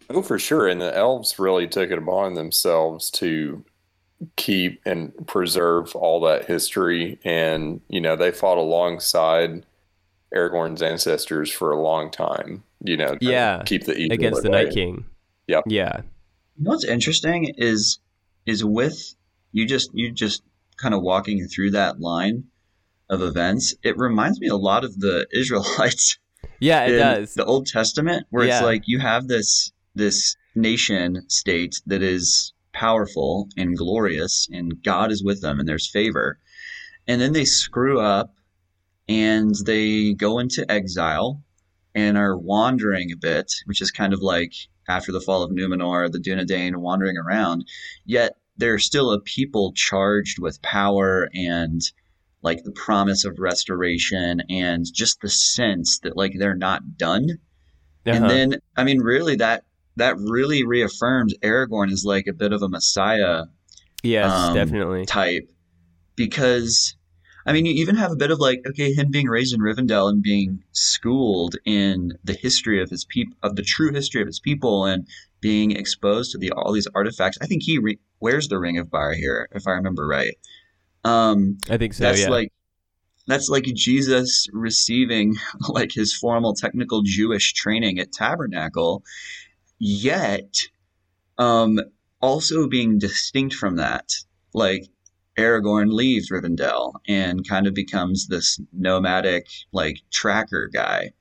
Oh, 0.10 0.22
for 0.22 0.40
sure. 0.40 0.68
And 0.68 0.80
the 0.80 0.96
elves 0.96 1.38
really 1.38 1.68
took 1.68 1.92
it 1.92 1.98
upon 1.98 2.36
themselves 2.36 3.12
to 3.12 3.66
keep 4.36 4.82
and 4.86 5.28
preserve 5.28 5.96
all 5.96 6.22
that 6.22 6.46
history. 6.46 7.20
And, 7.24 7.82
you 7.90 8.00
know, 8.00 8.16
they 8.16 8.32
fought 8.32 8.58
alongside 8.58 9.66
Aragorn's 10.36 10.82
ancestors 10.82 11.52
for 11.52 11.72
a 11.72 11.82
long 11.82 12.12
time, 12.12 12.64
you 12.84 12.98
know, 12.98 13.16
yeah, 13.22 13.64
keep 13.66 13.86
the 13.86 13.96
evil 13.98 14.14
against 14.14 14.44
the. 14.44 14.50
Night 14.50 14.72
King. 14.72 15.06
Yep. 15.48 15.64
Yeah. 15.68 16.02
You 16.58 16.64
know 16.64 16.72
what's 16.72 16.86
interesting 16.86 17.54
is 17.58 18.00
is 18.46 18.64
with 18.66 19.16
you 19.52 19.66
just 19.66 19.90
you 19.94 20.12
just 20.12 20.44
kind 20.78 20.94
of 20.94 21.02
walking 21.02 21.48
through 21.48 21.72
that 21.72 22.00
line 22.00 22.46
of 23.10 23.22
events. 23.22 23.74
It 23.84 23.98
reminds 23.98 24.40
me 24.42 24.48
a 24.48 24.56
lot 24.56 24.84
of 24.84 25.00
the 25.00 25.26
Israelites. 25.34 26.18
Yeah, 26.60 26.86
it 26.86 26.92
in 26.94 27.00
does. 27.00 27.34
The 27.36 27.46
Old 27.46 27.68
Testament, 27.68 28.26
where 28.30 28.46
Yeah. 28.46 28.58
it's 28.58 28.66
like 28.66 28.84
you 28.86 29.00
have 29.00 29.28
this 29.28 29.72
this 29.96 30.36
nation 30.56 31.22
state 31.30 31.76
that 31.86 32.02
is 32.04 32.54
powerful 32.74 33.48
and 33.58 33.76
glorious, 33.78 34.48
and 34.52 34.84
God 34.84 35.12
is 35.12 35.24
with 35.24 35.42
them, 35.42 35.60
and 35.60 35.68
there's 35.68 35.90
favor, 35.90 36.38
and 37.08 37.20
then 37.22 37.34
they 37.34 37.46
screw 37.46 38.00
up, 38.00 38.34
and 39.08 39.54
they 39.66 40.14
go 40.14 40.40
into 40.40 40.70
exile, 40.72 41.42
and 41.96 42.18
are 42.18 42.38
wandering 42.38 43.12
a 43.12 43.18
bit, 43.18 43.52
which 43.66 43.82
is 43.82 43.92
kind 43.92 44.14
of 44.14 44.22
like 44.22 44.54
after 44.88 45.12
the 45.12 45.22
fall 45.22 45.44
of 45.44 45.52
Numenor, 45.52 46.12
the 46.12 46.20
Dunedain 46.20 46.76
wandering 46.78 47.18
around. 47.18 47.66
Yet 48.06 48.36
they're 48.58 48.80
still 48.80 49.12
a 49.12 49.20
people 49.22 49.74
charged 49.74 50.40
with 50.40 50.62
power 50.62 51.30
and 51.34 51.82
like 52.44 52.64
the 52.64 52.72
promise 52.72 53.26
of 53.26 53.40
restoration 53.40 54.42
and 54.50 54.86
just 54.94 55.22
the 55.22 55.30
sense 55.30 56.00
that 56.04 56.16
like 56.16 56.34
they're 56.38 56.56
not 56.56 56.98
done. 56.98 57.40
And 58.06 58.26
Uh-huh. 58.26 58.28
then 58.28 58.56
I 58.76 58.84
mean 58.84 59.00
really 59.00 59.36
that 59.38 59.64
that 59.96 60.18
really 60.18 60.64
reaffirms 60.66 61.34
Aragorn 61.44 61.92
is 61.92 62.06
like 62.06 62.28
a 62.28 62.34
bit 62.34 62.54
of 62.54 62.62
a 62.62 62.70
messiah 62.70 63.46
yes, 64.04 64.32
um, 64.32 64.54
definitely. 64.54 65.06
type 65.06 65.50
because 66.16 66.96
I 67.48 67.54
mean 67.54 67.66
you 67.66 67.74
even 67.74 67.96
have 67.96 68.12
a 68.12 68.16
bit 68.16 68.30
of 68.30 68.40
like 68.40 68.62
okay 68.68 68.94
him 68.94 69.10
being 69.10 69.28
raised 69.28 69.54
in 69.56 69.62
Rivendell 69.62 70.10
and 70.10 70.22
being 70.22 70.64
schooled 70.74 71.56
in 71.66 72.18
the 72.24 72.34
history 72.34 72.82
of 72.82 72.90
his 72.90 73.06
people 73.06 73.36
of 73.42 73.56
the 73.56 73.64
true 73.64 73.92
history 73.92 74.22
of 74.22 74.28
his 74.28 74.40
people 74.40 74.86
and 74.86 75.08
being 75.42 75.72
exposed 75.72 76.32
to 76.32 76.38
the 76.38 76.52
all 76.52 76.72
these 76.74 76.88
artifacts. 76.94 77.38
I 77.42 77.48
think 77.48 77.64
he 77.64 77.80
re- 77.80 78.00
wears 78.20 78.48
the 78.48 78.60
ring 78.60 78.78
of 78.78 78.88
Barahir, 78.88 79.46
if 79.52 79.68
I 79.68 79.72
remember 79.72 80.06
right. 80.06 80.36
Um 81.04 81.58
I 81.70 81.78
think 81.78 81.94
so. 81.94 82.04
that's 82.04 82.22
yeah. 82.22 82.30
like 82.30 82.52
that's 83.28 83.50
like 83.50 83.66
Jesus 83.66 84.48
receiving 84.52 85.36
like 85.70 85.92
his 85.92 86.14
formal 86.14 86.54
technical 86.54 87.02
Jewish 87.04 87.54
training 87.54 88.00
at 88.00 88.12
Tabernacle, 88.12 89.04
yet 89.80 90.56
um, 91.38 91.80
also 92.22 92.68
being 92.68 92.98
distinct 92.98 93.56
from 93.56 93.76
that. 93.76 94.10
Like 94.54 94.88
Aragorn 95.38 95.94
leaves 95.94 96.32
Rivendell 96.32 96.94
and 97.08 97.48
kind 97.48 97.68
of 97.68 97.74
becomes 97.74 98.28
this 98.28 98.60
nomadic 98.74 99.48
like 99.72 100.00
tracker 100.12 100.70
guy, 100.74 101.12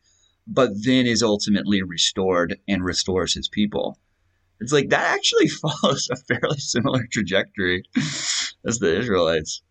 but 0.47 0.71
then 0.85 1.07
is 1.07 1.23
ultimately 1.23 1.83
restored 1.83 2.59
and 2.67 2.85
restores 2.85 3.35
his 3.35 3.49
people. 3.49 3.99
It's 4.61 4.73
like 4.73 4.89
that 4.89 5.15
actually 5.15 5.49
follows 5.83 6.09
a 6.11 6.17
fairly 6.17 6.59
similar 6.59 7.07
trajectory 7.13 7.85
as 8.67 8.79
the 8.79 8.99
Israelites. 8.99 9.63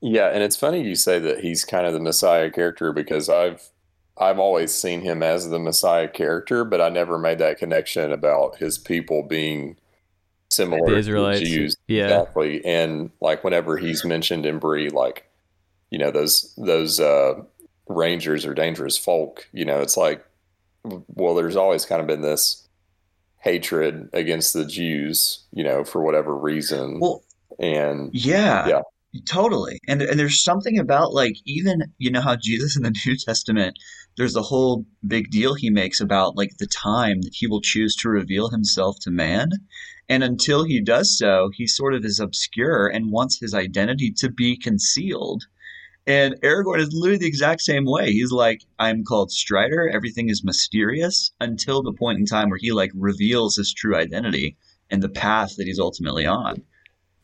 Yeah, 0.00 0.28
and 0.28 0.42
it's 0.42 0.56
funny 0.56 0.82
you 0.82 0.94
say 0.94 1.18
that 1.18 1.40
he's 1.40 1.64
kind 1.64 1.86
of 1.86 1.92
the 1.92 2.00
Messiah 2.00 2.50
character 2.50 2.92
because 2.92 3.28
I've 3.28 3.70
I've 4.18 4.38
always 4.38 4.72
seen 4.72 5.02
him 5.02 5.22
as 5.22 5.50
the 5.50 5.58
Messiah 5.58 6.08
character, 6.08 6.64
but 6.64 6.80
I 6.80 6.88
never 6.88 7.18
made 7.18 7.38
that 7.38 7.58
connection 7.58 8.12
about 8.12 8.56
his 8.56 8.78
people 8.78 9.22
being 9.22 9.76
similar 10.56 10.90
The 10.90 10.98
Israelites, 10.98 11.40
to 11.40 11.46
Jews. 11.46 11.76
yeah. 11.86 12.04
Exactly. 12.04 12.64
And 12.64 13.10
like 13.20 13.44
whenever 13.44 13.76
he's 13.76 14.04
mentioned 14.04 14.46
in 14.46 14.58
Bree, 14.58 14.90
like, 14.90 15.28
you 15.90 15.98
know, 15.98 16.10
those 16.10 16.54
those 16.56 16.98
uh 17.00 17.34
rangers 17.88 18.44
are 18.44 18.54
dangerous 18.54 18.98
folk, 18.98 19.48
you 19.52 19.64
know, 19.64 19.80
it's 19.80 19.96
like 19.96 20.24
well, 21.08 21.34
there's 21.34 21.56
always 21.56 21.84
kind 21.84 22.00
of 22.00 22.06
been 22.06 22.22
this 22.22 22.66
hatred 23.38 24.08
against 24.12 24.52
the 24.54 24.64
Jews, 24.64 25.44
you 25.52 25.64
know, 25.64 25.84
for 25.84 26.02
whatever 26.02 26.36
reason. 26.36 26.98
Well, 27.00 27.22
and 27.58 28.10
Yeah. 28.12 28.66
Yeah. 28.68 28.82
Totally. 29.24 29.78
And 29.88 30.02
and 30.02 30.18
there's 30.18 30.42
something 30.42 30.78
about 30.78 31.12
like 31.14 31.36
even 31.46 31.82
you 31.98 32.10
know 32.10 32.20
how 32.20 32.36
Jesus 32.36 32.76
in 32.76 32.82
the 32.82 32.94
New 33.06 33.16
Testament 33.16 33.78
there's 34.16 34.36
a 34.36 34.42
whole 34.42 34.84
big 35.06 35.30
deal 35.30 35.54
he 35.54 35.70
makes 35.70 36.00
about 36.00 36.36
like 36.36 36.56
the 36.58 36.66
time 36.66 37.20
that 37.22 37.34
he 37.34 37.46
will 37.46 37.60
choose 37.60 37.94
to 37.96 38.08
reveal 38.08 38.48
himself 38.50 38.96
to 39.02 39.10
man. 39.10 39.50
And 40.08 40.22
until 40.22 40.64
he 40.64 40.80
does 40.80 41.16
so, 41.18 41.50
he 41.52 41.66
sort 41.66 41.94
of 41.94 42.04
is 42.04 42.20
obscure 42.20 42.86
and 42.86 43.10
wants 43.10 43.40
his 43.40 43.54
identity 43.54 44.12
to 44.18 44.30
be 44.30 44.56
concealed. 44.56 45.44
And 46.06 46.40
Aragorn 46.42 46.78
is 46.78 46.92
literally 46.92 47.18
the 47.18 47.26
exact 47.26 47.62
same 47.62 47.84
way. 47.84 48.12
He's 48.12 48.30
like, 48.30 48.62
I'm 48.78 49.02
called 49.02 49.32
Strider, 49.32 49.90
everything 49.92 50.28
is 50.28 50.44
mysterious 50.44 51.32
until 51.40 51.82
the 51.82 51.92
point 51.92 52.20
in 52.20 52.26
time 52.26 52.48
where 52.48 52.60
he 52.60 52.70
like 52.70 52.92
reveals 52.94 53.56
his 53.56 53.74
true 53.74 53.96
identity 53.96 54.56
and 54.88 55.02
the 55.02 55.08
path 55.08 55.56
that 55.56 55.66
he's 55.66 55.80
ultimately 55.80 56.24
on. 56.24 56.62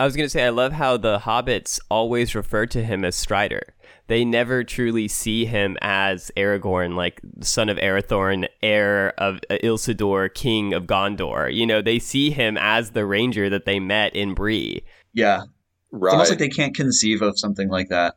I 0.00 0.04
was 0.04 0.16
going 0.16 0.26
to 0.26 0.30
say, 0.30 0.44
I 0.44 0.48
love 0.48 0.72
how 0.72 0.96
the 0.96 1.20
hobbits 1.20 1.78
always 1.88 2.34
refer 2.34 2.66
to 2.66 2.82
him 2.82 3.04
as 3.04 3.14
Strider. 3.14 3.74
They 4.08 4.24
never 4.24 4.64
truly 4.64 5.08
see 5.08 5.44
him 5.44 5.78
as 5.80 6.30
Aragorn, 6.36 6.96
like 6.96 7.20
son 7.40 7.68
of 7.68 7.78
Arathorn, 7.78 8.48
heir 8.62 9.14
of 9.18 9.40
uh, 9.48 9.56
Isildur, 9.62 10.32
king 10.34 10.74
of 10.74 10.84
Gondor. 10.84 11.54
You 11.54 11.66
know, 11.66 11.80
they 11.80 11.98
see 11.98 12.30
him 12.30 12.56
as 12.58 12.90
the 12.90 13.06
ranger 13.06 13.48
that 13.48 13.64
they 13.64 13.80
met 13.80 14.14
in 14.14 14.34
Bree. 14.34 14.84
Yeah, 15.14 15.42
right. 15.90 16.08
It's 16.08 16.12
almost 16.12 16.30
like 16.30 16.38
they 16.38 16.48
can't 16.48 16.74
conceive 16.74 17.22
of 17.22 17.38
something 17.38 17.68
like 17.68 17.88
that. 17.88 18.16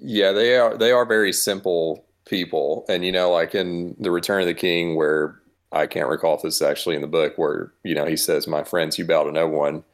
Yeah, 0.00 0.32
they 0.32 0.56
are 0.56 0.76
they 0.76 0.92
are 0.92 1.04
very 1.04 1.32
simple 1.32 2.04
people. 2.26 2.84
And 2.88 3.04
you 3.04 3.12
know, 3.12 3.30
like 3.30 3.54
in 3.54 3.96
The 3.98 4.10
Return 4.10 4.42
of 4.42 4.46
the 4.46 4.54
King 4.54 4.96
where 4.96 5.40
I 5.72 5.86
can't 5.86 6.08
recall 6.08 6.36
if 6.36 6.42
this 6.42 6.56
is 6.56 6.62
actually 6.62 6.96
in 6.96 7.00
the 7.00 7.08
book 7.08 7.34
where, 7.36 7.72
you 7.82 7.94
know, 7.94 8.04
he 8.04 8.16
says, 8.16 8.46
My 8.46 8.62
friends, 8.62 8.98
you 8.98 9.06
bow 9.06 9.24
to 9.24 9.32
no 9.32 9.48
one. 9.48 9.84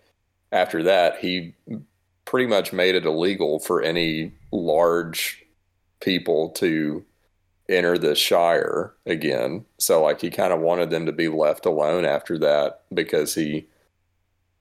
After 0.51 0.83
that, 0.83 1.19
he 1.19 1.55
pretty 2.29 2.47
much 2.47 2.75
made 2.75 2.95
it 2.95 3.07
illegal 3.07 3.59
for 3.59 3.81
any 3.81 4.31
large 4.53 5.43
people 6.01 6.51
to 6.51 7.03
enter 7.71 7.97
the 7.97 8.15
Shire 8.15 8.93
again. 9.07 9.65
So 9.79 10.03
like 10.03 10.21
he 10.21 10.29
kind 10.29 10.53
of 10.53 10.61
wanted 10.61 10.91
them 10.91 11.07
to 11.07 11.13
be 11.13 11.29
left 11.29 11.65
alone 11.65 12.05
after 12.05 12.39
that 12.39 12.83
because 12.93 13.35
he 13.35 13.67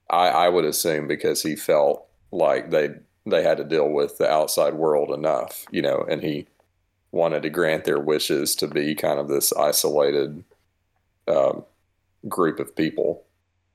I, 0.10 0.30
I 0.30 0.50
would 0.50 0.64
assume 0.64 1.08
because 1.08 1.44
he 1.44 1.58
felt 1.58 2.08
like 2.32 2.72
they 2.72 2.92
they 3.26 3.44
had 3.44 3.58
to 3.58 3.66
deal 3.66 3.90
with 3.90 4.18
the 4.18 4.32
outside 4.32 4.76
world 4.76 5.12
enough, 5.12 5.66
you 5.70 5.82
know, 5.82 6.06
and 6.10 6.24
he 6.24 6.48
wanted 7.12 7.42
to 7.42 7.50
grant 7.50 7.84
their 7.84 8.00
wishes 8.00 8.56
to 8.56 8.68
be 8.70 8.96
kind 8.96 9.20
of 9.20 9.28
this 9.28 9.52
isolated 9.52 10.46
um, 11.28 11.66
group 12.30 12.62
of 12.62 12.74
people. 12.78 13.26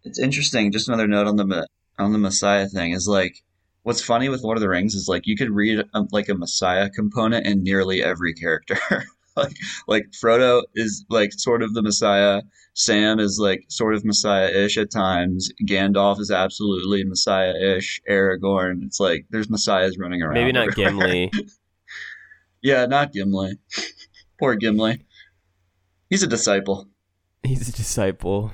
It's 0.03 0.19
interesting. 0.19 0.73
Just 0.73 0.89
another 0.89 1.07
note 1.07 1.27
on 1.27 1.37
the 1.37 1.67
on 1.99 2.13
the 2.15 2.19
Messiah 2.19 2.67
thing 2.69 2.93
is 2.93 3.07
like 3.07 3.43
what's 3.83 4.03
funny 4.03 4.29
with 4.29 4.43
Lord 4.43 4.57
of 4.57 4.61
the 4.63 4.69
Rings 4.69 4.95
is 4.95 5.09
like 5.09 5.27
you 5.27 5.37
could 5.37 5.51
read 5.51 5.81
a, 5.81 5.85
um, 5.95 6.09
like 6.13 6.29
a 6.29 6.35
Messiah 6.35 6.89
component 6.91 7.47
in 7.47 7.63
nearly 7.63 8.03
every 8.03 8.35
character. 8.35 8.79
like 9.37 9.57
like 9.87 10.05
Frodo 10.11 10.63
is 10.75 11.05
like 11.09 11.33
sort 11.33 11.63
of 11.63 11.75
the 11.75 11.83
Messiah. 11.83 12.43
Sam 12.75 13.19
is 13.19 13.39
like 13.39 13.65
sort 13.69 13.95
of 13.95 14.05
Messiah-ish 14.05 14.79
at 14.79 14.91
times. 14.91 15.51
Gandalf 15.67 16.21
is 16.21 16.31
absolutely 16.31 17.05
Messiah-ish. 17.05 18.01
Aragorn, 18.09 18.83
it's 18.83 19.01
like 19.01 19.27
there's 19.31 19.51
Messiahs 19.51 19.99
running 19.99 20.23
around. 20.23 20.35
Maybe 20.35 20.53
not 20.53 20.79
everywhere. 20.79 21.29
Gimli. 21.31 21.33
yeah, 22.63 22.87
not 22.87 23.13
Gimli. 23.13 23.59
Poor 24.39 24.57
Gimli. 24.57 25.05
He's 26.09 26.23
a 26.23 26.27
disciple. 26.27 26.89
He's 27.43 27.69
a 27.69 27.73
disciple. 27.73 28.53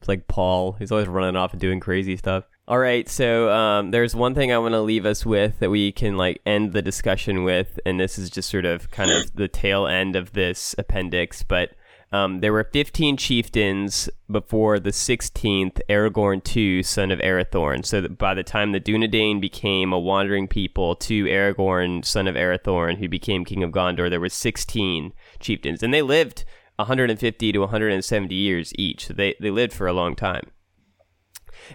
It's 0.00 0.08
like 0.08 0.28
Paul. 0.28 0.72
He's 0.72 0.92
always 0.92 1.08
running 1.08 1.36
off 1.36 1.52
and 1.52 1.60
doing 1.60 1.80
crazy 1.80 2.16
stuff. 2.16 2.44
All 2.70 2.78
right, 2.78 3.08
so 3.08 3.50
um, 3.50 3.90
there's 3.90 4.14
one 4.14 4.32
thing 4.36 4.52
I 4.52 4.58
want 4.58 4.74
to 4.74 4.80
leave 4.80 5.04
us 5.04 5.26
with 5.26 5.58
that 5.58 5.70
we 5.70 5.90
can 5.90 6.16
like 6.16 6.40
end 6.46 6.72
the 6.72 6.82
discussion 6.82 7.42
with, 7.42 7.80
and 7.84 7.98
this 7.98 8.16
is 8.16 8.30
just 8.30 8.48
sort 8.48 8.64
of 8.64 8.92
kind 8.92 9.10
of 9.10 9.34
the 9.34 9.48
tail 9.48 9.88
end 9.88 10.14
of 10.14 10.34
this 10.34 10.76
appendix. 10.78 11.42
But 11.42 11.70
um, 12.12 12.38
there 12.38 12.52
were 12.52 12.62
15 12.62 13.16
chieftains 13.16 14.08
before 14.30 14.78
the 14.78 14.90
16th 14.90 15.80
Aragorn 15.88 16.56
II, 16.56 16.84
son 16.84 17.10
of 17.10 17.18
Arathorn. 17.18 17.84
So 17.84 18.06
by 18.06 18.34
the 18.34 18.44
time 18.44 18.70
the 18.70 18.78
Dunedain 18.78 19.40
became 19.40 19.92
a 19.92 19.98
wandering 19.98 20.46
people 20.46 20.94
to 20.94 21.24
Aragorn, 21.24 22.04
son 22.04 22.28
of 22.28 22.36
Arathorn, 22.36 22.98
who 22.98 23.08
became 23.08 23.44
king 23.44 23.64
of 23.64 23.72
Gondor, 23.72 24.08
there 24.08 24.20
were 24.20 24.28
16 24.28 25.12
chieftains, 25.40 25.82
and 25.82 25.92
they 25.92 26.02
lived 26.02 26.44
150 26.76 27.50
to 27.50 27.58
170 27.58 28.32
years 28.32 28.72
each. 28.78 29.06
So 29.06 29.14
they 29.14 29.34
they 29.40 29.50
lived 29.50 29.72
for 29.72 29.88
a 29.88 29.92
long 29.92 30.14
time. 30.14 30.52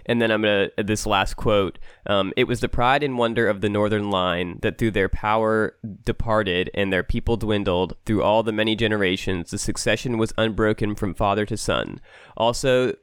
And 0.04 0.20
then 0.20 0.30
I'm 0.30 0.42
going 0.42 0.70
to, 0.76 0.82
this 0.82 1.06
last 1.06 1.34
quote 1.34 1.78
um, 2.06 2.32
It 2.36 2.44
was 2.44 2.60
the 2.60 2.68
pride 2.68 3.02
and 3.02 3.16
wonder 3.16 3.48
of 3.48 3.60
the 3.60 3.68
Northern 3.68 4.10
line 4.10 4.58
that 4.62 4.78
through 4.78 4.90
their 4.92 5.08
power 5.08 5.76
departed 6.04 6.70
and 6.74 6.92
their 6.92 7.02
people 7.02 7.36
dwindled 7.36 7.96
through 8.04 8.22
all 8.22 8.42
the 8.42 8.52
many 8.52 8.76
generations, 8.76 9.50
the 9.50 9.58
succession 9.58 10.18
was 10.18 10.34
unbroken 10.36 10.94
from 10.94 11.14
father 11.14 11.46
to 11.46 11.56
son. 11.56 12.00
Also, 12.36 12.94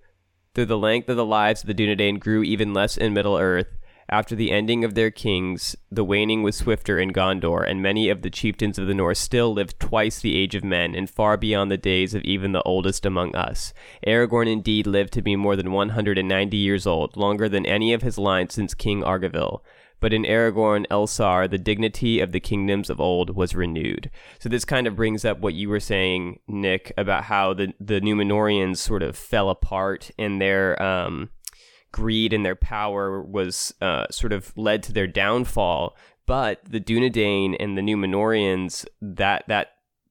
through 0.54 0.66
the 0.66 0.78
length 0.78 1.10
of 1.10 1.18
the 1.18 1.26
lives 1.26 1.62
of 1.62 1.68
the 1.68 1.74
Dunedain 1.74 2.20
grew 2.20 2.44
even 2.44 2.74
less 2.74 2.98
in 2.98 3.14
Middle 3.14 3.38
Earth, 3.38 3.78
after 4.14 4.36
the 4.36 4.52
ending 4.52 4.84
of 4.84 4.94
their 4.94 5.10
kings, 5.10 5.76
the 5.90 6.04
waning 6.04 6.44
was 6.44 6.56
swifter 6.56 7.00
in 7.00 7.12
Gondor, 7.12 7.68
and 7.68 7.82
many 7.82 8.10
of 8.10 8.22
the 8.22 8.30
chieftains 8.30 8.78
of 8.78 8.86
the 8.86 8.94
north 8.94 9.18
still 9.18 9.52
lived 9.52 9.80
twice 9.80 10.20
the 10.20 10.38
age 10.38 10.54
of 10.54 10.64
men, 10.64 10.94
and 10.94 11.10
far 11.10 11.36
beyond 11.36 11.72
the 11.72 11.78
days 11.78 12.14
of 12.14 12.22
even 12.22 12.52
the 12.52 12.62
oldest 12.62 13.08
among 13.08 13.36
us. 13.36 13.74
Aragorn 14.06 14.48
indeed 14.48 14.86
lived 14.86 15.14
to 15.14 15.24
be 15.24 15.36
more 15.36 15.56
than 15.56 15.72
one 15.72 15.90
hundred 15.90 16.20
and 16.20 16.30
ninety 16.30 16.58
years 16.58 16.86
old, 16.86 17.18
longer 17.18 17.50
than 17.50 17.66
any 17.66 17.92
of 17.92 18.04
his 18.04 18.20
line 18.20 18.50
since 18.50 18.76
King 18.76 19.02
Arvegil. 19.02 19.62
But 20.00 20.14
in 20.14 20.26
Aragorn 20.26 20.86
Elessar, 20.92 21.50
the 21.50 21.58
dignity 21.58 22.20
of 22.20 22.34
the 22.34 22.40
kingdoms 22.40 22.92
of 22.92 23.02
old 23.02 23.36
was 23.36 23.56
renewed. 23.56 24.12
So 24.38 24.48
this 24.48 24.66
kind 24.66 24.86
of 24.86 24.96
brings 24.96 25.26
up 25.26 25.40
what 25.40 25.56
you 25.56 25.70
were 25.70 25.80
saying, 25.80 26.40
Nick, 26.48 26.94
about 26.98 27.24
how 27.24 27.56
the 27.56 27.74
the 27.80 28.00
Numenoreans 28.00 28.78
sort 28.78 29.02
of 29.02 29.18
fell 29.18 29.50
apart 29.50 30.12
in 30.20 30.38
their 30.38 30.80
um, 30.80 31.32
greed 31.94 32.34
and 32.34 32.46
their 32.46 32.56
power 32.56 33.22
was 33.22 33.74
uh, 33.82 34.08
sort 34.12 34.34
of 34.34 34.52
led 34.58 34.84
to 34.84 34.92
their 34.92 35.08
downfall. 35.08 35.96
But 36.26 36.60
the 36.66 36.82
Dunedain 36.82 37.56
and 37.60 37.78
the 37.78 37.82
Numenoreans, 37.82 38.86
that 39.02 39.46
that 39.48 39.70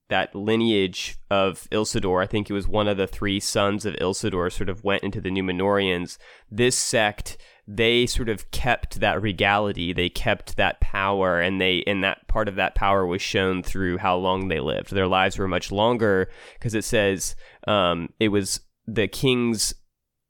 that 0.08 0.34
lineage 0.34 1.16
of 1.30 1.68
Isildur, 1.70 2.22
I 2.22 2.26
think 2.26 2.48
it 2.48 2.52
was 2.52 2.68
one 2.68 2.86
of 2.86 2.98
the 2.98 3.06
three 3.06 3.40
sons 3.40 3.86
of 3.86 3.94
Isildur, 3.94 4.52
sort 4.52 4.68
of 4.68 4.84
went 4.84 5.02
into 5.02 5.22
the 5.22 5.30
Numenoreans. 5.30 6.18
This 6.50 6.76
sect, 6.76 7.38
they 7.66 8.04
sort 8.04 8.28
of 8.28 8.50
kept 8.50 9.00
that 9.00 9.22
regality, 9.22 9.94
they 9.94 10.10
kept 10.10 10.56
that 10.58 10.80
power, 10.80 11.40
and 11.40 11.60
they 11.60 11.82
and 11.86 12.04
that 12.04 12.28
part 12.28 12.48
of 12.48 12.56
that 12.56 12.74
power 12.74 13.06
was 13.06 13.22
shown 13.22 13.62
through 13.62 13.98
how 13.98 14.16
long 14.16 14.48
they 14.48 14.60
lived. 14.60 14.90
Their 14.90 15.08
lives 15.08 15.38
were 15.38 15.48
much 15.48 15.72
longer 15.72 16.30
because 16.54 16.74
it 16.74 16.84
says 16.84 17.34
um, 17.66 18.10
it 18.20 18.28
was 18.28 18.60
the 18.86 19.08
king's 19.08 19.74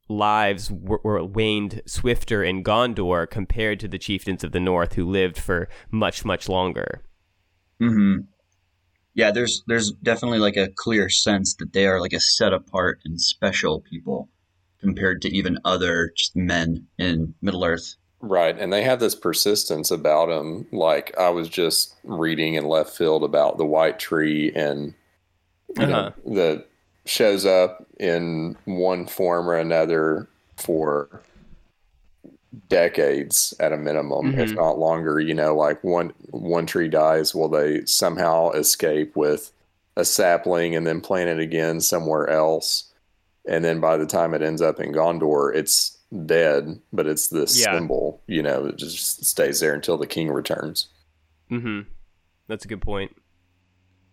lives 0.09 0.69
were, 0.71 0.99
were, 1.03 1.23
waned 1.23 1.81
swifter 1.85 2.43
in 2.43 2.63
Gondor 2.63 3.29
compared 3.29 3.79
to 3.79 3.87
the 3.87 3.97
chieftains 3.97 4.43
of 4.43 4.51
the 4.51 4.59
north 4.59 4.93
who 4.93 5.09
lived 5.09 5.37
for 5.37 5.69
much 5.91 6.25
much 6.25 6.49
longer. 6.49 7.01
Hmm. 7.79 8.17
Yeah, 9.13 9.31
there's 9.31 9.63
there's 9.67 9.91
definitely 9.91 10.39
like 10.39 10.57
a 10.57 10.69
clear 10.75 11.09
sense 11.09 11.55
that 11.55 11.73
they 11.73 11.87
are 11.87 12.01
like 12.01 12.13
a 12.13 12.19
set 12.19 12.53
apart 12.53 12.99
and 13.05 13.21
special 13.21 13.81
people 13.81 14.29
compared 14.81 15.21
to 15.21 15.35
even 15.35 15.59
other 15.63 16.11
just 16.15 16.35
men 16.35 16.87
in 16.97 17.33
Middle 17.41 17.63
Earth. 17.63 17.95
Right, 18.19 18.57
and 18.57 18.71
they 18.71 18.83
have 18.83 18.99
this 18.99 19.15
persistence 19.15 19.91
about 19.91 20.27
them. 20.27 20.67
Like 20.71 21.13
I 21.17 21.29
was 21.29 21.49
just 21.49 21.95
reading 22.03 22.55
in 22.55 22.65
left 22.65 22.95
field 22.95 23.23
about 23.23 23.57
the 23.57 23.65
white 23.65 23.99
tree 23.99 24.51
and 24.55 24.93
you 25.77 25.83
uh-huh. 25.83 25.87
know, 25.87 26.13
the 26.33 26.65
shows 27.05 27.45
up 27.45 27.85
in 27.99 28.57
one 28.65 29.05
form 29.05 29.49
or 29.49 29.55
another 29.55 30.27
for 30.57 31.21
decades 32.69 33.53
at 33.59 33.73
a 33.73 33.77
minimum, 33.77 34.31
mm-hmm. 34.31 34.39
if 34.39 34.53
not 34.53 34.77
longer. 34.77 35.19
You 35.19 35.33
know, 35.33 35.55
like 35.55 35.83
one 35.83 36.13
one 36.29 36.65
tree 36.65 36.89
dies, 36.89 37.33
will 37.33 37.49
they 37.49 37.85
somehow 37.85 38.51
escape 38.51 39.15
with 39.15 39.51
a 39.95 40.05
sapling 40.05 40.75
and 40.75 40.87
then 40.87 41.01
plant 41.01 41.29
it 41.29 41.39
again 41.39 41.81
somewhere 41.81 42.29
else? 42.29 42.91
And 43.47 43.63
then 43.65 43.79
by 43.79 43.97
the 43.97 44.05
time 44.05 44.33
it 44.33 44.41
ends 44.41 44.61
up 44.61 44.79
in 44.79 44.93
Gondor, 44.93 45.53
it's 45.53 45.97
dead, 46.25 46.79
but 46.93 47.07
it's 47.07 47.27
this 47.27 47.59
yeah. 47.59 47.73
symbol, 47.73 48.21
you 48.27 48.41
know, 48.41 48.67
it 48.67 48.77
just 48.77 49.25
stays 49.25 49.59
there 49.59 49.73
until 49.73 49.97
the 49.97 50.07
king 50.07 50.29
returns. 50.29 50.87
Mm-hmm. 51.51 51.81
That's 52.47 52.65
a 52.65 52.67
good 52.67 52.81
point. 52.81 53.15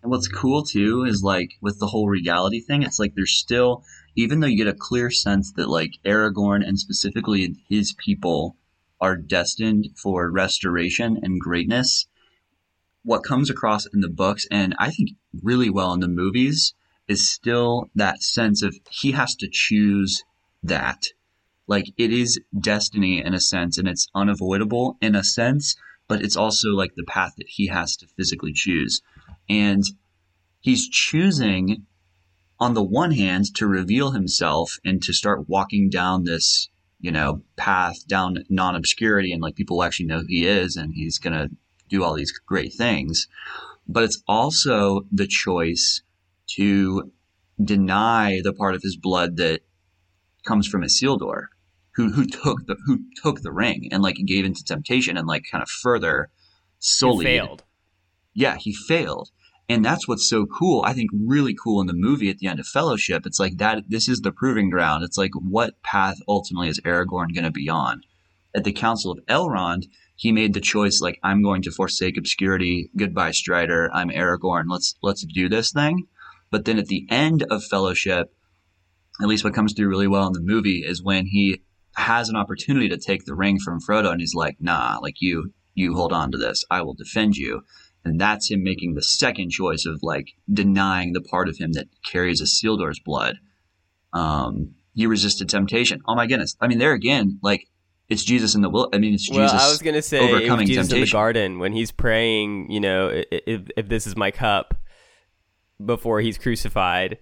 And 0.03 0.11
what's 0.11 0.29
cool 0.29 0.63
too 0.63 1.05
is 1.05 1.23
like 1.23 1.59
with 1.61 1.79
the 1.79 1.89
whole 1.89 2.09
reality 2.09 2.61
thing, 2.61 2.83
it's 2.83 2.99
like 2.99 3.15
there's 3.15 3.37
still, 3.37 3.85
even 4.17 4.41
though 4.41 4.47
you 4.47 4.57
get 4.57 4.67
a 4.67 4.73
clear 4.73 5.11
sense 5.11 5.53
that 5.53 5.69
like 5.69 5.99
Aragorn 6.07 6.67
and 6.67 6.79
specifically 6.79 7.57
his 7.69 7.93
people 7.93 8.57
are 8.99 9.17
destined 9.17 9.89
for 9.97 10.31
restoration 10.31 11.19
and 11.23 11.41
greatness, 11.41 12.07
what 13.03 13.25
comes 13.25 13.51
across 13.51 13.87
in 13.87 14.01
the 14.01 14.09
books 14.09 14.47
and 14.51 14.75
I 14.79 14.91
think 14.91 15.11
really 15.43 15.69
well 15.69 15.93
in 15.93 16.01
the 16.01 16.09
movies 16.09 16.75
is 17.07 17.31
still 17.31 17.91
that 17.95 18.23
sense 18.23 18.63
of 18.63 18.75
he 18.91 19.13
has 19.13 19.35
to 19.37 19.49
choose 19.51 20.23
that. 20.63 21.09
Like 21.67 21.93
it 21.97 22.13
is 22.13 22.41
destiny 22.59 23.23
in 23.23 23.35
a 23.35 23.41
sense 23.41 23.79
and 23.79 23.87
it's 23.87 24.09
unavoidable 24.15 24.97
in 25.01 25.15
a 25.15 25.25
sense, 25.25 25.77
but 26.09 26.23
it's 26.23 26.37
also 26.37 26.71
like 26.71 26.95
the 26.95 27.05
path 27.05 27.35
that 27.37 27.49
he 27.49 27.67
has 27.67 27.97
to 27.97 28.07
physically 28.07 28.53
choose. 28.53 29.03
And 29.51 29.83
he's 30.61 30.89
choosing, 30.89 31.85
on 32.61 32.75
the 32.75 32.85
one 32.85 33.11
hand, 33.11 33.53
to 33.57 33.67
reveal 33.67 34.13
himself 34.13 34.79
and 34.85 35.03
to 35.03 35.13
start 35.13 35.49
walking 35.49 35.91
down 35.91 36.23
this, 36.23 36.69
you 37.01 37.11
know, 37.11 37.43
path 37.57 38.07
down 38.07 38.45
non 38.49 38.77
obscurity 38.77 39.33
and 39.33 39.43
like 39.43 39.57
people 39.57 39.83
actually 39.83 40.07
know 40.07 40.21
who 40.21 40.27
he 40.29 40.47
is 40.47 40.77
and 40.77 40.95
he's 40.95 41.19
going 41.19 41.33
to 41.33 41.51
do 41.89 42.05
all 42.05 42.15
these 42.15 42.31
great 42.31 42.73
things. 42.73 43.27
But 43.89 44.05
it's 44.05 44.23
also 44.29 45.03
the 45.11 45.27
choice 45.27 46.03
to 46.55 47.11
deny 47.63 48.41
the 48.45 48.53
part 48.53 48.77
of 48.77 48.83
his 48.83 48.97
blood 48.97 49.37
that 49.39 49.63
comes 50.47 50.69
from 50.69 50.83
Isildur, 50.83 51.47
who 51.97 52.13
who 52.13 52.25
took 52.25 52.67
the 52.67 52.77
who 52.87 53.01
took 53.21 53.43
the 53.43 53.51
ring 53.51 53.89
and 53.91 54.01
like 54.01 54.17
gave 54.25 54.45
into 54.45 54.65
temptation 54.65 55.17
and 55.17 55.27
like 55.27 55.45
kind 55.51 55.61
of 55.61 55.69
further 55.69 56.31
sullied. 56.79 57.27
He 57.27 57.39
failed. 57.39 57.65
Yeah, 58.33 58.57
he 58.57 58.73
failed. 58.73 59.31
And 59.71 59.85
that's 59.85 60.09
what's 60.09 60.29
so 60.29 60.47
cool. 60.47 60.83
I 60.85 60.95
think 60.95 61.11
really 61.15 61.55
cool 61.55 61.81
in 61.81 61.87
the 61.87 61.93
movie 61.93 62.29
at 62.29 62.39
the 62.39 62.49
end 62.49 62.59
of 62.59 62.67
Fellowship. 62.67 63.25
It's 63.25 63.39
like 63.39 63.59
that. 63.59 63.85
This 63.87 64.09
is 64.09 64.21
the 64.21 64.33
proving 64.33 64.69
ground. 64.69 65.05
It's 65.05 65.17
like 65.17 65.31
what 65.35 65.81
path 65.85 66.19
ultimately 66.27 66.69
is 66.69 66.81
Aragorn 66.81 67.33
going 67.33 67.45
to 67.45 67.53
be 67.53 67.69
on? 67.69 68.03
At 68.53 68.65
the 68.65 68.73
Council 68.73 69.13
of 69.13 69.25
Elrond, 69.29 69.85
he 70.17 70.33
made 70.33 70.55
the 70.55 70.61
choice 70.61 71.01
like 71.01 71.21
I'm 71.23 71.41
going 71.41 71.63
to 71.63 71.71
forsake 71.71 72.17
obscurity. 72.19 72.91
Goodbye, 72.97 73.31
Strider. 73.31 73.89
I'm 73.95 74.11
Aragorn. 74.11 74.65
Let's 74.67 74.97
let's 75.05 75.25
do 75.25 75.49
this 75.49 75.71
thing. 75.71 76.09
But 76.51 76.65
then 76.65 76.77
at 76.77 76.87
the 76.87 77.07
end 77.09 77.45
of 77.45 77.63
Fellowship, 77.63 78.35
at 79.23 79.29
least 79.29 79.45
what 79.45 79.55
comes 79.55 79.73
through 79.73 79.89
really 79.89 80.09
well 80.09 80.27
in 80.27 80.33
the 80.33 80.41
movie 80.41 80.83
is 80.85 81.01
when 81.01 81.27
he 81.27 81.63
has 81.95 82.29
an 82.29 82.35
opportunity 82.35 82.89
to 82.89 82.99
take 82.99 83.25
the 83.25 83.37
ring 83.37 83.61
from 83.61 83.79
Frodo, 83.81 84.11
and 84.11 84.21
he's 84.21 84.35
like, 84.35 84.57
"Nah, 84.59 84.99
like 85.01 85.21
you, 85.21 85.53
you 85.75 85.95
hold 85.95 86.13
on 86.13 86.33
to 86.33 86.39
this. 86.39 86.65
I 86.73 86.83
will 86.83 86.95
defend 86.95 87.37
you." 87.37 87.63
And 88.05 88.21
that's 88.21 88.51
him 88.51 88.63
making 88.65 88.95
the 88.95 89.03
second 89.03 89.51
choice 89.51 89.85
of 89.85 90.03
like 90.03 90.29
denying 90.51 91.13
the 91.13 91.21
part 91.21 91.49
of 91.49 91.59
him 91.59 91.73
that 91.73 91.89
carries 92.05 92.41
Isildur's 92.41 92.99
blood. 92.99 93.37
Um, 94.13 94.75
he 94.95 95.07
resisted 95.07 95.49
temptation. 95.49 96.01
Oh 96.07 96.15
my 96.15 96.27
goodness. 96.27 96.57
I 96.61 96.67
mean, 96.67 96.79
there 96.79 96.93
again, 96.93 97.39
like 97.43 97.67
it's 98.09 98.25
Jesus 98.25 98.55
in 98.55 98.63
the 98.63 98.71
will. 98.71 98.89
I 98.93 98.99
mean, 98.99 99.15
it's 99.15 99.31
well, 99.31 99.41
Jesus. 99.41 99.63
I 99.63 99.69
was 99.69 99.81
gonna 99.83 100.03
say 100.03 100.19
overcoming 100.19 100.67
Jesus 100.67 100.89
temptation. 100.89 101.03
in 101.03 101.07
the 101.07 101.13
garden 101.13 101.59
when 101.59 101.73
he's 101.73 101.93
praying. 101.93 102.71
You 102.71 102.81
know, 102.81 103.23
if, 103.31 103.69
if 103.77 103.89
this 103.89 104.07
is 104.07 104.17
my 104.17 104.31
cup, 104.31 104.75
before 105.85 106.21
he's 106.21 106.39
crucified, 106.39 107.19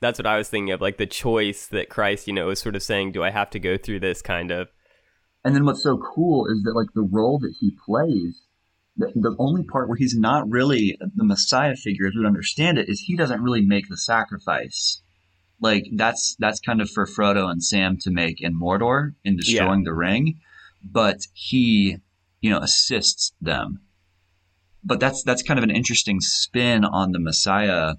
That's 0.00 0.18
what 0.18 0.26
I 0.26 0.36
was 0.38 0.48
thinking 0.48 0.72
of, 0.72 0.80
like 0.80 0.96
the 0.96 1.06
choice 1.06 1.66
that 1.66 1.88
Christ, 1.88 2.26
you 2.26 2.32
know, 2.32 2.50
is 2.50 2.60
sort 2.60 2.76
of 2.76 2.82
saying, 2.82 3.12
"Do 3.12 3.22
I 3.24 3.30
have 3.30 3.50
to 3.50 3.58
go 3.58 3.76
through 3.76 4.00
this?" 4.00 4.22
Kind 4.22 4.50
of. 4.50 4.68
And 5.44 5.54
then 5.54 5.64
what's 5.64 5.82
so 5.82 5.98
cool 5.98 6.46
is 6.46 6.62
that 6.62 6.74
like 6.74 6.88
the 6.94 7.02
role 7.02 7.38
that 7.40 7.54
he 7.60 7.72
plays, 7.84 8.42
the, 8.98 9.12
the 9.14 9.36
only 9.38 9.62
part 9.62 9.88
where 9.88 9.96
he's 9.96 10.16
not 10.16 10.50
really 10.50 10.98
the 11.00 11.24
Messiah 11.24 11.76
figure, 11.76 12.06
as 12.08 12.14
we 12.14 12.20
would 12.20 12.26
understand 12.26 12.78
it, 12.78 12.88
is 12.88 13.00
he 13.00 13.16
doesn't 13.16 13.42
really 13.42 13.64
make 13.64 13.88
the 13.88 13.96
sacrifice. 13.96 15.00
Like 15.60 15.86
that's 15.94 16.36
that's 16.38 16.60
kind 16.60 16.80
of 16.80 16.90
for 16.90 17.06
Frodo 17.06 17.50
and 17.50 17.62
Sam 17.62 17.96
to 18.02 18.10
make 18.10 18.40
in 18.40 18.58
Mordor 18.58 19.14
in 19.24 19.36
destroying 19.36 19.80
yeah. 19.80 19.90
the 19.90 19.94
ring, 19.94 20.40
but 20.82 21.18
he, 21.32 21.96
you 22.40 22.50
know, 22.50 22.58
assists 22.58 23.32
them. 23.40 23.80
But 24.84 25.00
that's 25.00 25.22
that's 25.22 25.42
kind 25.42 25.58
of 25.58 25.64
an 25.64 25.70
interesting 25.70 26.20
spin 26.20 26.84
on 26.84 27.12
the 27.12 27.18
Messiah 27.20 27.94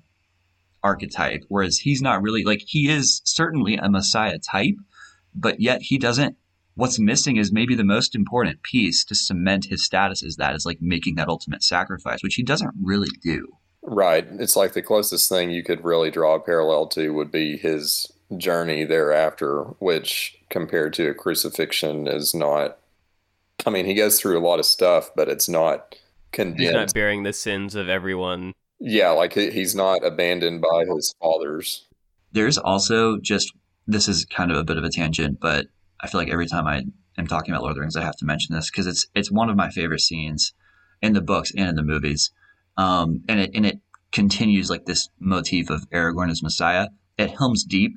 archetype, 0.83 1.43
whereas 1.47 1.79
he's 1.79 2.01
not 2.01 2.21
really 2.21 2.43
like 2.43 2.61
he 2.65 2.89
is 2.89 3.21
certainly 3.25 3.75
a 3.75 3.89
Messiah 3.89 4.39
type, 4.39 4.75
but 5.33 5.59
yet 5.59 5.81
he 5.81 5.97
doesn't. 5.97 6.35
What's 6.79 6.97
missing 6.97 7.35
is 7.35 7.51
maybe 7.51 7.75
the 7.75 7.83
most 7.83 8.15
important 8.15 8.63
piece 8.63 9.03
to 9.03 9.13
cement 9.13 9.65
his 9.65 9.83
status 9.83 10.23
as 10.23 10.37
that 10.37 10.55
is 10.55 10.65
like 10.65 10.81
making 10.81 11.15
that 11.15 11.27
ultimate 11.27 11.61
sacrifice, 11.61 12.23
which 12.23 12.35
he 12.35 12.41
doesn't 12.41 12.73
really 12.81 13.09
do. 13.21 13.57
Right. 13.81 14.25
It's 14.39 14.55
like 14.55 14.71
the 14.71 14.81
closest 14.81 15.27
thing 15.27 15.51
you 15.51 15.61
could 15.61 15.83
really 15.83 16.09
draw 16.09 16.35
a 16.35 16.39
parallel 16.39 16.87
to 16.87 17.09
would 17.09 17.33
be 17.33 17.57
his 17.57 18.09
journey 18.37 18.85
thereafter, 18.85 19.63
which 19.79 20.39
compared 20.49 20.93
to 20.93 21.09
a 21.09 21.13
crucifixion 21.13 22.07
is 22.07 22.33
not. 22.33 22.77
I 23.65 23.71
mean, 23.71 23.85
he 23.85 23.93
goes 23.93 24.17
through 24.17 24.39
a 24.39 24.47
lot 24.47 24.59
of 24.59 24.65
stuff, 24.65 25.11
but 25.17 25.27
it's 25.27 25.49
not 25.49 25.97
condemned. 26.31 26.61
He's 26.61 26.71
not 26.71 26.93
bearing 26.93 27.23
the 27.23 27.33
sins 27.33 27.75
of 27.75 27.89
everyone. 27.89 28.53
Yeah, 28.79 29.09
like 29.09 29.33
he's 29.33 29.75
not 29.75 30.05
abandoned 30.05 30.61
by 30.61 30.85
his 30.95 31.13
fathers. 31.19 31.87
There's 32.31 32.57
also 32.57 33.17
just 33.17 33.51
this 33.85 34.07
is 34.07 34.23
kind 34.23 34.49
of 34.49 34.55
a 34.55 34.63
bit 34.63 34.77
of 34.77 34.85
a 34.85 34.89
tangent, 34.89 35.41
but 35.41 35.67
I 36.01 36.07
feel 36.07 36.19
like 36.19 36.29
every 36.29 36.47
time 36.47 36.67
I 36.67 36.83
am 37.17 37.27
talking 37.27 37.53
about 37.53 37.61
Lord 37.61 37.71
of 37.71 37.75
the 37.75 37.81
Rings, 37.81 37.95
I 37.95 38.03
have 38.03 38.17
to 38.17 38.25
mention 38.25 38.55
this 38.55 38.69
because 38.69 38.87
it's 38.87 39.07
it's 39.13 39.31
one 39.31 39.49
of 39.49 39.55
my 39.55 39.69
favorite 39.69 40.01
scenes 40.01 40.53
in 41.01 41.13
the 41.13 41.21
books 41.21 41.51
and 41.55 41.69
in 41.69 41.75
the 41.75 41.83
movies. 41.83 42.31
Um, 42.77 43.23
and 43.27 43.39
it 43.39 43.51
and 43.53 43.65
it 43.65 43.79
continues 44.11 44.69
like 44.69 44.85
this 44.85 45.09
motif 45.19 45.69
of 45.69 45.89
Aragorn 45.89 46.31
as 46.31 46.43
Messiah. 46.43 46.87
At 47.17 47.37
Helm's 47.37 47.65
Deep 47.65 47.95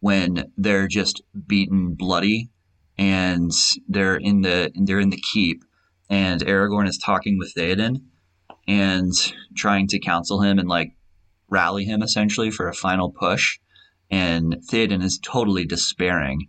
when 0.00 0.52
they're 0.56 0.88
just 0.88 1.22
beaten 1.46 1.94
bloody 1.94 2.50
and 2.98 3.52
they're 3.88 4.16
in 4.16 4.40
the 4.40 4.72
they're 4.74 5.00
in 5.00 5.10
the 5.10 5.22
keep. 5.32 5.62
And 6.08 6.40
Aragorn 6.42 6.88
is 6.88 6.98
talking 6.98 7.38
with 7.38 7.54
Theoden 7.54 8.02
and 8.66 9.12
trying 9.56 9.86
to 9.88 9.98
counsel 9.98 10.42
him 10.42 10.58
and 10.58 10.68
like 10.68 10.96
rally 11.48 11.84
him 11.84 12.02
essentially 12.02 12.50
for 12.50 12.68
a 12.68 12.74
final 12.74 13.10
push. 13.10 13.58
And 14.10 14.56
Theoden 14.70 15.02
is 15.02 15.18
totally 15.18 15.64
despairing 15.64 16.48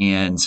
and 0.00 0.38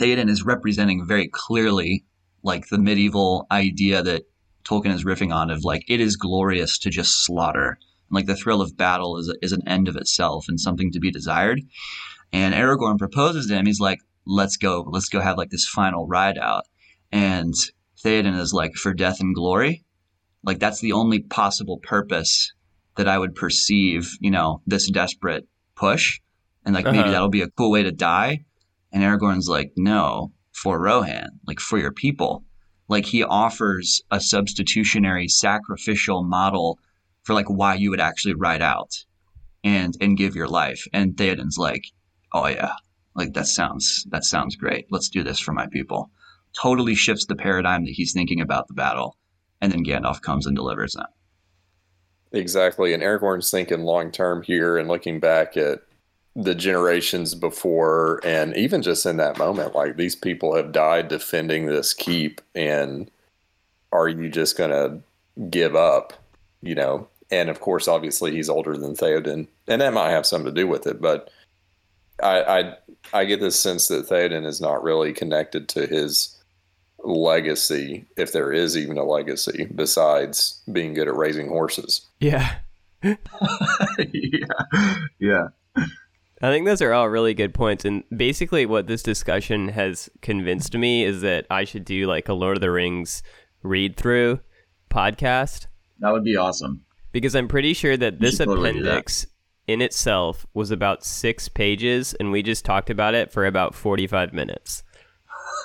Theoden 0.00 0.28
is 0.28 0.44
representing 0.44 1.06
very 1.06 1.28
clearly 1.28 2.04
like 2.42 2.68
the 2.68 2.78
medieval 2.78 3.46
idea 3.50 4.02
that 4.02 4.24
Tolkien 4.64 4.94
is 4.94 5.04
riffing 5.04 5.34
on 5.34 5.50
of 5.50 5.64
like 5.64 5.84
it 5.88 6.00
is 6.00 6.16
glorious 6.16 6.78
to 6.78 6.90
just 6.90 7.24
slaughter. 7.24 7.78
And, 8.08 8.14
Like 8.14 8.26
the 8.26 8.36
thrill 8.36 8.60
of 8.60 8.76
battle 8.76 9.16
is, 9.18 9.34
is 9.42 9.52
an 9.52 9.66
end 9.66 9.88
of 9.88 9.96
itself 9.96 10.46
and 10.48 10.60
something 10.60 10.92
to 10.92 11.00
be 11.00 11.10
desired. 11.10 11.60
And 12.32 12.54
Aragorn 12.54 12.98
proposes 12.98 13.46
to 13.46 13.54
him. 13.54 13.66
He's 13.66 13.80
like, 13.80 14.00
"Let's 14.26 14.56
go. 14.56 14.82
Let's 14.86 15.08
go 15.08 15.20
have 15.20 15.38
like 15.38 15.50
this 15.50 15.66
final 15.66 16.06
ride 16.06 16.36
out." 16.36 16.64
And 17.10 17.54
Theoden 18.04 18.38
is 18.38 18.52
like, 18.52 18.74
"For 18.74 18.92
death 18.92 19.20
and 19.20 19.34
glory." 19.34 19.84
Like 20.42 20.58
that's 20.58 20.80
the 20.80 20.92
only 20.92 21.20
possible 21.20 21.78
purpose 21.78 22.52
that 22.96 23.08
I 23.08 23.18
would 23.18 23.34
perceive. 23.34 24.10
You 24.20 24.30
know, 24.30 24.60
this 24.66 24.90
desperate 24.90 25.48
push, 25.74 26.20
and 26.66 26.74
like 26.74 26.84
uh-huh. 26.84 26.96
maybe 26.96 27.10
that'll 27.10 27.30
be 27.30 27.42
a 27.42 27.50
cool 27.50 27.70
way 27.70 27.82
to 27.82 27.92
die. 27.92 28.44
And 28.92 29.02
Aragorn's 29.02 29.48
like, 29.48 29.72
"No, 29.76 30.32
for 30.52 30.80
Rohan, 30.80 31.40
like 31.46 31.60
for 31.60 31.78
your 31.78 31.92
people." 31.92 32.44
like 32.88 33.04
he 33.04 33.22
offers 33.22 34.02
a 34.10 34.20
substitutionary 34.20 35.28
sacrificial 35.28 36.24
model 36.24 36.78
for 37.22 37.34
like 37.34 37.48
why 37.48 37.74
you 37.74 37.90
would 37.90 38.00
actually 38.00 38.34
ride 38.34 38.62
out 38.62 39.04
and 39.62 39.94
and 40.00 40.16
give 40.16 40.34
your 40.34 40.48
life. 40.48 40.86
And 40.92 41.16
Theoden's 41.16 41.58
like 41.58 41.84
oh 42.32 42.48
yeah. 42.48 42.72
Like 43.14 43.34
that 43.34 43.46
sounds 43.46 44.06
that 44.10 44.24
sounds 44.24 44.56
great. 44.56 44.86
Let's 44.90 45.08
do 45.08 45.22
this 45.22 45.38
for 45.38 45.52
my 45.52 45.66
people. 45.66 46.10
Totally 46.60 46.94
shifts 46.94 47.26
the 47.26 47.36
paradigm 47.36 47.84
that 47.84 47.92
he's 47.94 48.12
thinking 48.12 48.40
about 48.40 48.68
the 48.68 48.74
battle. 48.74 49.16
And 49.60 49.70
then 49.70 49.84
Gandalf 49.84 50.22
comes 50.22 50.46
and 50.46 50.56
delivers 50.56 50.94
that 50.94 51.10
exactly. 52.32 52.94
And 52.94 53.02
Aragorn's 53.02 53.50
thinking 53.50 53.82
long 53.82 54.10
term 54.10 54.42
here 54.42 54.78
and 54.78 54.88
looking 54.88 55.20
back 55.20 55.56
at 55.56 55.80
the 56.38 56.54
generations 56.54 57.34
before 57.34 58.20
and 58.24 58.56
even 58.56 58.80
just 58.80 59.04
in 59.04 59.16
that 59.16 59.38
moment 59.38 59.74
like 59.74 59.96
these 59.96 60.14
people 60.14 60.54
have 60.54 60.70
died 60.70 61.08
defending 61.08 61.66
this 61.66 61.92
keep 61.92 62.40
and 62.54 63.10
are 63.90 64.08
you 64.08 64.28
just 64.28 64.56
going 64.56 64.70
to 64.70 65.48
give 65.50 65.74
up 65.74 66.12
you 66.62 66.74
know? 66.74 67.08
And 67.32 67.50
of 67.50 67.60
course 67.60 67.88
obviously 67.88 68.30
he's 68.30 68.48
older 68.48 68.76
than 68.76 68.94
Theoden 68.94 69.48
and 69.66 69.80
that 69.80 69.92
might 69.92 70.10
have 70.10 70.26
something 70.26 70.54
to 70.54 70.60
do 70.60 70.68
with 70.68 70.86
it 70.86 71.00
but 71.00 71.28
I 72.22 72.42
I, 72.42 72.74
I 73.12 73.24
get 73.24 73.40
this 73.40 73.58
sense 73.58 73.88
that 73.88 74.08
Theoden 74.08 74.46
is 74.46 74.60
not 74.60 74.84
really 74.84 75.12
connected 75.12 75.68
to 75.70 75.86
his 75.88 76.36
legacy 77.02 78.04
if 78.16 78.30
there 78.30 78.52
is 78.52 78.76
even 78.76 78.96
a 78.96 79.02
legacy 79.02 79.66
besides 79.74 80.62
being 80.70 80.94
good 80.94 81.08
at 81.08 81.16
raising 81.16 81.48
horses. 81.48 82.02
Yeah. 82.20 82.58
Yeah. 84.12 84.96
Yeah 85.18 85.48
I 86.40 86.50
think 86.50 86.66
those 86.66 86.82
are 86.82 86.92
all 86.92 87.08
really 87.08 87.34
good 87.34 87.52
points. 87.52 87.84
And 87.84 88.04
basically, 88.16 88.64
what 88.64 88.86
this 88.86 89.02
discussion 89.02 89.68
has 89.68 90.08
convinced 90.22 90.74
me 90.76 91.04
is 91.04 91.20
that 91.22 91.46
I 91.50 91.64
should 91.64 91.84
do 91.84 92.06
like 92.06 92.28
a 92.28 92.34
Lord 92.34 92.56
of 92.56 92.60
the 92.60 92.70
Rings 92.70 93.22
read 93.62 93.96
through 93.96 94.40
podcast. 94.90 95.66
That 95.98 96.12
would 96.12 96.24
be 96.24 96.36
awesome. 96.36 96.84
Because 97.10 97.34
I'm 97.34 97.48
pretty 97.48 97.74
sure 97.74 97.96
that 97.96 98.20
this 98.20 98.38
appendix 98.38 99.22
that. 99.22 99.30
in 99.72 99.82
itself 99.82 100.46
was 100.54 100.70
about 100.70 101.04
six 101.04 101.48
pages, 101.48 102.14
and 102.14 102.30
we 102.30 102.42
just 102.42 102.64
talked 102.64 102.90
about 102.90 103.14
it 103.14 103.32
for 103.32 103.44
about 103.44 103.74
45 103.74 104.32
minutes. 104.32 104.84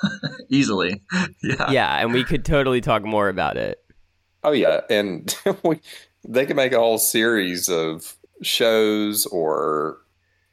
Easily. 0.48 1.02
Yeah. 1.42 1.70
Yeah. 1.70 2.02
And 2.02 2.12
we 2.12 2.24
could 2.24 2.44
totally 2.44 2.80
talk 2.80 3.04
more 3.04 3.28
about 3.28 3.56
it. 3.56 3.84
Oh, 4.42 4.52
yeah. 4.52 4.80
And 4.88 5.36
we, 5.62 5.80
they 6.26 6.46
could 6.46 6.56
make 6.56 6.72
a 6.72 6.78
whole 6.78 6.98
series 6.98 7.68
of 7.68 8.16
shows 8.42 9.26
or 9.26 9.98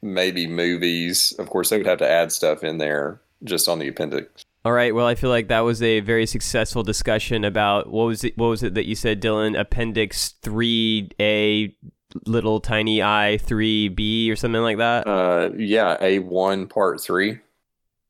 maybe 0.02 0.46
movies. 0.46 1.32
Of 1.38 1.48
course, 1.48 1.70
they 1.70 1.78
would 1.78 1.86
have 1.86 1.98
to 1.98 2.10
add 2.10 2.32
stuff 2.32 2.62
in 2.64 2.78
there 2.78 3.20
just 3.44 3.68
on 3.68 3.78
the 3.78 3.88
appendix. 3.88 4.44
All 4.64 4.72
right. 4.72 4.94
Well, 4.94 5.06
I 5.06 5.14
feel 5.14 5.30
like 5.30 5.48
that 5.48 5.60
was 5.60 5.82
a 5.82 6.00
very 6.00 6.26
successful 6.26 6.82
discussion 6.82 7.44
about 7.44 7.90
what 7.90 8.04
was 8.04 8.22
it? 8.22 8.36
What 8.38 8.48
was 8.48 8.62
it 8.62 8.74
that 8.74 8.86
you 8.86 8.94
said, 8.94 9.20
Dylan? 9.20 9.58
Appendix 9.58 10.34
three 10.42 11.10
A, 11.20 11.74
little 12.26 12.60
tiny 12.60 13.02
I 13.02 13.38
three 13.38 13.88
B 13.88 14.30
or 14.30 14.36
something 14.36 14.62
like 14.62 14.78
that. 14.78 15.06
Uh, 15.06 15.50
yeah, 15.56 15.96
A 16.00 16.20
one 16.20 16.68
part 16.68 17.00
three. 17.00 17.40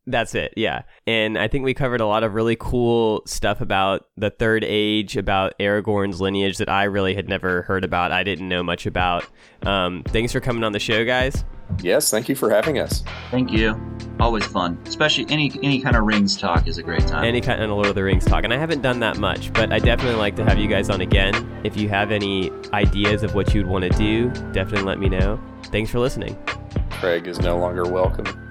That's 0.05 0.35
it, 0.35 0.53
yeah. 0.57 0.83
And 1.07 1.39
I 1.39 1.47
think 1.47 1.65
we 1.65 1.75
covered 1.75 2.01
a 2.01 2.07
lot 2.07 2.25
of 2.25 2.35
really 2.35 2.57
cool 2.57 3.23
stuff 3.25 3.61
about 3.61 4.09
the 4.17 4.31
Third 4.31 4.65
Age, 4.65 5.17
about 5.17 5.57
Aragorn's 5.61 6.21
lineage 6.21 6.59
that 6.59 6.69
I 6.69 6.85
really 6.85 7.15
had 7.15 7.29
never 7.29 7.63
heard 7.63 7.85
about. 7.85 8.11
I 8.11 8.25
didn't 8.25 8.49
know 8.49 8.65
much 8.65 8.85
about. 8.85 9.25
Um, 9.63 10.03
thanks 10.09 10.33
for 10.33 10.41
coming 10.41 10.65
on 10.65 10.73
the 10.73 10.81
show, 10.81 11.05
guys. 11.05 11.45
Yes, 11.81 12.11
thank 12.11 12.29
you 12.29 12.35
for 12.35 12.51
having 12.51 12.79
us. 12.79 13.03
Thank 13.31 13.51
you. 13.51 13.81
Always 14.21 14.47
fun, 14.47 14.79
especially 14.87 15.27
any 15.31 15.51
any 15.63 15.81
kind 15.81 15.97
of 15.97 16.05
rings 16.05 16.37
talk 16.37 16.69
is 16.69 16.79
a 16.79 16.83
great 16.83 17.07
time. 17.09 17.25
Any 17.25 17.41
kind 17.41 17.61
of 17.61 17.71
Lord 17.71 17.87
of 17.87 17.95
the 17.97 18.05
Rings 18.05 18.25
talk, 18.25 18.45
and 18.45 18.53
I 18.53 18.59
haven't 18.59 18.83
done 18.83 19.01
that 19.01 19.19
much, 19.19 19.53
but 19.53 19.73
I 19.73 19.81
definitely 19.81 20.15
like 20.15 20.37
to 20.37 20.45
have 20.45 20.59
you 20.59 20.69
guys 20.69 20.91
on 20.91 21.01
again. 21.01 21.61
If 21.65 21.77
you 21.77 21.89
have 21.89 22.13
any 22.13 22.53
ideas 22.73 23.25
of 23.25 23.35
what 23.35 23.53
you'd 23.53 23.67
want 23.67 23.83
to 23.83 23.91
do, 23.91 24.29
definitely 24.53 24.83
let 24.83 25.01
me 25.01 25.09
know. 25.09 25.41
Thanks 25.65 25.91
for 25.91 25.99
listening. 25.99 26.37
Craig 26.91 27.27
is 27.27 27.41
no 27.41 27.59
longer 27.59 27.85
welcome. 27.85 28.42